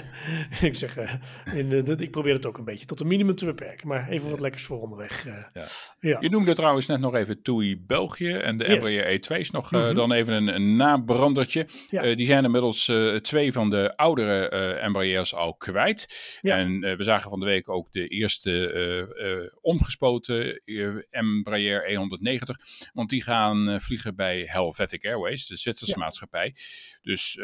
ik 0.61 0.75
zeg, 0.75 0.97
uh, 0.97 1.13
in 1.53 1.99
ik 1.99 2.11
probeer 2.11 2.33
het 2.33 2.45
ook 2.45 2.57
een 2.57 2.65
beetje 2.65 2.85
tot 2.85 2.99
een 2.99 3.07
minimum 3.07 3.35
te 3.35 3.45
beperken, 3.45 3.87
maar 3.87 4.09
even 4.09 4.29
wat 4.29 4.39
lekkers 4.39 4.63
voor 4.63 4.81
onderweg. 4.81 5.25
Ja. 5.25 5.69
Ja. 5.99 6.17
Je 6.19 6.29
noemde 6.29 6.55
trouwens 6.55 6.85
net 6.85 6.99
nog 6.99 7.15
even 7.15 7.41
TUI 7.41 7.83
België 7.87 8.31
en 8.31 8.57
de 8.57 8.63
yes. 8.63 8.97
Embraer 8.97 9.19
E2's 9.19 9.51
nog 9.51 9.71
mm 9.71 9.79
-hmm. 9.79 9.95
dan 9.95 10.11
even 10.11 10.33
een, 10.33 10.47
een 10.47 10.75
nabrandertje. 10.75 11.67
Ja. 11.89 12.15
die 12.15 12.25
zijn 12.25 12.43
inmiddels 12.43 12.91
twee 13.21 13.51
van 13.51 13.69
de 13.69 13.97
oudere 13.97 14.47
Embraers 14.79 15.35
al 15.35 15.53
kwijt. 15.53 16.36
Ja. 16.41 16.57
En 16.57 16.85
uh, 16.85 16.95
we 16.95 17.03
zagen 17.03 17.29
van 17.29 17.39
de 17.39 17.45
week 17.45 17.69
ook 17.69 17.91
de 17.91 18.07
eerste 18.07 18.73
uh, 19.19 19.27
uh, 19.27 19.49
omgespoten 19.61 20.61
Embraer 21.09 21.83
E190. 21.89 22.91
Want 22.93 23.09
die 23.09 23.23
gaan 23.23 23.81
vliegen 23.81 24.15
bij 24.15 24.45
Helvetic 24.47 25.05
Airways, 25.05 25.47
de 25.47 25.55
Zwitserse 25.55 25.93
ja. 25.93 26.03
maatschappij. 26.03 26.55
Dus 27.01 27.39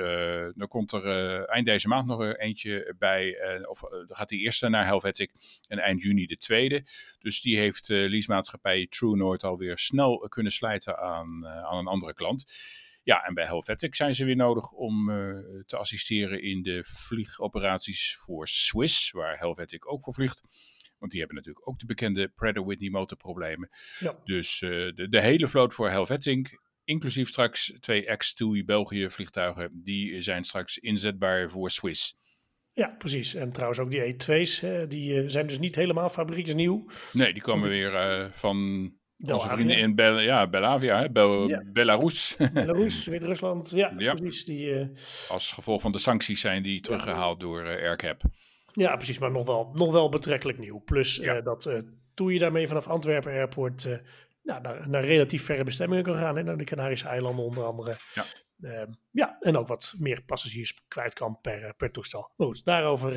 dan 0.56 0.68
komt 0.68 0.92
er 0.92 1.46
eind 1.46 1.66
deze 1.66 1.88
maand 1.88 2.08
nog 2.08 2.36
eentje 2.36 2.96
bij. 2.98 3.38
of 3.66 3.80
dan 3.80 4.16
gaat 4.16 4.30
die 4.30 4.40
eerste 4.40 4.70
naar 4.70 4.86
Helvetic 4.86 5.32
en 5.68 5.80
eind 5.80 6.02
juni 6.02 6.26
de 6.26 6.38
tweede. 6.38 6.84
Dus 7.20 7.42
die 7.42 7.58
heeft 7.58 7.88
leasemaatschappij 7.90 8.88
True 8.90 9.16
North 9.16 9.44
alweer 9.44 9.78
snel 9.78 10.26
kunnen 10.30 10.52
slijten 10.52 10.98
aan, 10.98 11.48
aan 11.48 11.78
een 11.78 11.88
andere 11.88 12.14
klant. 12.14 12.46
Ja, 13.04 13.24
en 13.24 13.34
bij 13.34 13.46
Helvetic 13.46 13.96
zijn 13.96 14.16
ze 14.16 14.26
weer 14.26 14.36
nodig 14.36 14.72
om 14.72 15.10
uh, 15.10 15.36
te 15.66 15.78
assisteren 15.78 16.42
in 16.42 16.62
de 16.62 16.84
vliegoperaties 16.84 18.16
voor 18.16 18.48
Swiss, 18.48 19.12
waar 19.12 19.38
Helvetic 19.38 19.92
ook 19.92 20.04
voor 20.04 20.13
vliegt. 20.13 20.42
Want 21.00 21.12
die 21.12 21.20
hebben 21.20 21.38
natuurlijk 21.38 21.68
ook 21.68 21.80
de 21.80 21.86
bekende 21.86 22.28
Pratt 22.36 22.58
Whitney 22.58 22.89
motorproblemen. 22.89 23.70
Ja. 24.00 24.20
Dus 24.24 24.62
uh, 24.62 24.70
de, 24.96 25.10
de, 25.10 25.22
hele 25.22 25.48
vloot 25.48 25.74
voor 25.74 25.89
Helvetic, 25.89 26.60
inclusief 26.84 27.28
straks 27.28 27.74
twee 27.80 28.06
ex-TUI 28.06 28.66
België 28.66 29.10
vliegtuigen, 29.10 29.82
die 29.84 30.22
zijn 30.22 30.44
straks 30.44 30.78
inzetbaar 30.78 31.50
voor 31.50 31.70
Swiss. 31.70 32.18
Ja, 32.74 32.96
precies. 32.98 33.34
En 33.36 33.52
trouwens 33.52 33.80
ook 33.80 33.92
die 33.92 34.13
E2's, 34.13 34.60
hè, 34.60 34.88
die 34.88 35.24
uh, 35.24 35.30
zijn 35.30 35.48
dus 35.48 35.60
niet 35.60 35.76
helemaal 35.76 36.10
fabrieksnieuw. 36.10 36.86
Nee, 37.13 37.34
die 37.34 37.42
komen 37.42 37.70
weer 37.70 38.30
van 38.32 38.92
onze 39.19 39.47
vrienden 39.47 39.78
in 39.78 39.95
Bel 39.95 40.19
ja, 40.19 40.47
Belavia, 40.47 40.99
hè? 40.99 41.10
Bel 41.10 41.47
ja. 41.47 41.63
Belarus. 41.65 42.36
Belarus, 42.54 43.06
Wit-Rusland, 43.06 43.69
ja, 43.69 43.93
ja, 43.97 44.13
precies. 44.13 44.45
Die, 44.45 44.65
uh... 44.65 44.88
Als 45.30 45.52
gevolg 45.52 45.82
van 45.82 45.91
de 45.91 45.99
sancties 45.99 46.41
zijn 46.41 46.63
die 46.63 46.82
teruggehaald 46.82 47.41
ja. 47.41 47.47
door 47.47 47.65
uh. 47.65 48.12
Ja, 48.71 48.95
precies, 48.95 49.19
maar 49.19 49.32
nog 49.32 49.45
wel, 49.45 49.71
nog 49.73 49.91
wel 49.91 50.10
betrekkelijk 50.10 50.58
nieuw. 50.58 50.82
Plus 50.86 51.19
uh, 51.19 51.43
dat 51.43 51.71
toen 52.13 52.34
je 52.34 52.39
daarmee 52.39 52.67
vanaf 52.67 52.88
Antwerpen 52.88 53.32
Airport 53.32 53.88
nou, 54.43 54.62
naar, 54.62 54.89
naar, 54.89 55.06
relatief 55.06 55.43
verre 55.43 55.63
bestemmingen 55.63 56.04
kan 56.04 56.15
gaan. 56.15 56.36
Hè? 56.36 56.43
Naar 56.43 56.58
de 56.58 56.63
Canarische 56.63 57.08
eilanden 57.08 57.45
onder 57.45 57.63
andere. 57.63 57.95
Ja. 58.13 58.23
Uh, 58.60 58.82
ja, 59.12 59.38
en 59.39 59.58
ook 59.58 59.67
wat 59.67 59.93
meer 59.97 60.23
passagiers 60.23 60.86
kwijt 60.88 61.13
kan 61.13 61.39
per, 61.41 61.73
per 61.76 61.91
toestel. 61.91 62.32
Maar 62.38 62.47
goed, 62.47 62.65
daarover 62.65 63.13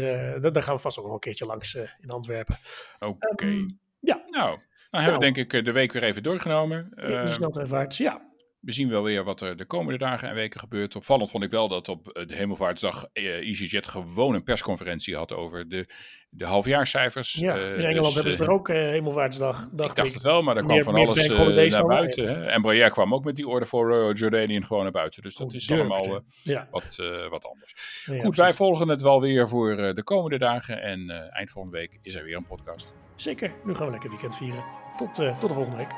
daar 0.53 0.63
gaan 0.63 0.75
we 0.75 0.81
vast 0.81 0.99
ook 0.99 1.05
nog 1.05 1.15
een 1.15 1.21
keertje 1.21 1.47
langs 1.47 1.75
in 1.75 2.11
Antwerpen. 2.11 2.59
Oké. 2.99 3.31
Okay. 3.31 3.49
Um, 3.49 3.81
ja. 4.01 4.25
Nou, 4.31 4.59
dan 4.91 5.01
hebben 5.01 5.21
we 5.21 5.33
denk 5.33 5.53
ik 5.53 5.65
de 5.65 5.73
week 5.73 5.93
weer 5.93 6.03
even 6.03 6.23
doorgenomen. 6.23 6.93
Uh, 6.95 7.27
sneltreinvaart, 7.27 7.97
ja. 7.97 8.35
We 8.67 8.73
zien 8.73 8.89
wel 8.89 9.03
weer 9.03 9.25
wat 9.25 9.41
er 9.41 9.57
de 9.57 9.65
komende 9.65 9.99
dagen 9.99 10.29
en 10.29 10.35
weken 10.35 10.61
gebeurt. 10.61 10.97
Opvallend 10.97 11.31
vond 11.31 11.45
ik 11.45 11.51
wel 11.51 11.69
dat 11.69 11.89
op 11.89 12.05
de 12.05 12.35
Hemelvaartsdag 12.35 13.05
EasyJet 13.13 13.87
gewoon 13.87 14.35
een 14.35 14.43
persconferentie 14.43 15.17
had 15.17 15.33
over 15.33 15.69
de, 15.69 15.87
de 16.31 16.45
halfjaarcijfers. 16.45 17.33
Ja, 17.33 17.55
in 17.55 17.85
Engeland 17.85 18.05
dus, 18.05 18.15
hebben 18.15 18.33
ze 18.33 18.43
er 18.43 18.51
ook 18.51 18.69
uh, 18.69 18.77
Hemelvaartsdag. 18.77 19.63
ik 19.63 19.79
dacht 19.79 19.99
ik. 19.99 20.13
het 20.13 20.23
wel, 20.23 20.43
maar 20.43 20.57
er 20.57 20.65
kwam 20.65 20.83
van 20.83 20.95
alles 20.95 21.29
uh, 21.29 21.69
naar 21.71 21.87
buiten. 21.87 22.29
Hè. 22.29 22.47
Embraer 22.47 22.91
kwam 22.91 23.15
ook 23.15 23.25
met 23.25 23.37
die 23.37 23.49
orde 23.49 23.67
voor 23.67 23.95
uh, 23.95 24.15
Jordanian 24.15 24.67
gewoon 24.67 24.83
naar 24.83 24.93
buiten. 24.93 25.23
Dus 25.23 25.35
dat 25.35 25.49
oh, 25.49 25.55
is 25.55 25.71
allemaal 25.71 26.23
ja. 26.43 26.69
wat, 26.71 26.97
wat 27.31 27.47
anders. 27.47 28.05
Ja, 28.07 28.19
Goed, 28.19 28.37
wij 28.37 28.53
volgen 28.53 28.89
het 28.89 29.03
wel 29.03 29.21
weer 29.21 29.49
voor 29.49 29.77
de 29.77 30.03
komende 30.03 30.39
dagen. 30.39 30.83
En 30.83 31.31
eind 31.31 31.51
volgende 31.51 31.79
week 31.79 31.99
is 32.03 32.15
er 32.15 32.25
weer 32.25 32.37
een 32.37 32.47
podcast. 32.47 32.95
Zeker, 33.17 33.53
nu 33.65 33.75
gaan 33.75 33.87
we 33.87 33.91
lekker 33.91 34.11
weekend 34.11 34.37
vieren. 34.37 34.65
Tot, 34.97 35.15
tot 35.15 35.49
de 35.49 35.55
volgende 35.55 35.77
week. 35.77 35.91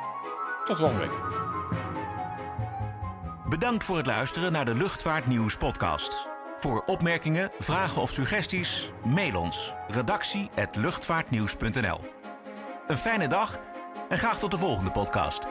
Tot 0.66 0.76
de 0.76 0.82
volgende 0.82 1.06
week. 1.06 1.16
Bedankt 3.48 3.84
voor 3.84 3.96
het 3.96 4.06
luisteren 4.06 4.52
naar 4.52 4.64
de 4.64 4.74
Luchtvaartnieuws 4.74 5.56
podcast. 5.56 6.28
Voor 6.56 6.82
opmerkingen, 6.86 7.50
vragen 7.58 8.02
of 8.02 8.10
suggesties, 8.10 8.92
mail 9.04 9.40
ons 9.40 9.74
redactie@luchtvaartnieuws.nl. 9.88 12.00
Een 12.86 12.96
fijne 12.96 13.28
dag 13.28 13.60
en 14.08 14.18
graag 14.18 14.38
tot 14.38 14.50
de 14.50 14.58
volgende 14.58 14.90
podcast. 14.90 15.46